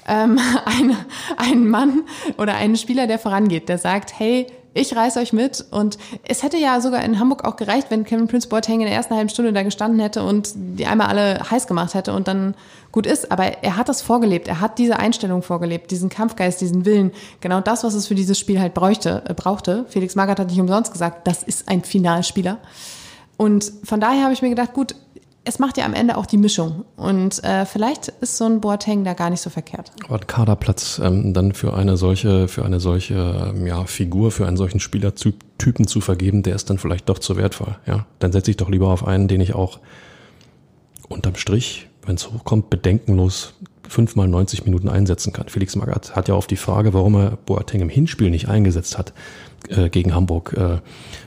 ähm, 0.07 0.39
einen, 0.65 0.95
einen 1.37 1.69
Mann 1.69 2.03
oder 2.37 2.55
einen 2.55 2.75
Spieler, 2.75 3.07
der 3.07 3.19
vorangeht, 3.19 3.67
der 3.69 3.79
sagt, 3.79 4.17
hey, 4.17 4.47
ich 4.73 4.95
reiß 4.95 5.17
euch 5.17 5.33
mit. 5.33 5.65
Und 5.71 5.97
es 6.23 6.43
hätte 6.43 6.57
ja 6.57 6.81
sogar 6.81 7.03
in 7.03 7.19
Hamburg 7.19 7.45
auch 7.45 7.55
gereicht, 7.55 7.87
wenn 7.89 8.03
Kevin 8.03 8.27
Prince 8.27 8.47
Boateng 8.47 8.81
in 8.81 8.87
der 8.87 8.95
ersten 8.95 9.15
halben 9.15 9.29
Stunde 9.29 9.53
da 9.53 9.63
gestanden 9.63 9.99
hätte 9.99 10.23
und 10.23 10.53
die 10.55 10.85
einmal 10.85 11.07
alle 11.07 11.39
heiß 11.49 11.67
gemacht 11.67 11.93
hätte 11.93 12.13
und 12.13 12.27
dann 12.27 12.55
gut 12.91 13.05
ist. 13.05 13.31
Aber 13.31 13.63
er 13.63 13.77
hat 13.77 13.89
das 13.89 14.01
vorgelebt. 14.01 14.47
Er 14.47 14.61
hat 14.61 14.77
diese 14.79 14.97
Einstellung 14.97 15.43
vorgelebt, 15.43 15.91
diesen 15.91 16.09
Kampfgeist, 16.09 16.61
diesen 16.61 16.85
Willen. 16.85 17.11
Genau 17.41 17.61
das, 17.61 17.83
was 17.83 17.93
es 17.93 18.07
für 18.07 18.15
dieses 18.15 18.39
Spiel 18.39 18.59
halt 18.59 18.73
bräuchte, 18.73 19.23
äh, 19.27 19.33
brauchte. 19.33 19.85
Felix 19.89 20.15
Magath 20.15 20.39
hat 20.39 20.49
nicht 20.49 20.59
umsonst 20.59 20.91
gesagt, 20.91 21.27
das 21.27 21.43
ist 21.43 21.69
ein 21.69 21.83
Finalspieler. 21.83 22.57
Und 23.37 23.71
von 23.83 23.99
daher 23.99 24.23
habe 24.23 24.33
ich 24.33 24.41
mir 24.41 24.49
gedacht, 24.49 24.73
gut, 24.73 24.95
es 25.45 25.59
macht 25.59 25.77
ja 25.77 25.85
am 25.85 25.93
Ende 25.93 26.17
auch 26.17 26.25
die 26.25 26.37
Mischung. 26.37 26.85
Und 26.95 27.43
äh, 27.43 27.65
vielleicht 27.65 28.07
ist 28.21 28.37
so 28.37 28.45
ein 28.45 28.61
Boateng 28.61 29.03
da 29.03 29.13
gar 29.13 29.29
nicht 29.29 29.41
so 29.41 29.49
verkehrt. 29.49 29.91
Aber 30.05 30.15
ein 30.15 30.27
Kaderplatz 30.27 31.01
ähm, 31.03 31.33
dann 31.33 31.53
für 31.53 31.73
eine 31.73 31.97
solche, 31.97 32.47
für 32.47 32.63
eine 32.63 32.79
solche 32.79 33.53
ähm, 33.53 33.67
ja, 33.67 33.83
Figur, 33.85 34.31
für 34.31 34.47
einen 34.47 34.57
solchen 34.57 34.79
Spielertypen 34.79 35.87
zu 35.87 36.01
vergeben, 36.01 36.43
der 36.43 36.55
ist 36.55 36.69
dann 36.69 36.77
vielleicht 36.77 37.09
doch 37.09 37.19
zu 37.19 37.35
wertvoll. 37.35 37.75
Ja, 37.85 38.05
dann 38.19 38.31
setze 38.31 38.51
ich 38.51 38.57
doch 38.57 38.69
lieber 38.69 38.87
auf 38.87 39.05
einen, 39.05 39.27
den 39.27 39.41
ich 39.41 39.53
auch 39.53 39.79
unterm 41.09 41.35
Strich, 41.35 41.89
wenn 42.05 42.15
es 42.15 42.31
hochkommt, 42.31 42.69
bedenkenlos 42.69 43.53
fünfmal 43.87 44.27
90 44.27 44.65
Minuten 44.65 44.89
einsetzen 44.89 45.33
kann. 45.33 45.49
Felix 45.49 45.75
Magath 45.75 46.15
hat 46.15 46.27
ja 46.27 46.35
auf 46.35 46.47
die 46.47 46.55
Frage, 46.55 46.93
warum 46.93 47.15
er 47.15 47.37
Boateng 47.45 47.81
im 47.81 47.89
Hinspiel 47.89 48.29
nicht 48.29 48.47
eingesetzt 48.47 48.97
hat, 48.97 49.13
äh, 49.69 49.89
gegen 49.89 50.13
Hamburg 50.13 50.53
äh, 50.53 50.79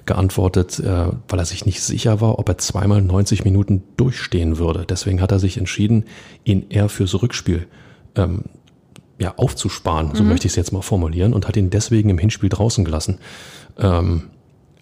geantwortet, 0.05 0.79
äh, 0.79 1.09
weil 1.29 1.39
er 1.39 1.45
sich 1.45 1.67
nicht 1.67 1.83
sicher 1.83 2.21
war, 2.21 2.39
ob 2.39 2.49
er 2.49 2.59
zweimal 2.59 3.03
90 3.03 3.45
Minuten 3.45 3.83
durchstehen 3.97 4.59
würde. 4.59 4.85
Deswegen 4.89 5.21
hat 5.21 5.33
er 5.33 5.39
sich 5.39 5.59
entschieden, 5.59 6.05
ihn 6.45 6.67
eher 6.69 6.89
fürs 6.89 7.21
Rückspiel 7.21 7.67
ähm, 8.15 8.45
ja, 9.19 9.35
aufzusparen, 9.37 10.15
so 10.15 10.23
möchte 10.23 10.47
ich 10.47 10.53
es 10.53 10.57
jetzt 10.57 10.73
mal 10.73 10.83
formulieren, 10.83 11.33
und 11.33 11.49
hat 11.49 11.57
ihn 11.57 11.71
deswegen 11.71 12.11
im 12.11 12.19
Hinspiel 12.19 12.51
draußen 12.51 12.85
gelassen. 12.85 13.19
Ähm, 13.79 14.25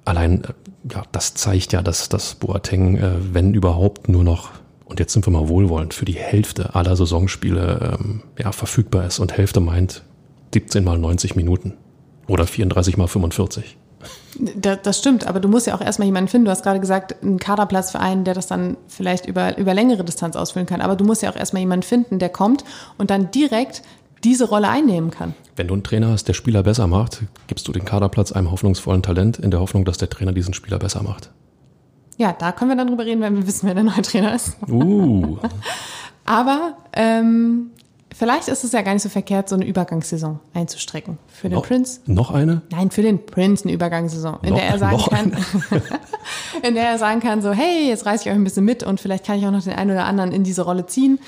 allein, 0.04 0.44
äh, 0.44 0.48
ja, 0.92 1.02
das 1.12 1.34
zeigt 1.34 1.72
ja, 1.72 1.82
dass, 1.82 2.08
dass 2.08 2.34
Boateng, 2.34 2.96
äh, 2.96 3.12
wenn 3.32 3.54
überhaupt, 3.54 4.08
nur 4.08 4.24
noch, 4.24 4.50
und 4.86 4.98
jetzt 4.98 5.12
sind 5.12 5.26
wir 5.26 5.30
mal 5.30 5.48
wohlwollend, 5.48 5.94
für 5.94 6.04
die 6.04 6.16
Hälfte 6.16 6.74
aller 6.74 6.96
Saisonspiele 6.96 7.96
ähm, 7.98 8.22
ja, 8.38 8.52
verfügbar 8.52 9.06
ist. 9.06 9.18
Und 9.18 9.36
Hälfte 9.36 9.60
meint 9.60 10.02
17 10.52 10.84
mal 10.84 10.98
90 10.98 11.36
Minuten 11.36 11.74
oder 12.26 12.46
34 12.46 12.96
mal 12.96 13.06
45. 13.06 13.76
Das, 14.56 14.82
das 14.82 14.98
stimmt, 14.98 15.26
aber 15.26 15.40
du 15.40 15.48
musst 15.48 15.66
ja 15.66 15.74
auch 15.74 15.80
erstmal 15.80 16.06
jemanden 16.06 16.28
finden. 16.28 16.44
Du 16.44 16.50
hast 16.50 16.62
gerade 16.62 16.80
gesagt, 16.80 17.22
einen 17.22 17.38
Kaderplatz 17.38 17.90
für 17.90 18.00
einen, 18.00 18.24
der 18.24 18.34
das 18.34 18.46
dann 18.46 18.76
vielleicht 18.88 19.26
über, 19.26 19.56
über 19.56 19.74
längere 19.74 20.04
Distanz 20.04 20.36
ausfüllen 20.36 20.66
kann. 20.66 20.80
Aber 20.80 20.96
du 20.96 21.04
musst 21.04 21.22
ja 21.22 21.30
auch 21.30 21.36
erstmal 21.36 21.60
jemanden 21.60 21.84
finden, 21.84 22.18
der 22.18 22.28
kommt 22.28 22.64
und 22.98 23.10
dann 23.10 23.30
direkt 23.30 23.82
diese 24.24 24.48
Rolle 24.48 24.68
einnehmen 24.68 25.10
kann. 25.10 25.34
Wenn 25.56 25.68
du 25.68 25.74
einen 25.74 25.84
Trainer 25.84 26.08
hast, 26.08 26.26
der 26.26 26.32
Spieler 26.34 26.62
besser 26.62 26.86
macht, 26.86 27.22
gibst 27.46 27.68
du 27.68 27.72
den 27.72 27.84
Kaderplatz 27.84 28.32
einem 28.32 28.50
hoffnungsvollen 28.50 29.02
Talent 29.02 29.38
in 29.38 29.50
der 29.50 29.60
Hoffnung, 29.60 29.84
dass 29.84 29.98
der 29.98 30.10
Trainer 30.10 30.32
diesen 30.32 30.54
Spieler 30.54 30.78
besser 30.78 31.02
macht. 31.02 31.30
Ja, 32.16 32.32
da 32.32 32.52
können 32.52 32.70
wir 32.70 32.76
dann 32.76 32.88
drüber 32.88 33.04
reden, 33.04 33.20
wenn 33.20 33.36
wir 33.36 33.46
wissen, 33.46 33.66
wer 33.66 33.74
der 33.74 33.84
neue 33.84 34.02
Trainer 34.02 34.34
ist. 34.34 34.56
Uh, 34.68 35.38
Aber 36.24 36.78
ähm, 36.94 37.70
vielleicht 38.16 38.48
ist 38.48 38.64
es 38.64 38.72
ja 38.72 38.82
gar 38.82 38.92
nicht 38.94 39.02
so 39.02 39.08
verkehrt, 39.08 39.48
so 39.48 39.54
eine 39.56 39.66
Übergangssaison 39.66 40.40
einzustrecken. 40.54 41.18
Für 41.28 41.48
den 41.48 41.56
noch, 41.56 41.66
Prince. 41.66 42.00
noch 42.06 42.30
eine? 42.30 42.62
Nein, 42.70 42.90
für 42.90 43.02
den 43.02 43.24
Prince 43.26 43.64
eine 43.64 43.72
Übergangssaison, 43.72 44.38
in 44.42 44.50
Noch- 44.50 44.56
der 44.58 44.66
er 44.68 44.78
sagen 44.78 44.98
kann, 44.98 45.32
in 46.62 46.74
der 46.74 46.88
er 46.88 46.98
sagen 46.98 47.20
kann, 47.20 47.42
so, 47.42 47.52
hey, 47.52 47.88
jetzt 47.88 48.06
reiß 48.06 48.22
ich 48.22 48.28
euch 48.28 48.34
ein 48.34 48.44
bisschen 48.44 48.64
mit 48.64 48.82
und 48.82 49.00
vielleicht 49.00 49.26
kann 49.26 49.38
ich 49.38 49.46
auch 49.46 49.50
noch 49.50 49.62
den 49.62 49.74
einen 49.74 49.90
oder 49.90 50.04
anderen 50.04 50.32
in 50.32 50.44
diese 50.44 50.62
Rolle 50.62 50.86
ziehen. 50.86 51.18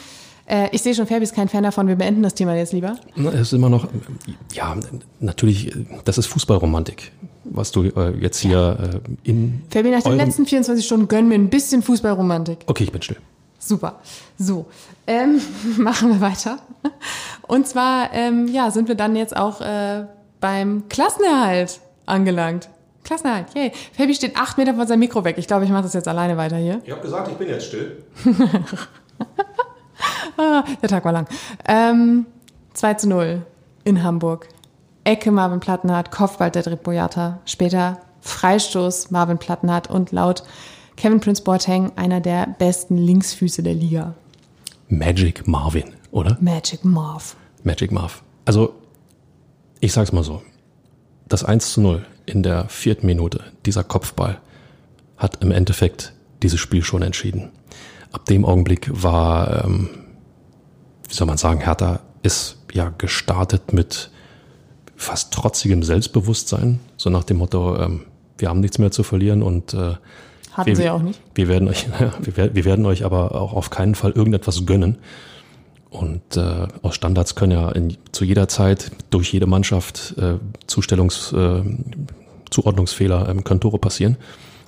Äh, 0.47 0.69
ich 0.73 0.83
sehe 0.83 0.95
schon, 0.95 1.07
Fabi 1.07 1.25
ist 1.25 1.35
kein 1.35 1.49
Fan 1.49 1.65
davon. 1.65 1.89
Wir 1.89 1.97
beenden 1.97 2.23
das 2.23 2.35
Thema 2.35 2.55
jetzt 2.55 2.73
lieber. 2.73 2.97
Es 3.33 3.41
ist 3.41 3.53
immer 3.53 3.69
noch, 3.69 3.89
ja, 4.53 4.77
natürlich, 5.19 5.73
das 6.05 6.19
ist 6.19 6.27
Fußballromantik, 6.27 7.11
was 7.45 7.73
du 7.73 7.83
äh, 7.85 8.17
jetzt 8.21 8.39
hier 8.39 9.01
äh, 9.25 9.29
in 9.29 9.63
Fabi, 9.71 9.91
nach 9.91 10.03
den 10.03 10.17
letzten 10.17 10.47
24 10.47 10.85
Stunden 10.87 11.09
gönnen 11.09 11.31
wir 11.31 11.37
ein 11.39 11.51
bisschen 11.51 11.83
Fußballromantik. 11.83 12.59
Okay, 12.67 12.85
ich 12.85 12.93
bin 12.93 13.03
still. 13.03 13.17
Super. 13.67 14.01
So, 14.39 14.67
ähm, 15.07 15.41
machen 15.79 16.11
wir 16.13 16.21
weiter. 16.21 16.59
Und 17.49 17.67
zwar, 17.67 18.13
ähm, 18.13 18.47
ja, 18.49 18.71
sind 18.71 18.89
wir 18.89 18.95
dann 18.95 19.17
jetzt 19.17 19.37
auch 19.37 19.61
äh, 19.61 20.07
beim 20.41 20.89
Klassenerhalt 20.89 21.81
angelangt. 22.07 22.69
Klassenerhalt, 23.03 23.55
yay. 23.55 23.73
Fabi 23.97 24.15
steht 24.15 24.37
acht 24.37 24.59
Meter 24.59 24.75
von 24.75 24.87
seinem 24.87 25.01
Mikro 25.01 25.25
weg. 25.25 25.37
Ich 25.39 25.47
glaube, 25.47 25.65
ich 25.65 25.71
mache 25.71 25.83
das 25.83 25.95
jetzt 25.95 26.09
alleine 26.09 26.37
weiter 26.37 26.57
hier. 26.57 26.81
Ich 26.85 26.91
habe 26.91 27.03
gesagt, 27.03 27.29
ich 27.29 27.35
bin 27.35 27.49
jetzt 27.49 27.67
still. 27.67 28.05
Ah, 30.39 30.65
der 30.83 30.91
Tag 30.91 31.03
war 31.07 31.13
lang. 31.13 31.27
Ähm, 31.67 32.27
2 32.75 32.95
zu 32.95 33.09
0 33.09 33.47
in 33.85 34.03
Hamburg. 34.03 34.49
Ecke 35.05 35.31
Marvin 35.31 35.61
Plattenhardt, 35.61 36.11
Kopfball 36.11 36.51
Dedrick 36.51 36.83
Boyata. 36.83 37.39
Später 37.47 38.01
Freistoß 38.21 39.11
Marvin 39.11 39.39
Plattenhardt 39.39 39.89
und 39.89 40.13
laut 40.13 40.43
Kevin 40.97 41.21
Prince 41.21 41.43
Boateng 41.43 41.93
einer 41.97 42.21
der 42.21 42.55
besten 42.59 42.97
Linksfüße 42.97 43.63
der 43.63 43.75
Liga. 43.75 44.15
Magic 44.89 45.47
Marvin, 45.47 45.93
oder? 46.11 46.39
Magic 46.41 46.85
Marv. 46.85 47.37
Magic 47.65 47.93
Marv. 47.93 48.23
Also, 48.45 48.75
ich 49.81 49.93
sag's 49.93 50.13
mal 50.13 50.25
so. 50.25 50.43
Das 51.29 51.45
1 51.45 51.73
zu 51.73 51.81
0 51.81 52.07
in 52.25 52.43
der 52.43 52.69
vierten 52.69 53.07
Minute, 53.07 53.45
dieser 53.67 53.85
Kopfball, 53.85 54.41
hat 55.17 55.43
im 55.43 55.51
Endeffekt 55.51 56.15
dieses 56.43 56.61
Spiel 56.61 56.83
schon 56.83 57.03
entschieden. 57.03 57.51
Ab 58.13 58.25
dem 58.27 58.45
Augenblick 58.45 58.91
war, 58.91 59.65
ähm, 59.65 59.91
wie 61.09 61.15
soll 61.15 61.27
man 61.27 61.37
sagen, 61.37 61.61
Hertha 61.61 62.01
ist 62.23 62.59
ja 62.73 62.93
gestartet 62.97 63.73
mit 63.73 64.11
fast 64.97 65.33
trotzigem 65.33 65.83
Selbstbewusstsein, 65.83 66.81
so 66.97 67.11
nach 67.11 67.25
dem 67.25 67.39
Motto, 67.39 67.77
ähm, 67.77 68.07
wir 68.39 68.49
haben 68.49 68.61
nichts 68.61 68.79
mehr 68.79 68.91
zu 68.91 69.03
verlieren 69.03 69.43
und 69.43 69.75
äh, 69.75 69.95
Hatten 70.57 70.69
wir, 70.69 70.77
sie 70.77 70.85
ja 70.85 70.93
auch 70.93 71.03
nicht. 71.03 71.21
Wir 71.35 71.49
werden 71.49 71.69
euch, 71.69 71.87
wir, 72.21 72.37
werden- 72.37 72.55
wir 72.55 72.65
werden 72.65 72.87
euch 72.87 73.05
aber 73.05 73.35
auch 73.35 73.53
auf 73.53 73.71
keinen 73.71 73.95
Fall 73.95 74.13
irgendetwas 74.13 74.65
gönnen. 74.67 74.99
Und 75.91 76.37
äh, 76.37 76.67
aus 76.83 76.95
Standards 76.95 77.35
können 77.37 77.53
ja 77.53 77.71
in, 77.71 77.97
zu 78.13 78.25
jeder 78.25 78.49
Zeit 78.49 78.91
durch 79.11 79.33
jede 79.33 79.47
Mannschaft 79.47 80.15
äh, 80.19 80.35
Zustellungs, 80.67 81.33
äh, 81.33 81.63
Zuordnungsfehler 82.51 83.29
ähm, 83.29 83.45
können 83.45 83.61
Tore 83.61 83.79
passieren. 83.79 84.17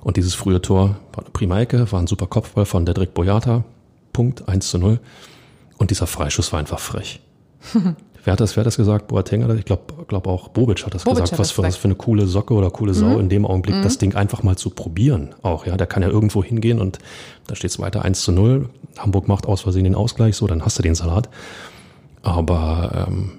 Und 0.01 0.17
dieses 0.17 0.33
frühe 0.33 0.61
Tor 0.61 0.95
war 1.13 1.23
eine 1.25 1.31
prima 1.31 1.59
Ecke, 1.59 1.91
war 1.91 1.99
ein 1.99 2.07
super 2.07 2.27
Kopfball 2.27 2.65
von 2.65 2.85
Dedrick 2.85 3.13
Boyata. 3.13 3.63
Punkt 4.13 4.47
1 4.47 4.69
zu 4.69 4.77
0. 4.79 4.99
Und 5.77 5.91
dieser 5.91 6.07
Freischuss 6.07 6.51
war 6.51 6.59
einfach 6.59 6.79
frech. 6.79 7.19
wer, 8.29 8.33
hat 8.33 8.39
das, 8.41 8.55
wer 8.55 8.61
hat 8.61 8.67
das 8.67 8.77
gesagt? 8.77 9.07
Boateng 9.07 9.41
hat 9.43 9.49
das? 9.49 9.57
Ich 9.57 9.65
glaube 9.65 10.05
glaub 10.07 10.27
auch 10.27 10.49
Bobic 10.49 10.85
hat 10.85 10.93
das 10.93 11.03
Bobic 11.03 11.23
gesagt. 11.23 11.31
hat 11.31 11.39
was, 11.39 11.47
das 11.47 11.51
für, 11.51 11.63
was. 11.63 11.77
Mhm. 11.77 11.81
für 11.81 11.87
eine 11.87 11.95
coole 11.95 12.27
Socke 12.27 12.53
oder 12.53 12.69
coole 12.69 12.93
Sau 12.93 13.17
in 13.17 13.27
dem 13.27 13.45
Augenblick, 13.45 13.81
das 13.81 13.97
Ding 13.97 14.15
einfach 14.15 14.43
mal 14.43 14.55
zu 14.55 14.69
probieren. 14.69 15.33
Auch, 15.41 15.65
ja. 15.65 15.77
Der 15.77 15.87
kann 15.87 16.03
ja 16.03 16.09
irgendwo 16.09 16.43
hingehen 16.43 16.79
und 16.79 16.99
da 17.47 17.55
steht 17.55 17.71
es 17.71 17.79
weiter 17.79 18.05
1 18.05 18.21
zu 18.21 18.31
0. 18.31 18.69
Hamburg 18.99 19.27
macht 19.27 19.47
aus 19.47 19.61
Versehen 19.61 19.85
den 19.85 19.95
Ausgleich, 19.95 20.35
so, 20.35 20.45
dann 20.45 20.63
hast 20.63 20.77
du 20.77 20.83
den 20.83 20.93
Salat. 20.93 21.29
Aber 22.21 23.07
ähm, 23.07 23.31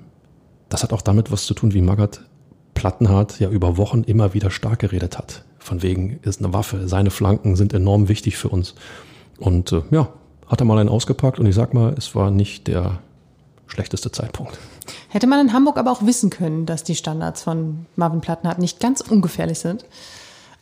das 0.69 0.83
hat 0.83 0.93
auch 0.93 1.03
damit 1.03 1.31
was 1.31 1.45
zu 1.45 1.55
tun, 1.55 1.73
wie 1.73 1.83
Magath 1.83 2.23
Plattenhardt 2.75 3.39
ja 3.39 3.49
über 3.49 3.77
Wochen 3.77 4.03
immer 4.03 4.35
wieder 4.35 4.51
stark 4.51 4.81
geredet 4.81 5.19
hat. 5.19 5.45
Von 5.59 5.83
wegen 5.83 6.19
ist 6.23 6.43
eine 6.43 6.53
Waffe, 6.53 6.89
seine 6.89 7.11
Flanken 7.11 7.55
sind 7.55 7.75
enorm 7.75 8.09
wichtig 8.09 8.37
für 8.37 8.49
uns. 8.49 8.75
Und 9.39 9.71
äh, 9.73 9.83
ja, 9.91 10.09
hat 10.47 10.61
er 10.61 10.65
mal 10.65 10.79
einen 10.79 10.89
ausgepackt 10.89 11.39
und 11.39 11.47
ich 11.47 11.55
sag 11.55 11.75
mal, 11.75 11.95
es 11.97 12.17
war 12.17 12.31
nicht 12.33 12.67
der 12.67 12.99
schlechteste 13.71 14.13
Zeitpunkt. 14.13 14.59
Hätte 15.09 15.27
man 15.27 15.41
in 15.41 15.53
Hamburg 15.53 15.79
aber 15.79 15.91
auch 15.91 16.05
wissen 16.05 16.31
können, 16.31 16.67
dass 16.67 16.85
die 16.85 16.95
Standards 16.95 17.43
von 17.43 17.87
Marvin 17.97 18.21
Plattenhardt 18.21 18.59
nicht 18.59 18.81
ganz 18.81 19.01
ungefährlich 19.01 19.59
sind. 19.59 19.85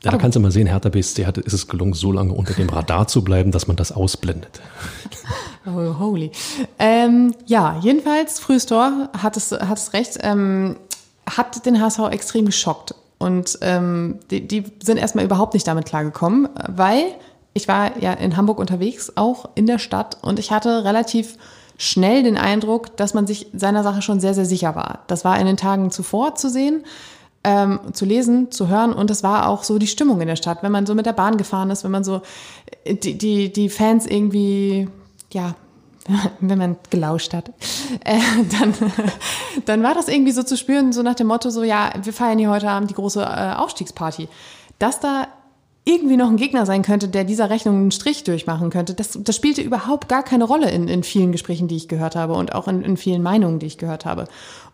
Ja, 0.05 0.13
da 0.13 0.19
kannst 0.19 0.37
du 0.37 0.41
mal 0.41 0.53
sehen, 0.53 0.69
Hertha 0.69 0.91
BSC 0.91 1.27
hat, 1.27 1.39
ist 1.39 1.53
es 1.53 1.67
gelungen, 1.67 1.93
so 1.93 2.13
lange 2.13 2.33
unter 2.33 2.55
dem 2.55 2.69
Radar 2.69 3.09
zu 3.09 3.25
bleiben, 3.25 3.51
dass 3.51 3.67
man 3.67 3.77
das 3.77 3.93
ausblendet. 3.93 4.61
Oh, 5.67 5.99
holy. 5.99 6.31
Ähm, 6.79 7.35
ja, 7.45 7.79
jedenfalls, 7.83 8.41
frühes 8.41 8.65
Tor, 8.65 9.11
hat 9.13 9.37
es, 9.37 9.53
hat 9.53 9.77
es 9.77 9.93
recht, 9.93 10.17
ähm, 10.23 10.77
hat 11.29 11.67
den 11.67 11.79
HSV 11.79 12.09
extrem 12.11 12.47
geschockt. 12.47 12.95
Und 13.19 13.59
ähm, 13.61 14.19
die, 14.31 14.49
die 14.49 14.65
sind 14.83 14.97
erstmal 14.97 15.27
überhaupt 15.27 15.53
nicht 15.53 15.67
damit 15.67 15.85
klargekommen, 15.85 16.49
weil 16.69 17.05
ich 17.53 17.69
war 17.69 17.99
ja 18.01 18.15
in 18.15 18.39
Hamburg 18.39 18.61
unterwegs, 18.61 19.13
auch 19.17 19.51
in 19.57 19.67
der 19.67 19.79
Stadt, 19.79 20.17
und 20.23 20.39
ich 20.39 20.53
hatte 20.53 20.85
relativ 20.85 21.37
schnell 21.79 22.25
den 22.25 22.37
Eindruck, 22.37 22.97
dass 22.97 23.15
man 23.15 23.27
sich 23.27 23.47
seiner 23.55 23.83
Sache 23.83 24.03
schon 24.03 24.21
sehr, 24.21 24.35
sehr 24.35 24.45
sicher 24.45 24.75
war. 24.75 25.05
Das 25.07 25.25
war 25.25 25.39
in 25.39 25.47
den 25.47 25.57
Tagen 25.57 25.91
zuvor 25.91 26.35
zu 26.35 26.51
sehen, 26.51 26.85
ähm, 27.45 27.81
zu 27.93 28.05
lesen, 28.05 28.51
zu 28.51 28.69
hören 28.69 28.93
und 28.93 29.09
das 29.09 29.23
war 29.23 29.49
auch 29.49 29.63
so 29.63 29.79
die 29.79 29.87
Stimmung 29.87 30.21
in 30.21 30.27
der 30.27 30.37
Stadt, 30.37 30.63
wenn 30.63 30.73
man 30.73 30.87
so 30.87 30.95
mit 30.95 31.07
der 31.07 31.13
Bahn 31.13 31.37
gefahren 31.37 31.71
ist, 31.71 31.85
wenn 31.85 31.93
man 31.93 32.03
so 32.05 32.21
äh, 32.85 32.95
die, 32.95 33.17
die, 33.17 33.53
die 33.53 33.69
Fans 33.69 34.07
irgendwie, 34.07 34.89
ja, 35.33 35.55
wenn 36.41 36.59
man 36.59 36.77
gelauscht 36.91 37.33
hat, 37.33 37.51
äh, 38.05 38.19
dann, 38.59 38.75
dann 39.65 39.83
war 39.85 39.95
das 39.95 40.09
irgendwie 40.09 40.33
so 40.33 40.43
zu 40.43 40.57
spüren, 40.57 40.93
so 40.93 41.03
nach 41.03 41.15
dem 41.15 41.29
Motto, 41.29 41.49
so 41.51 41.63
ja, 41.63 41.93
wir 42.03 42.13
feiern 42.13 42.39
hier 42.39 42.51
heute 42.51 42.69
Abend 42.69 42.91
die 42.91 42.95
große 42.95 43.23
äh, 43.23 43.55
Aufstiegsparty. 43.55 44.29
Dass 44.81 45.01
da 45.01 45.27
irgendwie 45.89 46.19
noch 46.19 46.29
ein 46.29 46.37
Gegner 46.37 46.67
sein 46.67 46.83
könnte, 46.83 47.09
der 47.09 47.25
dieser 47.25 47.49
Rechnung 47.49 47.77
einen 47.77 47.91
Strich 47.91 48.23
durchmachen 48.23 48.69
könnte, 48.69 48.93
das, 48.93 49.19
das 49.23 49.35
spielte 49.35 49.63
überhaupt 49.63 50.07
gar 50.09 50.23
keine 50.23 50.45
Rolle 50.45 50.71
in, 50.71 50.87
in 50.87 51.03
vielen 51.03 51.33
Gesprächen, 51.33 51.67
die 51.67 51.77
ich 51.77 51.89
gehört 51.89 52.15
habe 52.15 52.35
und 52.35 52.55
auch 52.55 52.69
in, 52.69 52.83
in 52.83 52.99
vielen 52.99 53.23
Meinungen, 53.23 53.59
die 53.59 53.67
ich 53.67 53.79
gehört 53.79 54.05
habe. 54.05 54.27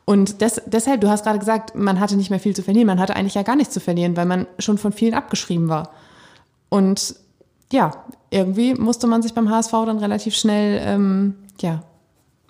Und 0.04 0.40
des, 0.40 0.60
deshalb, 0.66 1.00
du 1.02 1.08
hast 1.08 1.22
gerade 1.22 1.38
gesagt, 1.38 1.76
man 1.76 2.00
hatte 2.00 2.16
nicht 2.16 2.30
mehr 2.30 2.40
viel 2.40 2.56
zu 2.56 2.62
verlieren, 2.62 2.88
man 2.88 2.98
hatte 2.98 3.14
eigentlich 3.14 3.34
ja 3.34 3.42
gar 3.42 3.54
nichts 3.54 3.72
zu 3.72 3.78
verlieren, 3.78 4.16
weil 4.16 4.26
man 4.26 4.48
schon 4.58 4.76
von 4.76 4.92
vielen 4.92 5.14
abgeschrieben 5.14 5.68
war. 5.68 5.90
Und 6.68 7.14
ja, 7.72 7.92
irgendwie 8.30 8.74
musste 8.74 9.06
man 9.06 9.22
sich 9.22 9.34
beim 9.34 9.48
HSV 9.48 9.70
dann 9.70 9.98
relativ 9.98 10.34
schnell, 10.34 10.80
ähm, 10.84 11.36
ja, 11.60 11.84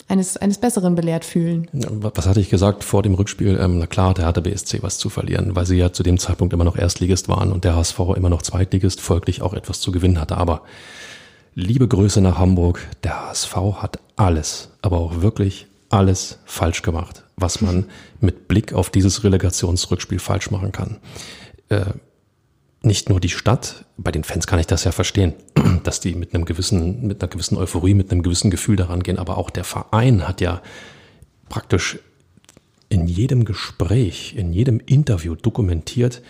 eines, 0.08 0.36
eines 0.36 0.58
Besseren 0.58 0.94
belehrt 0.94 1.24
fühlen. 1.24 1.68
Was 1.72 2.26
hatte 2.26 2.40
ich 2.40 2.50
gesagt 2.50 2.84
vor 2.84 3.02
dem 3.02 3.14
Rückspiel? 3.14 3.58
Ähm, 3.60 3.78
na 3.78 3.86
klar, 3.86 4.14
der 4.14 4.26
hatte 4.26 4.42
BSC 4.42 4.82
was 4.82 4.98
zu 4.98 5.08
verlieren, 5.08 5.56
weil 5.56 5.66
sie 5.66 5.76
ja 5.76 5.92
zu 5.92 6.02
dem 6.02 6.18
Zeitpunkt 6.18 6.52
immer 6.52 6.64
noch 6.64 6.76
Erstligist 6.76 7.28
waren 7.28 7.52
und 7.52 7.64
der 7.64 7.76
HSV 7.76 7.98
immer 8.16 8.28
noch 8.28 8.42
Zweitligist, 8.42 9.00
folglich 9.00 9.42
auch 9.42 9.54
etwas 9.54 9.80
zu 9.80 9.92
gewinnen 9.92 10.20
hatte. 10.20 10.36
Aber 10.36 10.62
liebe 11.54 11.88
Grüße 11.88 12.20
nach 12.20 12.38
Hamburg, 12.38 12.86
der 13.02 13.28
HSV 13.28 13.56
hat 13.76 13.98
alles, 14.16 14.70
aber 14.82 14.98
auch 14.98 15.22
wirklich 15.22 15.66
alles 15.88 16.38
falsch 16.44 16.82
gemacht, 16.82 17.22
was 17.36 17.60
man 17.60 17.86
mit 18.20 18.48
Blick 18.48 18.72
auf 18.72 18.90
dieses 18.90 19.24
Relegationsrückspiel 19.24 20.18
falsch 20.18 20.50
machen 20.50 20.72
kann. 20.72 20.98
Äh, 21.68 21.86
nicht 22.84 23.08
nur 23.08 23.20
die 23.20 23.28
Stadt, 23.28 23.84
bei 23.96 24.10
den 24.10 24.24
Fans 24.24 24.46
kann 24.46 24.58
ich 24.58 24.66
das 24.66 24.84
ja 24.84 24.92
verstehen, 24.92 25.34
dass 25.84 26.00
die 26.00 26.14
mit 26.14 26.34
einem 26.34 26.44
gewissen, 26.44 27.06
mit 27.06 27.22
einer 27.22 27.30
gewissen 27.30 27.56
Euphorie, 27.56 27.94
mit 27.94 28.10
einem 28.10 28.22
gewissen 28.22 28.50
Gefühl 28.50 28.76
daran 28.76 29.02
gehen, 29.02 29.18
aber 29.18 29.38
auch 29.38 29.50
der 29.50 29.64
Verein 29.64 30.26
hat 30.26 30.40
ja 30.40 30.62
praktisch 31.48 31.98
in 32.88 33.06
jedem 33.06 33.44
Gespräch, 33.44 34.34
in 34.36 34.52
jedem 34.52 34.80
Interview 34.80 35.34
dokumentiert, 35.34 36.22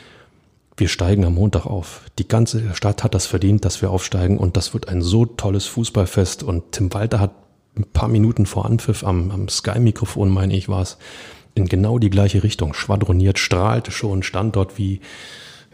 wir 0.76 0.88
steigen 0.88 1.24
am 1.24 1.34
Montag 1.34 1.66
auf. 1.66 2.02
Die 2.18 2.26
ganze 2.26 2.74
Stadt 2.74 3.04
hat 3.04 3.14
das 3.14 3.26
verdient, 3.26 3.64
dass 3.64 3.80
wir 3.80 3.90
aufsteigen 3.90 4.38
und 4.38 4.56
das 4.56 4.74
wird 4.74 4.88
ein 4.88 5.02
so 5.02 5.24
tolles 5.24 5.66
Fußballfest 5.66 6.42
und 6.42 6.72
Tim 6.72 6.92
Walter 6.92 7.20
hat 7.20 7.32
ein 7.76 7.84
paar 7.84 8.08
Minuten 8.08 8.46
vor 8.46 8.66
Anpfiff 8.66 9.04
am, 9.04 9.30
am 9.30 9.48
Sky-Mikrofon, 9.48 10.30
meine 10.30 10.56
ich, 10.56 10.68
war 10.68 10.82
es, 10.82 10.98
in 11.54 11.66
genau 11.66 11.98
die 11.98 12.10
gleiche 12.10 12.42
Richtung 12.42 12.74
schwadroniert, 12.74 13.38
strahlte 13.38 13.90
schon, 13.90 14.22
stand 14.22 14.56
dort 14.56 14.78
wie, 14.78 15.00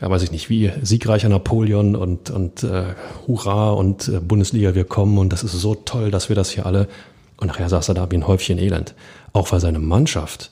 ja, 0.00 0.08
weiß 0.08 0.22
ich 0.22 0.32
nicht, 0.32 0.48
wie 0.48 0.72
siegreicher 0.82 1.28
Napoleon 1.28 1.94
und, 1.94 2.30
und 2.30 2.62
äh, 2.62 2.94
Hurra 3.26 3.70
und 3.70 4.08
äh, 4.08 4.20
Bundesliga, 4.20 4.74
wir 4.74 4.84
kommen 4.84 5.18
und 5.18 5.32
das 5.32 5.42
ist 5.42 5.52
so 5.52 5.74
toll, 5.74 6.10
dass 6.10 6.28
wir 6.28 6.36
das 6.36 6.50
hier 6.50 6.66
alle. 6.66 6.88
Und 7.36 7.48
nachher 7.48 7.68
saß 7.68 7.88
er 7.88 7.94
da 7.94 8.10
wie 8.10 8.16
ein 8.16 8.26
Häufchen 8.26 8.58
Elend. 8.58 8.94
Auch 9.32 9.52
weil 9.52 9.60
seine 9.60 9.78
Mannschaft 9.78 10.50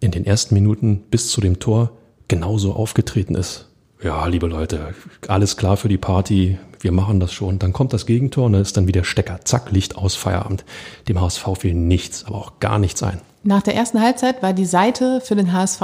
in 0.00 0.10
den 0.10 0.24
ersten 0.24 0.54
Minuten 0.54 1.00
bis 1.10 1.30
zu 1.30 1.40
dem 1.40 1.58
Tor 1.58 1.90
genauso 2.28 2.74
aufgetreten 2.74 3.34
ist. 3.34 3.66
Ja, 4.02 4.26
liebe 4.26 4.46
Leute, 4.46 4.94
alles 5.26 5.56
klar 5.56 5.76
für 5.76 5.88
die 5.88 5.98
Party, 5.98 6.58
wir 6.80 6.92
machen 6.92 7.20
das 7.20 7.32
schon. 7.32 7.58
Dann 7.58 7.72
kommt 7.72 7.92
das 7.92 8.06
Gegentor 8.06 8.46
und 8.46 8.52
dann 8.52 8.62
ist 8.62 8.76
dann 8.76 8.86
wieder 8.86 9.02
Stecker. 9.02 9.40
Zack, 9.44 9.72
Licht 9.72 9.96
aus, 9.96 10.14
Feierabend. 10.14 10.64
Dem 11.08 11.20
HSV 11.20 11.44
fiel 11.58 11.74
nichts, 11.74 12.24
aber 12.24 12.36
auch 12.36 12.60
gar 12.60 12.78
nichts 12.78 13.02
ein. 13.02 13.20
Nach 13.48 13.62
der 13.62 13.74
ersten 13.74 14.02
Halbzeit 14.02 14.42
war 14.42 14.52
die 14.52 14.66
Seite 14.66 15.22
für 15.22 15.34
den 15.34 15.54
HSV 15.54 15.80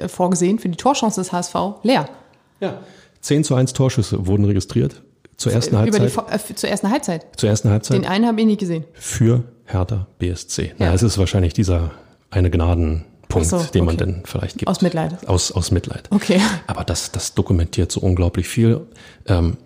äh, 0.00 0.08
vorgesehen, 0.08 0.58
für 0.58 0.70
die 0.70 0.78
Torchance 0.78 1.20
des 1.20 1.30
HSV, 1.30 1.54
leer. 1.82 2.08
Ja. 2.58 2.78
10 3.20 3.44
zu 3.44 3.54
1 3.54 3.74
Torschüsse 3.74 4.26
wurden 4.26 4.46
registriert 4.46 5.02
zur 5.36 5.52
ersten 5.52 5.76
Halbzeit. 5.76 6.10
Über 6.10 6.22
die, 6.22 6.34
äh, 6.34 6.54
zur 6.54 6.70
ersten 6.70 6.90
Halbzeit. 6.90 7.26
Zur 7.36 7.50
ersten 7.50 7.68
Halbzeit. 7.68 7.98
Den 7.98 8.06
einen 8.06 8.24
habe 8.24 8.40
ich 8.40 8.46
nicht 8.46 8.60
gesehen. 8.60 8.84
Für 8.94 9.44
Hertha 9.66 10.06
BSC. 10.18 10.68
Ja. 10.68 10.72
Na, 10.78 10.94
es 10.94 11.02
ist 11.02 11.18
wahrscheinlich 11.18 11.52
dieser 11.52 11.90
eine 12.30 12.48
Gnadenpunkt, 12.48 13.46
so, 13.46 13.58
den 13.58 13.84
man 13.84 13.98
denn 13.98 14.22
vielleicht 14.24 14.56
gibt. 14.56 14.70
Aus 14.70 14.80
Mitleid. 14.80 15.28
Aus, 15.28 15.52
aus 15.52 15.70
Mitleid. 15.70 16.08
Okay. 16.12 16.40
Aber 16.66 16.84
das, 16.84 17.12
das 17.12 17.34
dokumentiert 17.34 17.92
so 17.92 18.00
unglaublich 18.00 18.48
viel. 18.48 18.80
Ähm, 19.26 19.58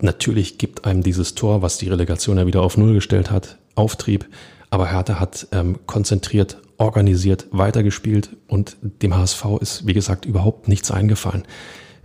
natürlich 0.00 0.56
gibt 0.56 0.86
einem 0.86 1.02
dieses 1.02 1.34
Tor, 1.34 1.60
was 1.60 1.76
die 1.76 1.90
Relegation 1.90 2.38
ja 2.38 2.46
wieder 2.46 2.62
auf 2.62 2.78
Null 2.78 2.94
gestellt 2.94 3.30
hat, 3.30 3.58
Auftrieb. 3.74 4.26
Aber 4.70 4.90
Hertha 4.90 5.18
hat 5.18 5.48
ähm, 5.52 5.78
konzentriert, 5.86 6.58
organisiert, 6.76 7.46
weitergespielt 7.50 8.36
und 8.48 8.76
dem 8.82 9.16
HSV 9.16 9.44
ist, 9.60 9.86
wie 9.86 9.94
gesagt, 9.94 10.24
überhaupt 10.24 10.68
nichts 10.68 10.90
eingefallen. 10.90 11.44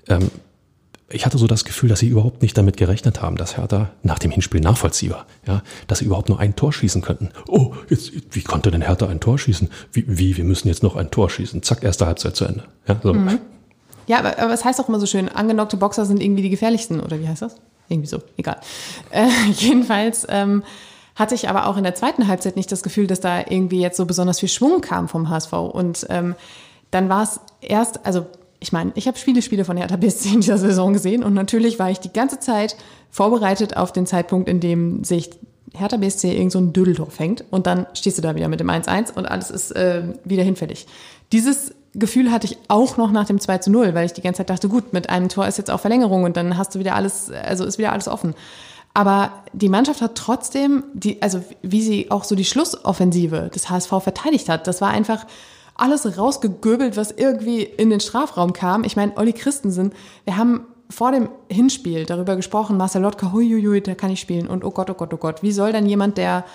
Ähm, 0.07 0.29
ich 1.13 1.25
hatte 1.25 1.37
so 1.37 1.45
das 1.47 1.63
Gefühl, 1.63 1.89
dass 1.89 1.99
sie 1.99 2.07
überhaupt 2.07 2.41
nicht 2.41 2.57
damit 2.57 2.75
gerechnet 2.75 3.21
haben, 3.21 3.35
dass 3.35 3.55
Hertha 3.57 3.91
nach 4.01 4.17
dem 4.17 4.31
Hinspiel 4.31 4.61
nachvollziehbar, 4.61 5.27
ja, 5.45 5.61
dass 5.87 5.99
sie 5.99 6.05
überhaupt 6.05 6.29
nur 6.29 6.39
ein 6.39 6.55
Tor 6.55 6.73
schießen 6.73 7.01
könnten. 7.01 7.29
Oh, 7.47 7.73
jetzt, 7.89 8.11
wie 8.31 8.41
konnte 8.41 8.71
denn 8.71 8.81
Hertha 8.81 9.07
ein 9.07 9.19
Tor 9.19 9.37
schießen? 9.37 9.69
Wie, 9.91 10.05
wie, 10.07 10.37
wir 10.37 10.43
müssen 10.43 10.67
jetzt 10.67 10.81
noch 10.81 10.95
ein 10.95 11.11
Tor 11.11 11.29
schießen. 11.29 11.61
Zack, 11.61 11.83
erste 11.83 12.07
Halbzeit 12.07 12.35
zu 12.35 12.45
Ende. 12.45 12.63
Ja, 12.87 12.99
so. 13.01 13.13
mhm. 13.13 13.39
ja 14.07 14.19
aber, 14.19 14.39
aber 14.39 14.53
es 14.53 14.65
heißt 14.65 14.79
auch 14.81 14.89
immer 14.89 14.99
so 14.99 15.05
schön, 15.05 15.29
angenockte 15.29 15.77
Boxer 15.77 16.05
sind 16.05 16.21
irgendwie 16.21 16.41
die 16.41 16.49
gefährlichsten, 16.49 16.99
oder 16.99 17.19
wie 17.19 17.27
heißt 17.27 17.43
das? 17.43 17.57
Irgendwie 17.89 18.07
so, 18.07 18.19
egal. 18.37 18.57
Äh, 19.11 19.27
jedenfalls 19.51 20.25
ähm, 20.29 20.63
hatte 21.15 21.35
ich 21.35 21.49
aber 21.49 21.67
auch 21.67 21.77
in 21.77 21.83
der 21.83 21.95
zweiten 21.95 22.27
Halbzeit 22.27 22.55
nicht 22.55 22.71
das 22.71 22.83
Gefühl, 22.83 23.07
dass 23.07 23.19
da 23.19 23.39
irgendwie 23.39 23.81
jetzt 23.81 23.97
so 23.97 24.05
besonders 24.05 24.39
viel 24.39 24.49
Schwung 24.49 24.81
kam 24.81 25.07
vom 25.07 25.29
HSV. 25.29 25.53
Und 25.53 26.07
ähm, 26.09 26.35
dann 26.91 27.09
war 27.09 27.23
es 27.23 27.39
erst, 27.61 28.05
also 28.05 28.25
ich 28.59 28.71
meine, 28.71 28.91
ich 28.95 29.07
habe 29.07 29.17
viele 29.17 29.41
Spiele 29.41 29.65
von 29.65 29.77
Hertha 29.77 29.97
BSC 29.97 30.29
in 30.29 30.41
dieser 30.41 30.57
Saison 30.57 30.93
gesehen 30.93 31.23
und 31.23 31.33
natürlich 31.33 31.79
war 31.79 31.91
ich 31.91 31.99
die 31.99 32.13
ganze 32.13 32.39
Zeit 32.39 32.75
vorbereitet 33.11 33.77
auf 33.77 33.91
den 33.91 34.07
Zeitpunkt, 34.07 34.47
in 34.47 34.59
dem 34.59 35.03
sich 35.03 35.31
Hertha 35.75 35.97
BSC 35.97 36.33
irgend 36.33 36.51
so 36.51 36.59
ein 36.59 36.71
Dödeltor 36.71 37.09
fängt 37.09 37.43
und 37.51 37.67
dann 37.67 37.87
stehst 37.93 38.17
du 38.17 38.21
da 38.21 38.35
wieder 38.35 38.47
mit 38.47 38.59
dem 38.59 38.69
1-1 38.69 39.13
und 39.13 39.25
alles 39.25 39.49
ist 39.49 39.71
äh, 39.75 40.03
wieder 40.23 40.43
hinfällig. 40.43 40.87
Dieses 41.31 41.73
Gefühl 41.95 42.31
hatte 42.31 42.47
ich 42.47 42.57
auch 42.69 42.97
noch 42.97 43.11
nach 43.11 43.25
dem 43.25 43.39
2 43.39 43.59
zu 43.59 43.71
0, 43.71 43.93
weil 43.93 44.05
ich 44.05 44.13
die 44.13 44.21
ganze 44.21 44.39
Zeit 44.39 44.49
dachte, 44.49 44.69
gut, 44.69 44.93
mit 44.93 45.09
einem 45.09 45.29
Tor 45.29 45.47
ist 45.47 45.57
jetzt 45.57 45.69
auch 45.69 45.79
Verlängerung 45.79 46.23
und 46.23 46.37
dann 46.37 46.57
hast 46.57 46.73
du 46.73 46.79
wieder 46.79 46.95
alles, 46.95 47.31
also 47.31 47.65
ist 47.65 47.77
wieder 47.77 47.91
alles 47.91 48.07
offen. 48.07 48.33
Aber 48.93 49.43
die 49.53 49.69
Mannschaft 49.69 50.01
hat 50.01 50.15
trotzdem, 50.15 50.83
die, 50.93 51.21
also 51.21 51.43
wie 51.61 51.81
sie 51.81 52.11
auch 52.11 52.23
so 52.23 52.35
die 52.35 52.45
Schlussoffensive 52.45 53.49
des 53.53 53.69
HSV 53.69 53.89
verteidigt 53.89 54.49
hat, 54.49 54.67
das 54.67 54.81
war 54.81 54.89
einfach 54.89 55.25
alles 55.75 56.17
rausgegöbelt, 56.17 56.95
was 56.95 57.11
irgendwie 57.11 57.63
in 57.63 57.89
den 57.89 57.99
Strafraum 57.99 58.53
kam. 58.53 58.83
Ich 58.83 58.95
meine, 58.95 59.17
Olli 59.17 59.33
Christensen, 59.33 59.93
wir 60.25 60.37
haben 60.37 60.67
vor 60.89 61.11
dem 61.11 61.29
Hinspiel 61.49 62.05
darüber 62.05 62.35
gesprochen, 62.35 62.77
Marcel 62.77 63.01
Lotka, 63.01 63.31
huiuiui, 63.31 63.81
der 63.81 63.95
kann 63.95 64.11
nicht 64.11 64.19
spielen 64.19 64.47
und 64.47 64.63
oh 64.63 64.69
Gott, 64.69 64.91
oh 64.91 64.93
Gott, 64.93 65.11
oh 65.11 65.17
Gott, 65.17 65.41
wie 65.41 65.51
soll 65.51 65.71
dann 65.71 65.87
jemand, 65.87 66.19
der 66.19 66.45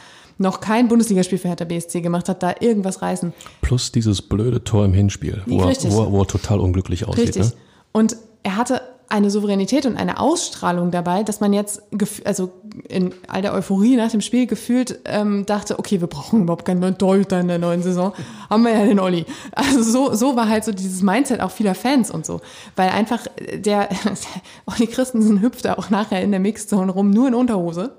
noch 0.40 0.60
kein 0.60 0.86
Bundesligaspiel 0.86 1.38
für 1.38 1.48
Hertha 1.48 1.64
BSC 1.64 2.00
gemacht 2.00 2.28
hat, 2.28 2.44
da 2.44 2.54
irgendwas 2.60 3.02
reißen? 3.02 3.32
Plus 3.60 3.90
dieses 3.90 4.22
blöde 4.22 4.62
Tor 4.62 4.84
im 4.84 4.94
Hinspiel, 4.94 5.42
wo, 5.46 5.62
er, 5.62 5.74
wo, 5.90 6.02
er, 6.02 6.12
wo 6.12 6.20
er 6.20 6.26
total 6.28 6.60
unglücklich 6.60 7.08
aussieht. 7.08 7.28
Richtig. 7.28 7.46
Ne? 7.46 7.52
Und 7.90 8.16
er 8.44 8.56
hatte 8.56 8.80
eine 9.08 9.30
Souveränität 9.30 9.86
und 9.86 9.96
eine 9.96 10.20
Ausstrahlung 10.20 10.90
dabei, 10.90 11.22
dass 11.22 11.40
man 11.40 11.52
jetzt, 11.52 11.82
also 12.24 12.52
in 12.88 13.14
all 13.26 13.42
der 13.42 13.54
Euphorie 13.54 13.96
nach 13.96 14.10
dem 14.10 14.20
Spiel 14.20 14.46
gefühlt 14.46 15.00
ähm, 15.06 15.46
dachte, 15.46 15.78
okay, 15.78 16.00
wir 16.00 16.08
brauchen 16.08 16.42
überhaupt 16.42 16.66
keinen 16.66 16.80
neuen 16.80 16.98
Torhüter 16.98 17.40
in 17.40 17.48
der 17.48 17.58
neuen 17.58 17.82
Saison, 17.82 18.12
haben 18.50 18.64
wir 18.64 18.72
ja 18.72 18.84
den 18.84 19.00
Olli. 19.00 19.24
Also 19.52 19.82
so, 19.82 20.14
so 20.14 20.36
war 20.36 20.48
halt 20.48 20.64
so 20.64 20.72
dieses 20.72 21.02
Mindset 21.02 21.40
auch 21.40 21.50
vieler 21.50 21.74
Fans 21.74 22.10
und 22.10 22.26
so, 22.26 22.40
weil 22.76 22.90
einfach 22.90 23.26
der 23.54 23.88
Olli 24.66 24.86
Christensen 24.86 25.40
hüpfte 25.40 25.78
auch 25.78 25.90
nachher 25.90 26.22
in 26.22 26.30
der 26.30 26.40
Mixzone 26.40 26.92
rum, 26.92 27.10
nur 27.10 27.28
in 27.28 27.34
Unterhose 27.34 27.92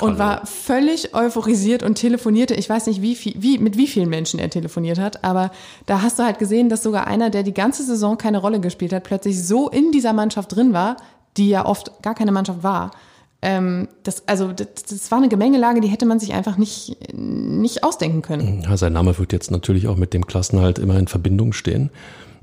und 0.00 0.18
war 0.18 0.46
völlig 0.46 1.14
euphorisiert 1.14 1.82
und 1.82 1.96
telefonierte. 1.96 2.54
Ich 2.54 2.68
weiß 2.68 2.86
nicht, 2.86 3.02
wie 3.02 3.14
viel, 3.14 3.34
wie, 3.36 3.58
mit 3.58 3.76
wie 3.76 3.86
vielen 3.86 4.08
Menschen 4.08 4.40
er 4.40 4.50
telefoniert 4.50 4.98
hat, 4.98 5.24
aber 5.24 5.50
da 5.86 6.02
hast 6.02 6.18
du 6.18 6.22
halt 6.22 6.38
gesehen, 6.38 6.68
dass 6.68 6.82
sogar 6.82 7.06
einer, 7.06 7.30
der 7.30 7.42
die 7.42 7.54
ganze 7.54 7.84
Saison 7.84 8.16
keine 8.16 8.38
Rolle 8.38 8.60
gespielt 8.60 8.92
hat, 8.92 9.04
plötzlich 9.04 9.42
so 9.42 9.68
in 9.68 9.92
dieser 9.92 10.12
Mannschaft 10.12 10.54
drin 10.54 10.72
war, 10.72 10.96
die 11.36 11.48
ja 11.48 11.66
oft 11.66 12.02
gar 12.02 12.14
keine 12.14 12.32
Mannschaft 12.32 12.62
war. 12.62 12.92
Ähm, 13.42 13.88
das, 14.02 14.28
also 14.28 14.52
das, 14.52 14.68
das 14.88 15.10
war 15.10 15.18
eine 15.18 15.28
Gemengelage, 15.28 15.80
die 15.80 15.88
hätte 15.88 16.04
man 16.06 16.20
sich 16.20 16.34
einfach 16.34 16.58
nicht, 16.58 16.96
nicht 17.14 17.84
ausdenken 17.84 18.22
können. 18.22 18.62
Ja, 18.62 18.76
sein 18.76 18.92
Name 18.92 19.18
wird 19.18 19.32
jetzt 19.32 19.50
natürlich 19.50 19.88
auch 19.88 19.96
mit 19.96 20.12
dem 20.12 20.26
Klassenhalt 20.26 20.78
immer 20.78 20.98
in 20.98 21.08
Verbindung 21.08 21.52
stehen. 21.52 21.90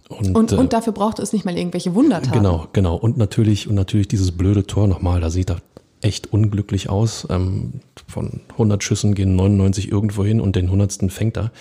Und, 0.09 0.35
und, 0.35 0.53
und, 0.53 0.65
äh, 0.65 0.69
dafür 0.69 0.93
braucht 0.93 1.19
es 1.19 1.33
nicht 1.33 1.45
mal 1.45 1.55
irgendwelche 1.57 1.93
Wundertaten. 1.93 2.31
Genau, 2.31 2.67
genau. 2.73 2.95
Und 2.95 3.17
natürlich, 3.17 3.67
und 3.67 3.75
natürlich 3.75 4.07
dieses 4.07 4.31
blöde 4.31 4.65
Tor 4.65 4.87
nochmal, 4.87 5.19
da 5.19 5.29
sieht 5.29 5.51
er 5.51 5.57
echt 6.01 6.31
unglücklich 6.31 6.89
aus. 6.89 7.27
Ähm, 7.29 7.81
von 8.07 8.41
100 8.51 8.83
Schüssen 8.83 9.15
gehen 9.15 9.35
99 9.35 9.91
irgendwo 9.91 10.23
hin 10.23 10.41
und 10.41 10.55
den 10.55 10.65
100. 10.65 11.11
fängt 11.11 11.37
er. 11.37 11.51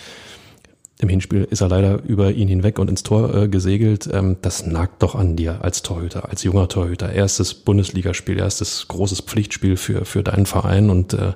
Im 0.99 1.09
Hinspiel 1.09 1.43
ist 1.43 1.61
er 1.61 1.69
leider 1.69 2.01
über 2.03 2.31
ihn 2.31 2.47
hinweg 2.47 2.79
und 2.79 2.89
ins 2.89 3.03
Tor 3.03 3.33
äh, 3.33 3.47
gesegelt. 3.47 4.09
Ähm, 4.11 4.37
das 4.41 4.65
nagt 4.65 5.03
doch 5.03 5.13
an 5.13 5.35
dir 5.35 5.63
als 5.63 5.83
Torhüter, 5.83 6.29
als 6.29 6.43
junger 6.43 6.67
Torhüter. 6.67 7.11
Erstes 7.11 7.53
Bundesligaspiel, 7.53 8.39
erstes 8.39 8.87
großes 8.87 9.21
Pflichtspiel 9.21 9.77
für, 9.77 10.05
für 10.05 10.23
deinen 10.23 10.47
Verein 10.47 10.89
und 10.89 11.13
äh, 11.13 11.33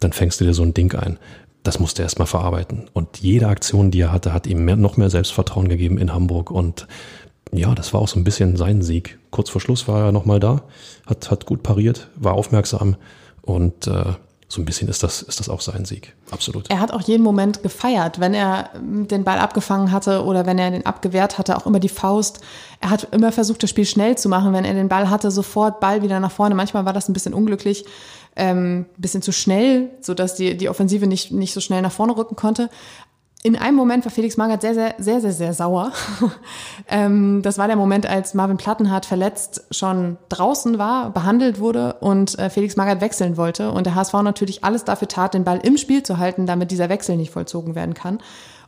dann 0.00 0.12
fängst 0.12 0.40
du 0.40 0.44
dir 0.44 0.52
so 0.52 0.62
ein 0.62 0.74
Ding 0.74 0.94
ein. 0.94 1.18
Das 1.62 1.80
musste 1.80 2.02
er 2.02 2.06
erstmal 2.06 2.26
verarbeiten. 2.26 2.88
Und 2.92 3.18
jede 3.18 3.48
Aktion, 3.48 3.90
die 3.90 4.00
er 4.00 4.12
hatte, 4.12 4.32
hat 4.32 4.46
ihm 4.46 4.64
mehr, 4.64 4.76
noch 4.76 4.96
mehr 4.96 5.10
Selbstvertrauen 5.10 5.68
gegeben 5.68 5.98
in 5.98 6.12
Hamburg. 6.12 6.50
Und 6.50 6.86
ja, 7.52 7.74
das 7.74 7.94
war 7.94 8.00
auch 8.00 8.08
so 8.08 8.18
ein 8.18 8.24
bisschen 8.24 8.56
sein 8.56 8.82
Sieg. 8.82 9.18
Kurz 9.30 9.50
vor 9.50 9.60
Schluss 9.60 9.88
war 9.88 10.06
er 10.06 10.12
nochmal 10.12 10.40
da, 10.40 10.62
hat, 11.06 11.30
hat 11.30 11.46
gut 11.46 11.62
pariert, 11.62 12.08
war 12.16 12.34
aufmerksam 12.34 12.96
und 13.42 13.86
äh, 13.86 14.14
so 14.50 14.62
ein 14.62 14.64
bisschen 14.64 14.88
ist 14.88 15.02
das, 15.02 15.20
ist 15.20 15.40
das 15.40 15.50
auch 15.50 15.60
sein 15.60 15.84
Sieg. 15.84 16.16
Absolut. 16.30 16.70
Er 16.70 16.80
hat 16.80 16.90
auch 16.90 17.02
jeden 17.02 17.22
Moment 17.22 17.62
gefeiert, 17.62 18.18
wenn 18.18 18.32
er 18.32 18.70
den 18.80 19.22
Ball 19.22 19.38
abgefangen 19.38 19.92
hatte 19.92 20.24
oder 20.24 20.46
wenn 20.46 20.58
er 20.58 20.70
den 20.70 20.86
abgewehrt 20.86 21.36
hatte, 21.36 21.56
auch 21.56 21.66
immer 21.66 21.80
die 21.80 21.90
Faust. 21.90 22.40
Er 22.80 22.88
hat 22.88 23.08
immer 23.12 23.30
versucht, 23.30 23.62
das 23.62 23.68
Spiel 23.68 23.84
schnell 23.84 24.16
zu 24.16 24.30
machen. 24.30 24.54
Wenn 24.54 24.64
er 24.64 24.72
den 24.72 24.88
Ball 24.88 25.10
hatte, 25.10 25.30
sofort 25.30 25.80
Ball 25.80 26.02
wieder 26.02 26.18
nach 26.18 26.30
vorne. 26.30 26.54
Manchmal 26.54 26.86
war 26.86 26.94
das 26.94 27.10
ein 27.10 27.12
bisschen 27.12 27.34
unglücklich, 27.34 27.84
ähm, 28.36 28.86
bisschen 28.96 29.20
zu 29.20 29.32
schnell, 29.32 29.90
sodass 30.00 30.34
die, 30.34 30.56
die 30.56 30.70
Offensive 30.70 31.06
nicht, 31.06 31.30
nicht 31.30 31.52
so 31.52 31.60
schnell 31.60 31.82
nach 31.82 31.92
vorne 31.92 32.16
rücken 32.16 32.36
konnte 32.36 32.70
in 33.44 33.54
einem 33.54 33.76
Moment 33.76 34.04
war 34.04 34.10
Felix 34.10 34.36
Magath 34.36 34.62
sehr, 34.62 34.74
sehr, 34.74 34.94
sehr, 34.98 35.20
sehr, 35.20 35.32
sehr 35.32 35.54
sauer. 35.54 35.92
ähm, 36.88 37.40
das 37.42 37.56
war 37.56 37.68
der 37.68 37.76
Moment, 37.76 38.04
als 38.04 38.34
Marvin 38.34 38.56
Plattenhardt 38.56 39.06
verletzt 39.06 39.64
schon 39.70 40.18
draußen 40.28 40.78
war, 40.78 41.10
behandelt 41.10 41.60
wurde 41.60 41.94
und 42.00 42.36
äh, 42.38 42.50
Felix 42.50 42.74
Magath 42.74 43.00
wechseln 43.00 43.36
wollte. 43.36 43.70
Und 43.70 43.86
der 43.86 43.94
HSV 43.94 44.12
natürlich 44.14 44.64
alles 44.64 44.82
dafür 44.84 45.06
tat, 45.06 45.34
den 45.34 45.44
Ball 45.44 45.60
im 45.62 45.76
Spiel 45.76 46.02
zu 46.02 46.18
halten, 46.18 46.46
damit 46.46 46.72
dieser 46.72 46.88
Wechsel 46.88 47.16
nicht 47.16 47.30
vollzogen 47.30 47.76
werden 47.76 47.94
kann. 47.94 48.18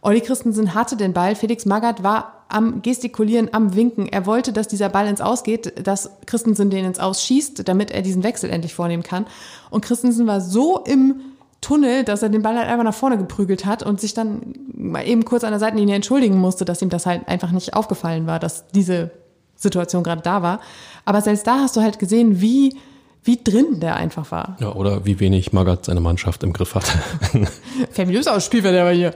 Olli 0.02 0.20
Christensen 0.20 0.72
hatte 0.72 0.96
den 0.96 1.12
Ball. 1.12 1.34
Felix 1.34 1.66
Magath 1.66 2.04
war 2.04 2.44
am 2.48 2.80
Gestikulieren, 2.80 3.48
am 3.52 3.74
Winken. 3.74 4.06
Er 4.06 4.24
wollte, 4.24 4.52
dass 4.52 4.68
dieser 4.68 4.88
Ball 4.88 5.08
ins 5.08 5.20
Aus 5.20 5.42
geht, 5.42 5.86
dass 5.86 6.10
Christensen 6.26 6.70
den 6.70 6.84
ins 6.84 7.00
Aus 7.00 7.24
schießt, 7.24 7.68
damit 7.68 7.90
er 7.90 8.02
diesen 8.02 8.22
Wechsel 8.22 8.50
endlich 8.50 8.74
vornehmen 8.74 9.02
kann. 9.02 9.26
Und 9.68 9.84
Christensen 9.84 10.28
war 10.28 10.40
so 10.40 10.78
im 10.78 11.20
Tunnel, 11.60 12.04
dass 12.04 12.22
er 12.22 12.30
den 12.30 12.42
Ball 12.42 12.56
halt 12.56 12.68
einfach 12.68 12.84
nach 12.84 12.94
vorne 12.94 13.18
geprügelt 13.18 13.66
hat 13.66 13.82
und 13.82 14.00
sich 14.00 14.14
dann 14.14 14.54
mal 14.74 15.06
eben 15.06 15.24
kurz 15.24 15.44
an 15.44 15.50
der 15.50 15.60
Seitenlinie 15.60 15.94
entschuldigen 15.94 16.38
musste, 16.38 16.64
dass 16.64 16.80
ihm 16.80 16.88
das 16.88 17.06
halt 17.06 17.28
einfach 17.28 17.50
nicht 17.50 17.74
aufgefallen 17.74 18.26
war, 18.26 18.38
dass 18.38 18.66
diese 18.68 19.10
Situation 19.56 20.02
gerade 20.02 20.22
da 20.22 20.42
war. 20.42 20.60
Aber 21.04 21.20
selbst 21.20 21.46
da 21.46 21.60
hast 21.60 21.76
du 21.76 21.82
halt 21.82 21.98
gesehen, 21.98 22.40
wie, 22.40 22.76
wie 23.22 23.38
drin 23.42 23.80
der 23.80 23.96
einfach 23.96 24.30
war. 24.30 24.56
Ja, 24.60 24.72
oder 24.72 25.04
wie 25.04 25.20
wenig 25.20 25.52
Magath 25.52 25.84
seine 25.84 26.00
Mannschaft 26.00 26.42
im 26.42 26.52
Griff 26.52 26.74
hatte. 26.74 26.92
Fabulös 27.90 28.26
Ausspiel 28.26 28.62
wäre 28.62 28.72
der 28.72 28.82
aber 28.82 28.92
hier. 28.92 29.14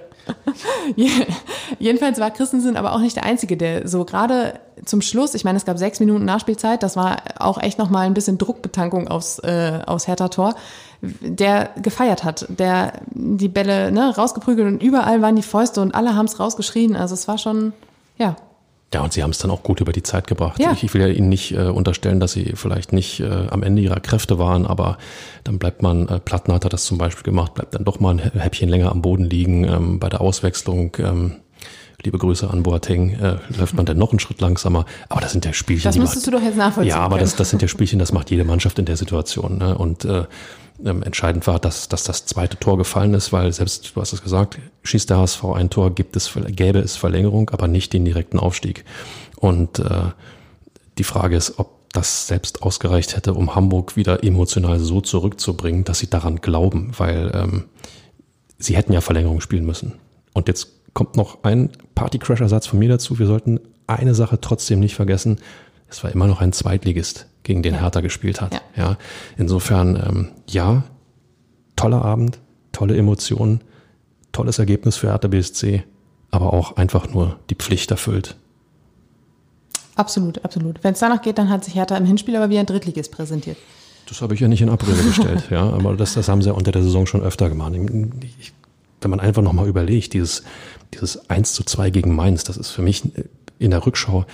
Jedenfalls 1.79 2.19
war 2.19 2.31
Christensen 2.31 2.77
aber 2.77 2.93
auch 2.93 3.01
nicht 3.01 3.17
der 3.17 3.25
Einzige, 3.25 3.57
der 3.57 3.89
so 3.89 4.05
gerade 4.05 4.61
zum 4.85 5.03
Schluss, 5.03 5.35
ich 5.35 5.45
meine, 5.45 5.57
es 5.57 5.65
gab 5.65 5.79
sechs 5.79 6.01
Minuten 6.01 6.25
Nachspielzeit, 6.25 6.83
das 6.83 6.97
war 6.97 7.23
auch 7.39 7.61
echt 7.61 7.79
nochmal 7.79 8.07
ein 8.07 8.15
bisschen 8.15 8.39
Druckbetankung 8.39 9.09
aufs, 9.09 9.39
äh, 9.41 9.81
aufs 9.87 10.07
Hertha-Tor, 10.07 10.55
der 11.21 11.71
gefeiert 11.83 12.25
hat, 12.25 12.47
der 12.49 13.01
die 13.11 13.49
Bälle 13.49 13.91
ne, 13.91 14.15
rausgeprügelt 14.15 14.67
und 14.67 14.83
überall 14.83 15.23
waren 15.23 15.37
die 15.37 15.43
Fäuste 15.43 15.81
und 15.81 15.95
alle 15.95 16.15
haben 16.15 16.27
es 16.27 16.39
rausgeschrien. 16.39 16.97
Also 16.97 17.15
es 17.15 17.29
war 17.29 17.39
schon, 17.39 17.73
ja, 18.19 18.37
ja, 18.95 19.03
und 19.03 19.13
sie 19.13 19.25
haben 19.25 19.31
es 19.31 19.39
dann 19.39 19.51
auch 19.51 19.65
gut 19.65 19.81
über 19.81 19.93
die 19.93 20.05
Zeit 20.05 20.29
gebracht. 20.29 20.61
Ja. 20.61 20.71
Ich, 20.71 20.85
ich 20.85 20.95
will 20.95 21.01
ja 21.01 21.09
Ihnen 21.09 21.29
nicht 21.29 21.53
äh, 21.53 21.65
unterstellen, 21.65 22.21
dass 22.21 22.33
Sie 22.33 22.53
vielleicht 22.55 22.93
nicht 22.93 23.19
äh, 23.19 23.49
am 23.51 23.65
Ende 23.65 23.83
Ihrer 23.83 23.99
Kräfte 23.99 24.39
waren, 24.39 24.67
aber 24.67 24.99
dann 25.43 25.59
bleibt 25.59 25.83
man, 25.83 26.07
äh, 26.07 26.21
Plattner 26.21 26.55
hat 26.55 26.73
das 26.73 26.85
zum 26.85 26.97
Beispiel 26.97 27.25
gemacht, 27.25 27.55
bleibt 27.55 27.75
dann 27.75 27.85
doch 27.85 27.99
mal 27.99 28.13
ein 28.13 28.19
Häppchen 28.21 28.69
länger 28.69 28.93
am 28.93 29.03
Boden 29.03 29.25
liegen 29.25 29.65
ähm, 29.65 29.99
bei 29.99 30.09
der 30.09 30.21
Auswechslung. 30.21 30.97
Ähm, 31.01 31.33
liebe 32.05 32.19
Grüße 32.19 32.49
an 32.49 32.63
Boateng, 32.63 33.15
äh, 33.15 33.39
läuft 33.59 33.75
man 33.75 33.87
dann 33.87 33.99
noch 33.99 34.11
einen 34.11 34.21
Schritt 34.21 34.41
langsamer. 34.41 34.85
Aber 35.09 35.21
das 35.21 35.33
sind 35.33 35.45
ja 35.45 35.53
Spielchen. 35.53 35.85
Das 35.85 35.95
die 35.95 36.01
müsstest 36.01 36.27
macht, 36.27 36.35
du 36.35 36.39
doch 36.39 36.45
jetzt 36.45 36.57
nachvollziehen. 36.57 36.91
Ja, 36.91 36.99
aber 36.99 37.17
können. 37.17 37.25
das, 37.25 37.35
das 37.35 37.51
sind 37.51 37.63
ja 37.63 37.69
Spielchen, 37.69 37.99
das 37.99 38.13
macht 38.13 38.31
jede 38.31 38.45
Mannschaft 38.45 38.79
in 38.79 38.85
der 38.85 38.97
Situation. 38.97 39.59
Ne? 39.59 39.77
Und 39.77 40.05
äh, 40.05 40.25
ähm, 40.85 41.03
entscheidend 41.03 41.47
war, 41.47 41.59
dass, 41.59 41.89
dass 41.89 42.05
das 42.05 42.27
zweite 42.27 42.59
Tor 42.59 42.79
gefallen 42.79 43.15
ist, 43.15 43.33
weil 43.33 43.53
selbst, 43.53 43.93
du 43.95 44.01
hast 44.01 44.13
es 44.13 44.23
gesagt, 44.23 44.59
schießt 44.83 45.11
der 45.11 45.19
HSV 45.19 45.45
ein 45.45 45.71
Tor, 45.71 45.95
gibt 45.95 46.17
es, 46.17 46.33
gäbe 46.49 46.79
es 46.79 46.97
Verlängerung, 46.97 47.51
aber 47.51 47.69
nicht 47.69 47.93
den 47.93 48.05
direkten 48.05 48.39
Aufstieg. 48.39 48.85
Und 49.37 49.79
äh, 49.79 50.11
die 50.99 51.05
Frage 51.05 51.37
ist, 51.37 51.59
ob 51.59 51.91
das 51.93 52.27
selbst 52.27 52.63
ausgereicht 52.63 53.17
hätte, 53.17 53.35
um 53.35 53.55
Hamburg 53.55 53.97
wieder 53.97 54.25
emotional 54.25 54.81
so 54.81 55.01
zurückzubringen, 55.01 55.85
dass 55.85 56.01
sie 56.01 56.11
daran 56.11 56.41
glauben, 56.41 56.93
weil 56.97 57.31
ähm, 57.35 57.65
sie 58.59 58.77
hätten 58.77 58.93
ja 58.93 59.01
Verlängerung 59.01 59.41
spielen 59.41 59.65
müssen. 59.65 59.93
Und 60.33 60.49
jetzt 60.49 60.69
kommt 60.93 61.17
noch 61.17 61.45
ein 61.45 61.71
Partycrasher-Satz 61.95 62.67
von 62.67 62.79
mir 62.79 62.89
dazu. 62.89 63.19
Wir 63.19 63.27
sollten 63.27 63.61
eine 63.87 64.15
Sache 64.15 64.41
trotzdem 64.41 64.81
nicht 64.81 64.95
vergessen. 64.95 65.39
Es 65.89 66.03
war 66.03 66.11
immer 66.11 66.27
noch 66.27 66.41
ein 66.41 66.53
Zweitligist, 66.53 67.27
gegen 67.45 67.63
den 67.63 67.79
Hertha 67.79 68.01
gespielt 68.01 68.41
hat. 68.41 68.55
Ja. 68.55 68.61
Ja. 68.77 68.99
Insofern, 69.37 69.97
ähm, 69.97 70.29
ja, 70.49 70.83
toller 71.77 72.05
Abend, 72.05 72.41
tolle 72.73 72.97
Emotionen, 72.97 73.61
tolles 74.33 74.59
Ergebnis 74.59 74.97
für 74.97 75.09
Hertha 75.09 75.29
BSC, 75.29 75.85
aber 76.31 76.53
auch 76.53 76.77
einfach 76.77 77.09
nur 77.09 77.39
die 77.51 77.55
Pflicht 77.55 77.91
erfüllt. 77.93 78.37
Absolut, 79.95 80.45
absolut. 80.45 80.83
Wenn 80.83 80.95
es 80.95 80.99
danach 80.99 81.23
geht, 81.23 81.39
dann 81.39 81.49
hat 81.49 81.65
sich 81.65 81.77
Hertha 81.77 81.97
im 81.97 82.05
Hinspiel 82.05 82.35
aber 82.35 82.51
wie 82.51 82.59
ein 82.59 82.67
Drittligist 82.67 83.13
präsentiert. 83.13 83.57
Das 84.09 84.21
habe 84.21 84.35
ich 84.35 84.41
ja 84.41 84.49
nicht 84.49 84.61
in 84.61 84.69
Abrede 84.69 85.03
gestellt, 85.03 85.45
ja, 85.51 85.63
aber 85.63 85.95
das, 85.95 86.15
das 86.15 86.29
haben 86.29 86.43
sie 86.43 86.49
ja 86.49 86.55
unter 86.55 86.73
der 86.73 86.83
Saison 86.83 87.07
schon 87.07 87.23
öfter 87.23 87.49
gemacht. 87.49 87.75
Ich, 88.41 88.53
wenn 89.01 89.11
man 89.11 89.21
einfach 89.21 89.43
nochmal 89.43 89.69
überlegt, 89.69 90.13
dieses, 90.15 90.43
dieses 90.93 91.31
1 91.31 91.53
zu 91.55 91.63
2 91.63 91.91
gegen 91.91 92.15
Mainz, 92.15 92.45
das 92.45 92.57
ist 92.57 92.71
für 92.71 92.83
mich 92.83 93.03
in 93.59 93.71
der 93.71 93.87
Rückschau 93.87 94.27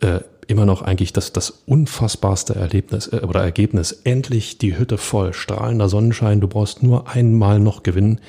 äh, 0.00 0.20
immer 0.46 0.64
noch 0.64 0.82
eigentlich 0.82 1.12
das, 1.12 1.32
das 1.32 1.50
unfassbarste 1.66 2.54
Erlebnis 2.54 3.08
äh, 3.08 3.20
oder 3.26 3.42
Ergebnis. 3.42 3.92
Endlich 4.04 4.58
die 4.58 4.78
Hütte 4.78 4.98
voll, 4.98 5.32
strahlender 5.32 5.88
Sonnenschein, 5.88 6.40
du 6.40 6.48
brauchst 6.48 6.82
nur 6.82 7.08
einmal 7.08 7.58
noch 7.58 7.82
gewinnen 7.82 8.20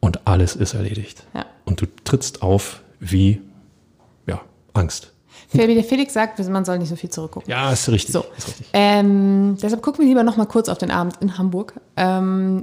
und 0.00 0.26
alles 0.26 0.56
ist 0.56 0.74
erledigt. 0.74 1.24
Ja. 1.34 1.46
Und 1.64 1.80
du 1.80 1.86
trittst 2.04 2.42
auf 2.42 2.82
wie, 3.00 3.40
ja, 4.26 4.40
Angst. 4.72 5.12
Der 5.52 5.84
Felix 5.84 6.12
sagt, 6.12 6.38
man 6.48 6.64
soll 6.64 6.78
nicht 6.78 6.88
so 6.88 6.96
viel 6.96 7.10
zurückgucken. 7.10 7.50
Ja, 7.50 7.72
ist 7.72 7.88
richtig. 7.88 8.12
So. 8.12 8.24
Ist 8.36 8.48
richtig. 8.48 8.66
Ähm, 8.72 9.56
deshalb 9.62 9.82
gucken 9.82 10.00
wir 10.00 10.08
lieber 10.08 10.22
noch 10.22 10.36
mal 10.36 10.46
kurz 10.46 10.68
auf 10.68 10.78
den 10.78 10.90
Abend 10.90 11.16
in 11.20 11.38
Hamburg. 11.38 11.74
Ähm, 11.96 12.62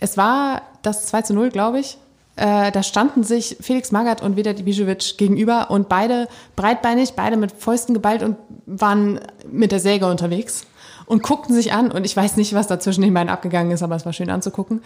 es 0.00 0.16
war 0.16 0.62
das 0.82 1.06
2 1.06 1.22
zu 1.22 1.34
0, 1.34 1.50
glaube 1.50 1.80
ich. 1.80 1.98
Äh, 2.38 2.70
da 2.70 2.82
standen 2.84 3.24
sich 3.24 3.56
Felix 3.60 3.90
Magath 3.90 4.22
und 4.22 4.36
Vedat 4.36 4.60
Ibišević 4.60 5.16
gegenüber 5.16 5.70
und 5.70 5.88
beide 5.88 6.28
breitbeinig, 6.54 7.14
beide 7.14 7.36
mit 7.36 7.52
Fäusten 7.52 7.94
geballt 7.94 8.22
und 8.22 8.36
waren 8.66 9.18
mit 9.50 9.72
der 9.72 9.80
Säge 9.80 10.06
unterwegs 10.06 10.64
und 11.06 11.24
guckten 11.24 11.54
sich 11.54 11.72
an. 11.72 11.90
Und 11.90 12.06
ich 12.06 12.16
weiß 12.16 12.36
nicht, 12.36 12.54
was 12.54 12.68
da 12.68 12.78
zwischen 12.78 13.02
den 13.02 13.12
beiden 13.12 13.28
abgegangen 13.28 13.72
ist, 13.72 13.82
aber 13.82 13.96
es 13.96 14.06
war 14.06 14.12
schön 14.12 14.30
anzugucken. 14.30 14.82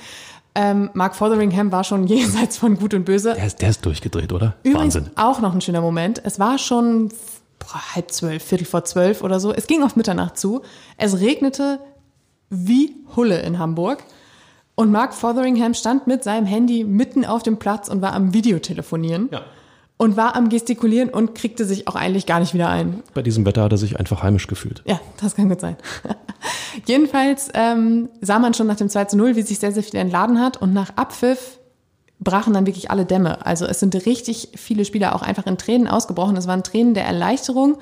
Ähm, 0.54 0.88
Mark 0.94 1.14
Fotheringham 1.14 1.72
war 1.72 1.84
schon 1.84 2.06
jenseits 2.06 2.56
von 2.56 2.78
Gut 2.78 2.94
und 2.94 3.04
Böse. 3.04 3.34
Der 3.34 3.46
ist, 3.46 3.60
der 3.60 3.68
ist 3.68 3.84
durchgedreht, 3.84 4.32
oder? 4.32 4.54
Übrigens 4.62 4.94
Wahnsinn. 4.94 5.12
auch 5.16 5.40
noch 5.40 5.52
ein 5.54 5.60
schöner 5.60 5.82
Moment. 5.82 6.22
Es 6.24 6.38
war 6.38 6.56
schon 6.56 7.10
boah, 7.58 7.94
halb 7.94 8.10
zwölf, 8.10 8.42
Viertel 8.42 8.64
vor 8.64 8.84
zwölf 8.84 9.22
oder 9.22 9.40
so. 9.40 9.52
Es 9.52 9.66
ging 9.66 9.82
auf 9.82 9.94
Mitternacht 9.94 10.38
zu. 10.38 10.62
Es 10.96 11.20
regnete 11.20 11.80
wie 12.48 12.96
Hulle 13.14 13.42
in 13.42 13.58
Hamburg. 13.58 14.04
Und 14.74 14.90
Mark 14.90 15.14
Fotheringham 15.14 15.74
stand 15.74 16.06
mit 16.06 16.24
seinem 16.24 16.46
Handy 16.46 16.84
mitten 16.84 17.24
auf 17.24 17.42
dem 17.42 17.58
Platz 17.58 17.88
und 17.88 18.02
war 18.02 18.14
am 18.14 18.32
Videotelefonieren. 18.32 19.28
Ja. 19.30 19.42
Und 19.98 20.16
war 20.16 20.34
am 20.34 20.48
Gestikulieren 20.48 21.10
und 21.10 21.36
kriegte 21.36 21.64
sich 21.64 21.86
auch 21.86 21.94
eigentlich 21.94 22.26
gar 22.26 22.40
nicht 22.40 22.54
wieder 22.54 22.68
ein. 22.68 23.04
Bei 23.14 23.22
diesem 23.22 23.46
Wetter 23.46 23.62
hat 23.62 23.72
er 23.72 23.78
sich 23.78 24.00
einfach 24.00 24.22
heimisch 24.24 24.48
gefühlt. 24.48 24.82
Ja, 24.84 24.98
das 25.20 25.36
kann 25.36 25.48
gut 25.48 25.60
sein. 25.60 25.76
Jedenfalls 26.86 27.50
ähm, 27.54 28.08
sah 28.20 28.40
man 28.40 28.52
schon 28.54 28.66
nach 28.66 28.76
dem 28.76 28.88
2 28.88 29.04
zu 29.04 29.16
0, 29.16 29.36
wie 29.36 29.42
sich 29.42 29.60
sehr, 29.60 29.70
sehr 29.70 29.84
viel 29.84 30.00
entladen 30.00 30.40
hat. 30.40 30.60
Und 30.60 30.72
nach 30.72 30.96
Abpfiff 30.96 31.60
brachen 32.18 32.54
dann 32.54 32.66
wirklich 32.66 32.90
alle 32.90 33.04
Dämme. 33.04 33.44
Also 33.46 33.66
es 33.66 33.80
sind 33.80 33.94
richtig 34.06 34.48
viele 34.56 34.84
Spieler 34.84 35.14
auch 35.14 35.22
einfach 35.22 35.46
in 35.46 35.58
Tränen 35.58 35.86
ausgebrochen. 35.86 36.36
Es 36.36 36.46
waren 36.46 36.64
Tränen 36.64 36.94
der 36.94 37.04
Erleichterung. 37.04 37.78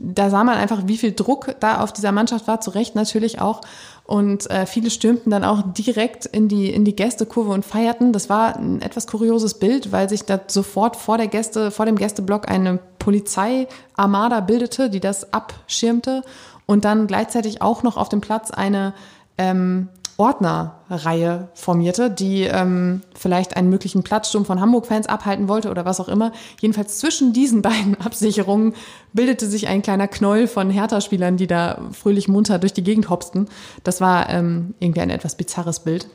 Da 0.00 0.30
sah 0.30 0.44
man 0.44 0.56
einfach, 0.56 0.82
wie 0.86 0.96
viel 0.96 1.12
Druck 1.12 1.56
da 1.58 1.80
auf 1.80 1.92
dieser 1.92 2.12
Mannschaft 2.12 2.46
war, 2.46 2.60
zu 2.60 2.70
Recht 2.70 2.94
natürlich 2.94 3.40
auch. 3.40 3.60
Und 4.04 4.48
äh, 4.50 4.64
viele 4.64 4.90
stürmten 4.90 5.30
dann 5.30 5.44
auch 5.44 5.62
direkt 5.72 6.24
in 6.24 6.48
die, 6.48 6.72
in 6.72 6.84
die 6.84 6.94
Gästekurve 6.94 7.50
und 7.50 7.64
feierten. 7.64 8.12
Das 8.12 8.30
war 8.30 8.56
ein 8.56 8.80
etwas 8.80 9.06
kurioses 9.06 9.54
Bild, 9.58 9.90
weil 9.90 10.08
sich 10.08 10.22
da 10.22 10.40
sofort 10.46 10.96
vor 10.96 11.18
der 11.18 11.26
Gäste, 11.26 11.70
vor 11.70 11.84
dem 11.84 11.96
Gästeblock 11.96 12.48
eine 12.48 12.78
Polizeiarmada 12.98 14.40
bildete, 14.40 14.88
die 14.88 15.00
das 15.00 15.32
abschirmte. 15.32 16.22
Und 16.64 16.84
dann 16.84 17.06
gleichzeitig 17.06 17.60
auch 17.60 17.82
noch 17.82 17.96
auf 17.96 18.08
dem 18.08 18.20
Platz 18.20 18.50
eine 18.50 18.94
ähm, 19.36 19.88
Ordnerreihe 20.18 21.48
formierte, 21.54 22.10
die 22.10 22.42
ähm, 22.42 23.02
vielleicht 23.14 23.56
einen 23.56 23.70
möglichen 23.70 24.02
Platzsturm 24.02 24.44
von 24.44 24.60
Hamburg-Fans 24.60 25.06
abhalten 25.06 25.46
wollte 25.46 25.70
oder 25.70 25.84
was 25.84 26.00
auch 26.00 26.08
immer. 26.08 26.32
Jedenfalls 26.60 26.98
zwischen 26.98 27.32
diesen 27.32 27.62
beiden 27.62 27.98
Absicherungen 28.00 28.74
bildete 29.12 29.46
sich 29.46 29.68
ein 29.68 29.80
kleiner 29.80 30.08
Knoll 30.08 30.48
von 30.48 30.70
Hertha-Spielern, 30.70 31.36
die 31.36 31.46
da 31.46 31.78
fröhlich 31.92 32.26
munter 32.26 32.58
durch 32.58 32.72
die 32.72 32.82
Gegend 32.82 33.08
hopsten. 33.10 33.48
Das 33.84 34.00
war 34.00 34.28
ähm, 34.28 34.74
irgendwie 34.80 35.00
ein 35.00 35.10
etwas 35.10 35.36
bizarres 35.36 35.80
Bild. 35.80 36.08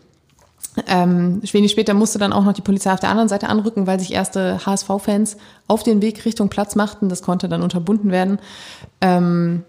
Ähm, 0.88 1.42
wenig 1.42 1.72
später 1.72 1.94
musste 1.94 2.20
dann 2.20 2.34
auch 2.34 2.44
noch 2.44 2.54
die 2.54 2.62
Polizei 2.62 2.92
auf 2.92 3.00
der 3.00 3.10
anderen 3.10 3.30
Seite 3.30 3.48
anrücken, 3.48 3.88
weil 3.88 4.00
sich 4.00 4.12
erste 4.12 4.66
HSV-Fans 4.66 5.38
auf 5.68 5.84
den 5.84 6.02
Weg 6.02 6.26
Richtung 6.26 6.50
Platz 6.50 6.76
machten. 6.76 7.08
Das 7.08 7.22
konnte 7.22 7.48
dann 7.48 7.62
unterbunden 7.62 8.12
werden. 8.12 8.40
Ähm, 9.00 9.64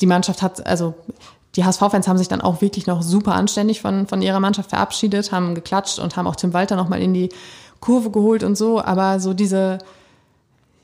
die 0.00 0.06
Mannschaft 0.06 0.40
hat, 0.42 0.66
also 0.66 0.94
die 1.56 1.64
HSV-Fans 1.64 2.06
haben 2.06 2.18
sich 2.18 2.28
dann 2.28 2.42
auch 2.42 2.60
wirklich 2.60 2.86
noch 2.86 3.02
super 3.02 3.34
anständig 3.34 3.80
von, 3.80 4.06
von 4.06 4.20
ihrer 4.20 4.40
Mannschaft 4.40 4.70
verabschiedet, 4.70 5.32
haben 5.32 5.54
geklatscht 5.54 5.98
und 5.98 6.16
haben 6.16 6.26
auch 6.26 6.36
Tim 6.36 6.52
Walter 6.52 6.76
nochmal 6.76 7.00
in 7.00 7.14
die 7.14 7.30
Kurve 7.80 8.10
geholt 8.10 8.44
und 8.44 8.56
so. 8.56 8.82
Aber 8.82 9.20
so 9.20 9.32
diese, 9.32 9.78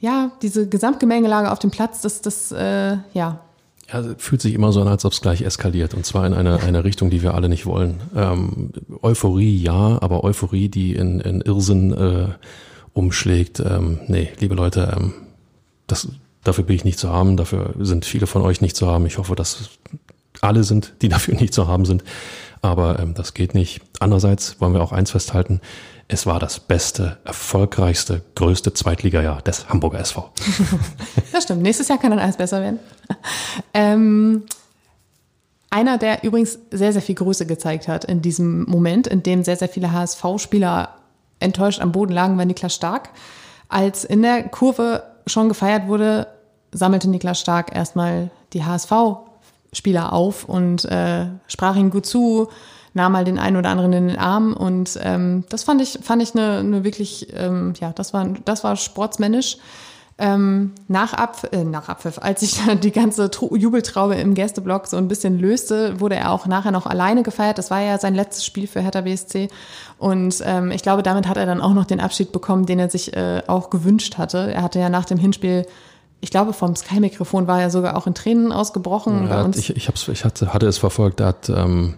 ja, 0.00 0.30
diese 0.40 0.68
Gesamtgemengelage 0.68 1.50
auf 1.50 1.58
dem 1.58 1.70
Platz, 1.70 2.00
das, 2.00 2.22
das, 2.22 2.52
äh, 2.52 2.96
ja. 3.12 3.40
Ja, 3.92 4.02
fühlt 4.16 4.40
sich 4.40 4.54
immer 4.54 4.72
so 4.72 4.80
an, 4.80 4.88
als 4.88 5.04
ob 5.04 5.12
es 5.12 5.20
gleich 5.20 5.42
eskaliert. 5.42 5.92
Und 5.92 6.06
zwar 6.06 6.26
in 6.26 6.32
eine, 6.32 6.60
eine 6.60 6.84
Richtung, 6.84 7.10
die 7.10 7.22
wir 7.22 7.34
alle 7.34 7.50
nicht 7.50 7.66
wollen. 7.66 8.00
Ähm, 8.16 8.70
Euphorie 9.02 9.56
ja, 9.56 9.98
aber 10.00 10.24
Euphorie, 10.24 10.70
die 10.70 10.94
in, 10.94 11.20
in 11.20 11.42
Irrsinn 11.42 11.92
äh, 11.92 12.28
umschlägt. 12.94 13.60
Ähm, 13.60 14.00
nee, 14.06 14.30
liebe 14.38 14.54
Leute, 14.54 14.96
ähm, 14.96 15.12
das, 15.86 16.08
dafür 16.44 16.64
bin 16.64 16.76
ich 16.76 16.84
nicht 16.84 16.98
zu 16.98 17.10
haben. 17.10 17.36
Dafür 17.36 17.74
sind 17.78 18.06
viele 18.06 18.26
von 18.26 18.40
euch 18.40 18.62
nicht 18.62 18.76
zu 18.76 18.86
haben. 18.86 19.04
Ich 19.04 19.18
hoffe, 19.18 19.34
dass 19.34 19.70
alle 20.42 20.64
sind, 20.64 20.92
die 21.00 21.08
dafür 21.10 21.34
nicht 21.34 21.54
zu 21.54 21.66
haben 21.66 21.84
sind. 21.84 22.04
Aber 22.60 23.00
ähm, 23.00 23.14
das 23.14 23.34
geht 23.34 23.54
nicht. 23.54 23.80
Andererseits 23.98 24.60
wollen 24.60 24.74
wir 24.74 24.82
auch 24.82 24.92
eins 24.92 25.10
festhalten. 25.10 25.60
Es 26.06 26.26
war 26.26 26.38
das 26.38 26.60
beste, 26.60 27.18
erfolgreichste, 27.24 28.22
größte 28.34 28.74
Zweitligajahr 28.74 29.42
des 29.42 29.68
Hamburger 29.68 30.00
SV. 30.00 30.30
Das 31.32 31.44
stimmt. 31.44 31.62
Nächstes 31.62 31.88
Jahr 31.88 31.98
kann 31.98 32.10
dann 32.10 32.20
alles 32.20 32.36
besser 32.36 32.60
werden. 32.60 32.78
ähm, 33.74 34.42
einer, 35.70 35.96
der 35.96 36.22
übrigens 36.22 36.58
sehr, 36.70 36.92
sehr 36.92 37.00
viel 37.00 37.14
Größe 37.14 37.46
gezeigt 37.46 37.88
hat 37.88 38.04
in 38.04 38.20
diesem 38.20 38.64
Moment, 38.64 39.06
in 39.06 39.22
dem 39.22 39.42
sehr, 39.42 39.56
sehr 39.56 39.70
viele 39.70 39.90
HSV-Spieler 39.90 40.90
enttäuscht 41.40 41.80
am 41.80 41.92
Boden 41.92 42.12
lagen, 42.12 42.36
war 42.36 42.44
Niklas 42.44 42.74
Stark. 42.74 43.08
Als 43.68 44.04
in 44.04 44.20
der 44.20 44.42
Kurve 44.44 45.02
schon 45.26 45.48
gefeiert 45.48 45.88
wurde, 45.88 46.26
sammelte 46.72 47.08
Niklas 47.08 47.40
Stark 47.40 47.74
erstmal 47.74 48.30
die 48.52 48.64
HSV-Spieler 49.72 50.12
auf 50.12 50.44
und 50.44 50.84
äh, 50.84 51.26
sprach 51.46 51.76
ihnen 51.76 51.90
gut 51.90 52.06
zu, 52.06 52.48
nahm 52.94 53.12
mal 53.12 53.24
den 53.24 53.38
einen 53.38 53.56
oder 53.56 53.70
anderen 53.70 53.92
in 53.92 54.08
den 54.08 54.18
Arm 54.18 54.52
und 54.52 54.98
ähm, 55.02 55.44
das 55.48 55.64
fand 55.64 55.80
ich 55.80 55.98
fand 56.02 56.22
ich 56.22 56.34
eine, 56.34 56.58
eine 56.58 56.84
wirklich 56.84 57.28
ähm, 57.34 57.72
ja 57.80 57.92
das 57.92 58.12
war 58.12 58.26
das 58.44 58.64
war 58.64 58.76
sportsmännisch 58.76 59.56
Ähm, 60.18 60.72
nach, 60.88 61.14
Abpf 61.14 61.44
äh, 61.52 61.64
nach 61.64 61.88
Abpfiff, 61.88 62.18
als 62.18 62.40
sich 62.40 62.60
die 62.82 62.92
ganze 62.92 63.30
Tru 63.30 63.56
Jubeltraube 63.56 64.14
im 64.14 64.34
Gästeblock 64.34 64.86
so 64.86 64.98
ein 64.98 65.08
bisschen 65.08 65.38
löste, 65.38 66.00
wurde 66.00 66.16
er 66.16 66.30
auch 66.30 66.46
nachher 66.46 66.70
noch 66.70 66.86
alleine 66.86 67.22
gefeiert. 67.22 67.56
Das 67.56 67.70
war 67.70 67.80
ja 67.80 67.98
sein 67.98 68.14
letztes 68.14 68.44
Spiel 68.44 68.66
für 68.66 68.82
Hertha 68.82 69.00
BSC. 69.00 69.48
Und 69.98 70.42
ähm, 70.44 70.70
ich 70.70 70.82
glaube, 70.82 71.02
damit 71.02 71.26
hat 71.26 71.38
er 71.38 71.46
dann 71.46 71.62
auch 71.62 71.72
noch 71.72 71.86
den 71.86 71.98
Abschied 71.98 72.30
bekommen, 72.30 72.66
den 72.66 72.78
er 72.78 72.90
sich 72.90 73.16
äh, 73.16 73.42
auch 73.46 73.70
gewünscht 73.70 74.18
hatte. 74.18 74.52
Er 74.52 74.62
hatte 74.62 74.78
ja 74.78 74.90
nach 74.90 75.06
dem 75.06 75.18
Hinspiel 75.18 75.66
ich 76.22 76.30
glaube, 76.30 76.52
vom 76.52 76.76
Sky-Mikrofon 76.76 77.48
war 77.48 77.60
er 77.60 77.68
sogar 77.70 77.96
auch 77.96 78.06
in 78.06 78.14
Tränen 78.14 78.52
ausgebrochen. 78.52 79.26
Ja, 79.28 79.50
ich, 79.54 79.76
ich, 79.76 79.88
hab's, 79.88 80.06
ich 80.06 80.24
hatte, 80.24 80.54
hatte 80.54 80.68
es 80.68 80.78
verfolgt, 80.78 81.18
er 81.18 81.26
hat, 81.26 81.48
ähm, 81.48 81.94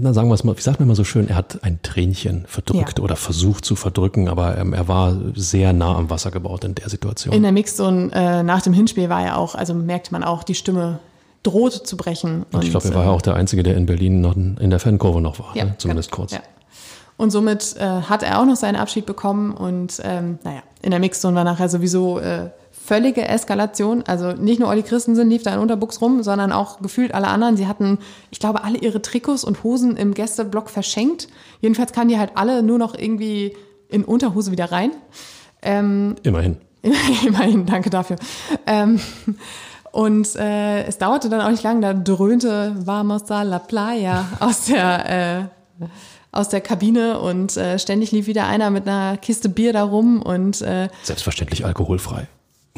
na 0.00 0.14
sagen 0.14 0.28
wir 0.28 0.34
es 0.34 0.44
mal, 0.44 0.56
wie 0.56 0.62
sagt 0.62 0.80
man 0.80 0.88
immer 0.88 0.96
so 0.96 1.04
schön, 1.04 1.28
er 1.28 1.36
hat 1.36 1.62
ein 1.62 1.78
Tränchen 1.82 2.46
verdrückt 2.48 2.98
ja. 2.98 3.04
oder 3.04 3.16
versucht 3.16 3.66
zu 3.66 3.76
verdrücken, 3.76 4.30
aber 4.30 4.56
ähm, 4.56 4.72
er 4.72 4.88
war 4.88 5.14
sehr 5.34 5.74
nah 5.74 5.94
am 5.94 6.08
Wasser 6.08 6.30
gebaut 6.30 6.64
in 6.64 6.74
der 6.74 6.88
Situation. 6.88 7.34
In 7.34 7.42
der 7.42 7.52
Mixzone 7.52 8.10
äh, 8.14 8.42
nach 8.42 8.62
dem 8.62 8.72
Hinspiel 8.72 9.10
war 9.10 9.22
er 9.22 9.36
auch, 9.36 9.54
also 9.54 9.74
merkt 9.74 10.10
man 10.10 10.24
auch, 10.24 10.42
die 10.42 10.54
Stimme 10.54 11.00
droht 11.42 11.74
zu 11.74 11.98
brechen. 11.98 12.44
Und, 12.44 12.54
und 12.54 12.64
ich 12.64 12.70
glaube, 12.70 12.88
er 12.88 12.94
war 12.94 13.04
ja 13.04 13.10
äh, 13.10 13.14
auch 13.14 13.22
der 13.22 13.34
Einzige, 13.34 13.62
der 13.62 13.76
in 13.76 13.84
Berlin 13.84 14.22
noch 14.22 14.34
in 14.36 14.70
der 14.70 14.80
Fankurve 14.80 15.20
noch 15.20 15.38
war, 15.38 15.54
ja, 15.54 15.66
ne? 15.66 15.74
zumindest 15.76 16.10
genau. 16.10 16.22
kurz. 16.22 16.32
Ja. 16.32 16.40
Und 17.18 17.30
somit 17.30 17.76
äh, 17.76 17.84
hat 17.84 18.22
er 18.22 18.40
auch 18.40 18.46
noch 18.46 18.56
seinen 18.56 18.76
Abschied 18.76 19.04
bekommen 19.04 19.52
und 19.52 20.00
ähm, 20.02 20.38
naja, 20.44 20.62
in 20.80 20.92
der 20.92 20.98
Mixzone 20.98 21.36
war 21.36 21.44
nachher 21.44 21.68
sowieso 21.68 22.18
äh, 22.20 22.48
völlige 22.84 23.26
Eskalation. 23.26 24.02
Also 24.06 24.32
nicht 24.32 24.60
nur 24.60 24.68
Olli 24.68 24.82
Christensen 24.82 25.30
lief 25.30 25.42
da 25.42 25.54
in 25.54 25.60
Unterbuchs 25.60 26.00
rum, 26.00 26.22
sondern 26.22 26.52
auch 26.52 26.80
gefühlt 26.80 27.14
alle 27.14 27.28
anderen. 27.28 27.56
Sie 27.56 27.66
hatten, 27.66 27.98
ich 28.30 28.38
glaube, 28.38 28.62
alle 28.62 28.78
ihre 28.78 29.00
Trikots 29.00 29.42
und 29.44 29.64
Hosen 29.64 29.96
im 29.96 30.12
Gästeblock 30.12 30.68
verschenkt. 30.68 31.28
Jedenfalls 31.60 31.92
kamen 31.92 32.08
die 32.08 32.18
halt 32.18 32.32
alle 32.34 32.62
nur 32.62 32.78
noch 32.78 32.94
irgendwie 32.94 33.56
in 33.88 34.04
Unterhose 34.04 34.50
wieder 34.50 34.70
rein. 34.70 34.90
Ähm, 35.62 36.16
Immerhin. 36.22 36.58
Immerhin, 37.26 37.64
danke 37.64 37.88
dafür. 37.88 38.16
Ähm, 38.66 39.00
und 39.90 40.36
äh, 40.36 40.84
es 40.84 40.98
dauerte 40.98 41.30
dann 41.30 41.40
auch 41.40 41.50
nicht 41.50 41.62
lang, 41.62 41.80
da 41.80 41.94
dröhnte 41.94 42.74
Vamos 42.84 43.30
a 43.30 43.42
la 43.42 43.60
Playa 43.60 44.26
aus 44.40 44.66
der, 44.66 45.48
äh, 45.80 45.86
aus 46.32 46.50
der 46.50 46.60
Kabine 46.60 47.18
und 47.20 47.56
äh, 47.56 47.78
ständig 47.78 48.12
lief 48.12 48.26
wieder 48.26 48.46
einer 48.46 48.68
mit 48.68 48.86
einer 48.86 49.16
Kiste 49.16 49.48
Bier 49.48 49.72
da 49.72 49.84
rum 49.84 50.20
und 50.20 50.60
äh, 50.60 50.88
Selbstverständlich 51.04 51.64
alkoholfrei. 51.64 52.26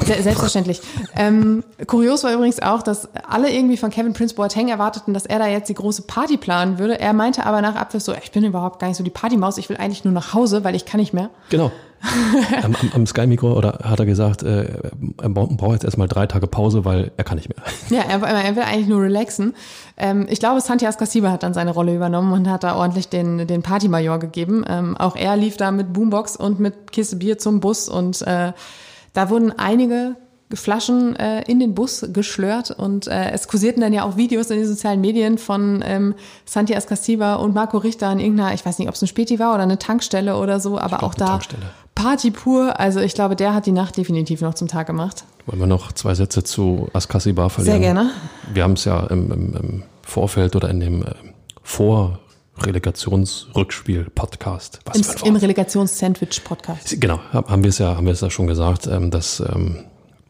Selbstverständlich. 0.05 0.81
ähm, 1.15 1.63
kurios 1.87 2.23
war 2.23 2.33
übrigens 2.33 2.61
auch, 2.61 2.83
dass 2.83 3.09
alle 3.27 3.51
irgendwie 3.51 3.77
von 3.77 3.89
Kevin 3.89 4.13
Prince 4.13 4.35
Boateng 4.35 4.69
erwarteten, 4.69 5.13
dass 5.13 5.25
er 5.25 5.39
da 5.39 5.47
jetzt 5.47 5.69
die 5.69 5.73
große 5.73 6.03
Party 6.03 6.37
planen 6.37 6.77
würde. 6.77 6.99
Er 6.99 7.13
meinte 7.13 7.45
aber 7.45 7.61
nach 7.61 7.75
Abpfiff 7.75 8.03
so, 8.03 8.13
ich 8.13 8.31
bin 8.31 8.43
überhaupt 8.43 8.79
gar 8.79 8.87
nicht 8.87 8.97
so 8.97 9.03
die 9.03 9.09
Partymaus, 9.09 9.57
ich 9.57 9.69
will 9.69 9.77
eigentlich 9.77 10.05
nur 10.05 10.13
nach 10.13 10.33
Hause, 10.33 10.63
weil 10.63 10.75
ich 10.75 10.85
kann 10.85 10.99
nicht 10.99 11.13
mehr. 11.13 11.29
Genau. 11.49 11.71
am, 12.61 12.75
am, 12.75 12.91
am 12.93 13.07
Sky-Mikro 13.07 13.53
oder 13.53 13.79
hat 13.83 13.99
er 13.99 14.05
gesagt, 14.05 14.43
äh, 14.43 14.65
er 15.19 15.29
braucht 15.29 15.73
jetzt 15.73 15.83
erstmal 15.83 16.07
drei 16.07 16.27
Tage 16.27 16.45
Pause, 16.45 16.85
weil 16.85 17.11
er 17.17 17.23
kann 17.23 17.37
nicht 17.37 17.49
mehr. 17.49 17.57
Ja, 17.89 18.03
er, 18.07 18.21
er 18.21 18.55
will 18.55 18.63
eigentlich 18.63 18.87
nur 18.87 19.01
relaxen. 19.01 19.55
Ähm, 19.97 20.27
ich 20.29 20.39
glaube, 20.39 20.61
Santiago 20.61 20.95
Casiba 20.95 21.31
hat 21.31 21.41
dann 21.41 21.55
seine 21.55 21.71
Rolle 21.71 21.95
übernommen 21.95 22.33
und 22.33 22.47
hat 22.49 22.63
da 22.63 22.75
ordentlich 22.75 23.09
den, 23.09 23.47
den 23.47 23.63
Partymajor 23.63 24.19
gegeben. 24.19 24.63
Ähm, 24.67 24.95
auch 24.95 25.15
er 25.15 25.35
lief 25.37 25.57
da 25.57 25.71
mit 25.71 25.91
Boombox 25.91 26.35
und 26.35 26.59
mit 26.59 26.91
Kiste 26.91 27.15
Bier 27.15 27.39
zum 27.39 27.61
Bus 27.61 27.89
und 27.89 28.21
äh, 28.21 28.53
da 29.13 29.29
wurden 29.29 29.51
einige 29.57 30.15
Flaschen 30.53 31.15
äh, 31.17 31.41
in 31.41 31.59
den 31.59 31.75
Bus 31.75 32.05
geschlört 32.13 32.71
und 32.71 33.07
äh, 33.07 33.31
es 33.31 33.49
kursierten 33.49 33.81
dann 33.81 33.91
ja 33.91 34.03
auch 34.03 34.15
Videos 34.15 34.49
in 34.49 34.59
den 34.59 34.67
sozialen 34.67 35.01
Medien 35.01 35.37
von 35.37 35.83
ähm, 35.85 36.15
Santi 36.45 36.73
Escasiba 36.73 37.35
und 37.35 37.53
Marco 37.53 37.77
Richter 37.77 38.07
an 38.07 38.19
irgendeiner, 38.19 38.53
ich 38.53 38.65
weiß 38.65 38.79
nicht, 38.79 38.87
ob 38.87 38.95
es 38.95 39.01
ein 39.01 39.07
Späti 39.07 39.39
war 39.39 39.53
oder 39.53 39.63
eine 39.63 39.77
Tankstelle 39.77 40.37
oder 40.37 40.61
so, 40.61 40.79
aber 40.79 41.03
auch 41.03 41.15
da. 41.15 41.39
Party 41.95 42.31
pur. 42.31 42.79
Also 42.79 42.99
ich 42.99 43.13
glaube, 43.15 43.35
der 43.35 43.53
hat 43.53 43.65
die 43.65 43.71
Nacht 43.71 43.97
definitiv 43.97 44.41
noch 44.41 44.53
zum 44.53 44.67
Tag 44.67 44.87
gemacht. 44.87 45.25
Wollen 45.47 45.59
wir 45.59 45.67
noch 45.67 45.91
zwei 45.91 46.13
Sätze 46.13 46.43
zu 46.43 46.87
Ascasiba 46.93 47.49
verlieren? 47.49 47.81
Sehr 47.81 47.93
gerne. 47.93 48.11
Wir 48.53 48.63
haben 48.63 48.73
es 48.73 48.85
ja 48.85 49.05
im, 49.07 49.31
im, 49.31 49.55
im, 49.55 49.83
Vorfeld 50.03 50.55
oder 50.55 50.69
in 50.69 50.79
dem 50.79 51.01
äh, 51.01 51.07
Vor 51.63 52.19
Relegationsrückspiel-Podcast. 52.63 54.79
Im 55.23 55.35
Relegations-Sandwich-Podcast. 55.35 56.99
Genau, 56.99 57.19
haben 57.31 57.63
wir 57.63 57.69
es 57.69 57.77
ja, 57.77 57.95
haben 57.95 58.05
wir 58.05 58.13
es 58.13 58.21
ja 58.21 58.29
schon 58.29 58.47
gesagt, 58.47 58.87
ähm, 58.87 59.11
dass 59.11 59.39
ähm, 59.39 59.85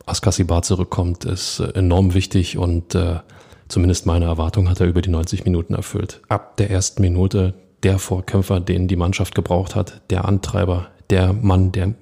Askasibar 0.05 0.61
zurückkommt, 0.61 1.25
ist 1.25 1.59
äh, 1.59 1.77
enorm 1.77 2.13
wichtig 2.13 2.57
und 2.57 2.95
äh, 2.95 3.19
zumindest 3.67 4.05
meine 4.05 4.25
Erwartung 4.25 4.69
hat 4.69 4.79
er 4.79 4.87
über 4.87 5.01
die 5.01 5.09
90 5.09 5.45
Minuten 5.45 5.73
erfüllt. 5.73 6.21
Ab 6.29 6.57
der 6.57 6.71
ersten 6.71 7.01
Minute 7.01 7.53
der 7.83 7.99
Vorkämpfer, 7.99 8.59
den 8.59 8.87
die 8.87 8.95
Mannschaft 8.95 9.35
gebraucht 9.35 9.75
hat, 9.75 10.01
der 10.09 10.25
Antreiber, 10.25 10.87
der 11.09 11.33
Mann, 11.33 11.71
der 11.71 11.93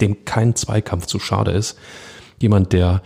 dem 0.00 0.24
kein 0.24 0.56
Zweikampf 0.56 1.06
zu 1.06 1.18
schade 1.18 1.52
ist, 1.52 1.78
jemand, 2.38 2.72
der 2.72 3.02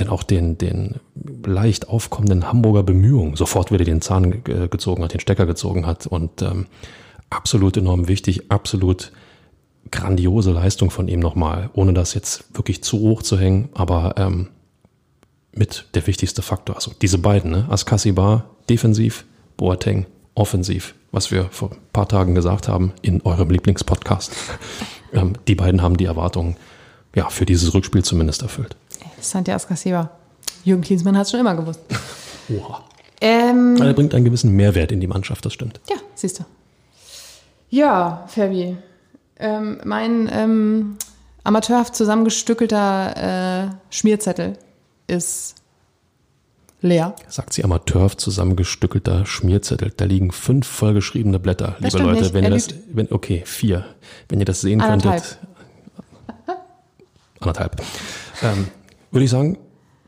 denn 0.00 0.08
auch 0.08 0.22
den, 0.22 0.58
den 0.58 0.96
leicht 1.44 1.88
aufkommenden 1.88 2.48
Hamburger 2.48 2.82
Bemühungen 2.82 3.36
sofort 3.36 3.72
wieder 3.72 3.84
den 3.84 4.00
Zahn 4.00 4.42
gezogen 4.44 5.02
hat, 5.04 5.12
den 5.12 5.20
Stecker 5.20 5.46
gezogen 5.46 5.86
hat 5.86 6.06
und 6.06 6.42
ähm, 6.42 6.66
absolut 7.30 7.76
enorm 7.76 8.08
wichtig, 8.08 8.50
absolut 8.50 9.12
grandiose 9.90 10.52
Leistung 10.52 10.90
von 10.90 11.08
ihm 11.08 11.20
nochmal, 11.20 11.70
ohne 11.72 11.94
das 11.94 12.14
jetzt 12.14 12.44
wirklich 12.54 12.82
zu 12.82 12.98
hoch 12.98 13.22
zu 13.22 13.38
hängen, 13.38 13.70
aber 13.74 14.14
ähm, 14.16 14.48
mit 15.52 15.86
der 15.94 16.06
wichtigste 16.06 16.42
Faktor. 16.42 16.76
Also 16.76 16.92
diese 17.00 17.18
beiden, 17.18 17.50
ne? 17.50 17.66
Askasibar 17.68 18.50
defensiv, 18.68 19.24
Boateng 19.56 20.06
offensiv, 20.34 20.94
was 21.10 21.30
wir 21.30 21.46
vor 21.50 21.72
ein 21.72 21.78
paar 21.92 22.08
Tagen 22.08 22.34
gesagt 22.34 22.68
haben 22.68 22.92
in 23.02 23.22
eurem 23.22 23.50
Lieblingspodcast. 23.50 24.32
ähm, 25.12 25.32
die 25.48 25.54
beiden 25.54 25.82
haben 25.82 25.96
die 25.96 26.04
Erwartungen 26.04 26.56
ja, 27.14 27.28
für 27.30 27.46
dieses 27.46 27.74
Rückspiel 27.74 28.04
zumindest 28.04 28.42
erfüllt. 28.42 28.76
Santiago 29.20 29.66
Casiba. 29.66 30.10
Jürgen 30.64 30.82
Klinsmann 30.82 31.16
hat 31.16 31.26
es 31.26 31.30
schon 31.30 31.40
immer 31.40 31.54
gewusst. 31.54 31.80
Oha. 32.48 32.84
Ähm, 33.20 33.76
er 33.80 33.94
bringt 33.94 34.14
einen 34.14 34.24
gewissen 34.24 34.52
Mehrwert 34.52 34.92
in 34.92 35.00
die 35.00 35.06
Mannschaft, 35.06 35.44
das 35.44 35.52
stimmt. 35.52 35.80
Ja, 35.88 35.96
siehst 36.14 36.40
du. 36.40 36.44
Ja, 37.70 38.24
Fabi. 38.28 38.76
Ähm, 39.38 39.80
mein 39.84 40.28
ähm, 40.32 40.96
amateurhaft 41.44 41.94
zusammengestückelter 41.94 43.66
äh, 43.66 43.70
Schmierzettel 43.90 44.56
ist 45.06 45.56
leer. 46.80 47.14
Sagt 47.28 47.52
sie 47.52 47.64
amateurhaft 47.64 48.20
zusammengestückelter 48.20 49.26
Schmierzettel. 49.26 49.92
Da 49.96 50.04
liegen 50.04 50.30
fünf 50.30 50.66
vollgeschriebene 50.66 51.38
Blätter, 51.38 51.76
das 51.80 51.94
liebe 51.94 52.06
Leute. 52.06 52.22
Nicht. 52.22 52.34
Wenn 52.34 52.44
ihr 52.44 52.50
das, 52.50 52.68
wenn, 52.92 53.12
okay, 53.12 53.42
vier. 53.44 53.84
Wenn 54.28 54.38
ihr 54.38 54.46
das 54.46 54.60
sehen 54.60 54.80
Anderthalb. 54.80 55.22
könntet. 55.22 55.38
Anderthalb. 57.40 57.82
Ähm, 58.42 58.68
würde 59.10 59.24
ich 59.24 59.30
sagen, 59.30 59.58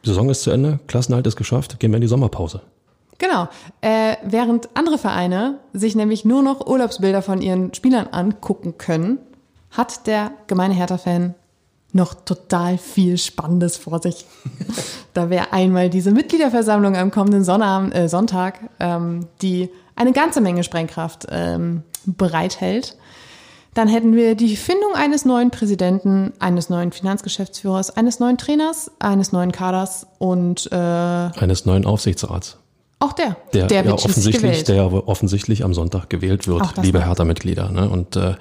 Saison 0.04 0.30
ist 0.30 0.42
zu 0.42 0.50
Ende, 0.50 0.80
Klassenhalt 0.86 1.26
ist 1.26 1.36
geschafft, 1.36 1.78
gehen 1.78 1.90
wir 1.90 1.96
in 1.96 2.02
die 2.02 2.08
Sommerpause. 2.08 2.62
Genau. 3.18 3.48
Äh, 3.82 4.16
während 4.24 4.70
andere 4.74 4.96
Vereine 4.96 5.58
sich 5.74 5.94
nämlich 5.94 6.24
nur 6.24 6.42
noch 6.42 6.66
Urlaubsbilder 6.66 7.20
von 7.20 7.42
ihren 7.42 7.74
Spielern 7.74 8.08
angucken 8.08 8.78
können, 8.78 9.18
hat 9.70 10.06
der 10.06 10.32
gemeine 10.46 10.74
Hertha-Fan 10.74 11.34
noch 11.92 12.14
total 12.14 12.78
viel 12.78 13.18
Spannendes 13.18 13.76
vor 13.76 14.00
sich. 14.00 14.24
da 15.14 15.28
wäre 15.28 15.52
einmal 15.52 15.90
diese 15.90 16.12
Mitgliederversammlung 16.12 16.96
am 16.96 17.10
kommenden 17.10 17.44
Sonnabend, 17.44 17.94
äh, 17.94 18.08
Sonntag, 18.08 18.70
ähm, 18.78 19.26
die 19.42 19.68
eine 19.96 20.12
ganze 20.12 20.40
Menge 20.40 20.64
Sprengkraft 20.64 21.26
ähm, 21.30 21.82
bereithält. 22.06 22.96
Dann 23.74 23.86
hätten 23.86 24.16
wir 24.16 24.34
die 24.34 24.56
Findung 24.56 24.94
eines 24.94 25.24
neuen 25.24 25.50
Präsidenten, 25.50 26.32
eines 26.40 26.70
neuen 26.70 26.90
Finanzgeschäftsführers, 26.90 27.96
eines 27.96 28.18
neuen 28.18 28.36
Trainers, 28.36 28.90
eines 28.98 29.30
neuen 29.32 29.52
Kaders 29.52 30.06
und 30.18 30.70
äh, 30.72 30.74
eines 30.74 31.66
neuen 31.66 31.86
Aufsichtsrats. 31.86 32.58
Auch 32.98 33.12
der. 33.12 33.36
Der, 33.54 33.66
der 33.66 33.84
ja 33.84 33.92
offensichtlich, 33.92 34.64
der 34.64 35.08
offensichtlich 35.08 35.64
am 35.64 35.72
Sonntag 35.72 36.10
gewählt 36.10 36.46
wird, 36.48 36.76
liebe 36.82 37.04
Hertha-Mitglieder. 37.04 37.70
Ne? 37.70 37.88
Und 37.88 38.16
äh, 38.16 38.34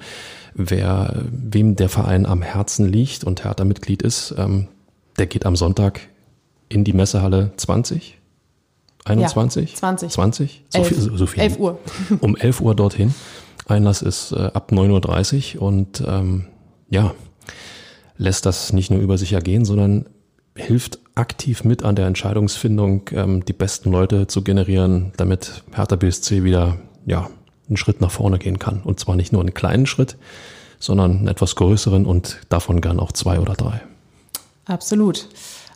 wer 0.54 1.14
wem 1.30 1.76
der 1.76 1.88
Verein 1.88 2.26
am 2.26 2.42
Herzen 2.42 2.86
liegt 2.86 3.24
und 3.24 3.44
Hertha-Mitglied 3.44 4.02
ist, 4.02 4.34
ähm, 4.36 4.68
der 5.18 5.26
geht 5.26 5.46
am 5.46 5.56
Sonntag 5.56 6.00
in 6.68 6.84
die 6.84 6.92
Messehalle 6.92 7.52
20, 7.56 8.18
21? 9.04 9.70
Ja, 9.70 9.76
20. 9.76 10.10
20? 10.10 10.64
So 10.68 10.78
11, 10.78 10.88
viel, 10.88 11.18
so 11.18 11.26
viel. 11.26 11.42
11 11.42 11.58
Uhr. 11.58 11.78
Um 12.20 12.36
11 12.36 12.60
Uhr 12.60 12.74
dorthin. 12.74 13.14
Einlass 13.70 14.02
ist 14.02 14.32
äh, 14.32 14.50
ab 14.52 14.72
9.30 14.72 15.56
Uhr 15.56 15.62
und 15.62 16.02
ähm, 16.06 16.46
ja, 16.88 17.14
lässt 18.16 18.46
das 18.46 18.72
nicht 18.72 18.90
nur 18.90 19.00
über 19.00 19.16
sich 19.16 19.32
ergehen, 19.32 19.64
sondern 19.64 20.06
hilft 20.56 20.98
aktiv 21.14 21.64
mit 21.64 21.84
an 21.84 21.96
der 21.96 22.06
Entscheidungsfindung, 22.06 23.02
ähm, 23.12 23.44
die 23.44 23.52
besten 23.52 23.90
Leute 23.90 24.26
zu 24.26 24.42
generieren, 24.42 25.12
damit 25.16 25.62
Hertha 25.72 25.96
BSC 25.96 26.44
wieder 26.44 26.76
ja, 27.06 27.30
einen 27.68 27.76
Schritt 27.76 28.00
nach 28.00 28.10
vorne 28.10 28.38
gehen 28.38 28.58
kann. 28.58 28.82
Und 28.82 29.00
zwar 29.00 29.16
nicht 29.16 29.32
nur 29.32 29.40
einen 29.40 29.54
kleinen 29.54 29.86
Schritt, 29.86 30.16
sondern 30.78 31.18
einen 31.18 31.28
etwas 31.28 31.56
größeren 31.56 32.04
und 32.04 32.38
davon 32.48 32.80
gern 32.80 33.00
auch 33.00 33.12
zwei 33.12 33.40
oder 33.40 33.54
drei. 33.54 33.80
Absolut. 34.66 35.28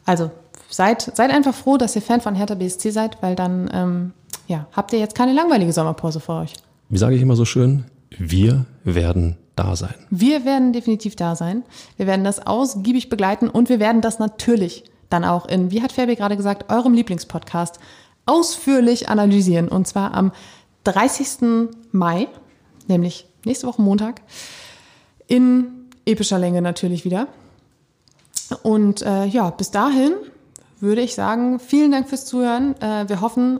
Also 0.05 0.31
seid, 0.69 1.13
seid 1.15 1.31
einfach 1.31 1.55
froh, 1.55 1.77
dass 1.77 1.97
ihr 1.97 2.03
Fan 2.03 2.21
von 2.21 2.35
Hertha 2.35 2.55
BSC 2.55 2.91
seid, 2.91 3.23
weil 3.23 3.37
dann 3.37 3.71
ähm, 3.73 4.13
ja, 4.49 4.67
habt 4.73 4.93
ihr 4.93 4.99
jetzt 4.99 5.15
keine 5.15 5.33
langweilige 5.33 5.73
Sommerpause 5.73 6.21
vor 6.21 6.43
euch 6.43 6.55
wie 6.95 6.99
sage 6.99 7.17
ich 7.17 7.23
immer 7.23 7.35
so 7.35 7.45
schön, 7.45 7.87
wir 8.17 8.67
werden 8.85 9.37
da 9.57 9.75
sein. 9.75 9.97
Wir 10.11 10.45
werden 10.45 10.73
definitiv 10.73 11.17
da 11.17 11.35
sein. 11.35 11.65
Wir 11.97 12.07
werden 12.07 12.25
das 12.25 12.47
ausgiebig 12.47 13.09
begleiten 13.09 13.49
und 13.49 13.69
wir 13.69 13.81
werden 13.81 14.01
das 14.01 14.21
natürlich 14.21 14.85
dann 15.11 15.25
auch 15.25 15.47
in, 15.47 15.73
wie 15.73 15.83
hat 15.83 15.91
Fabi 15.91 16.15
gerade 16.15 16.37
gesagt, 16.37 16.71
eurem 16.71 16.95
Lieblingspodcast 16.95 17.81
ausführlich 18.27 19.09
analysieren. 19.09 19.67
Und 19.67 19.89
zwar 19.89 20.15
am 20.15 20.31
30. 20.85 21.69
Mai, 21.91 22.29
nämlich 22.87 23.27
nächste 23.45 23.67
Woche 23.67 23.83
Montag, 23.83 24.21
in 25.27 25.67
epischer 26.07 26.39
Länge 26.39 26.63
natürlich 26.63 27.05
wieder. 27.05 27.27
Und 28.63 29.03
äh, 29.03 29.25
ja, 29.25 29.51
bis 29.51 29.73
dahin 29.73 30.13
würde 30.79 31.01
ich 31.01 31.17
sagen, 31.17 31.59
vielen 31.59 31.91
Dank 31.91 32.09
fürs 32.09 32.25
Zuhören. 32.25 32.81
Äh, 32.81 33.09
wir 33.09 33.21
hoffen, 33.21 33.59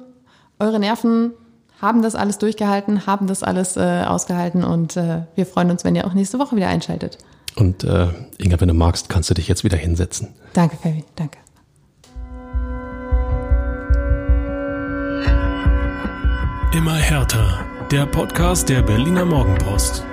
eure 0.61 0.79
Nerven 0.79 1.33
haben 1.81 2.03
das 2.03 2.15
alles 2.15 2.39
durchgehalten, 2.39 3.07
haben 3.07 3.27
das 3.27 3.43
alles 3.43 3.77
äh, 3.77 4.05
ausgehalten 4.07 4.65
und 4.65 4.97
äh, 4.97 5.23
wir 5.35 5.47
freuen 5.47 5.71
uns, 5.71 5.85
wenn 5.85 5.95
ihr 5.95 6.07
auch 6.07 6.15
nächste 6.15 6.39
Woche 6.39 6.57
wieder 6.57 6.69
einschaltet. 6.69 7.19
Und 7.57 7.85
äh, 7.85 8.09
Inga, 8.39 8.61
wenn 8.61 8.69
du 8.69 8.75
magst, 8.75 9.09
kannst 9.09 9.31
du 9.31 9.35
dich 9.35 9.49
jetzt 9.49 9.65
wieder 9.65 9.77
hinsetzen. 9.77 10.29
Danke, 10.55 10.77
Fabi, 10.77 11.05
danke. 11.17 11.39
Immer 16.73 16.95
härter. 16.95 17.61
Der 17.93 18.07
Podcast 18.07 18.69
der 18.69 18.83
Berliner 18.83 19.25
Morgenpost. 19.25 20.05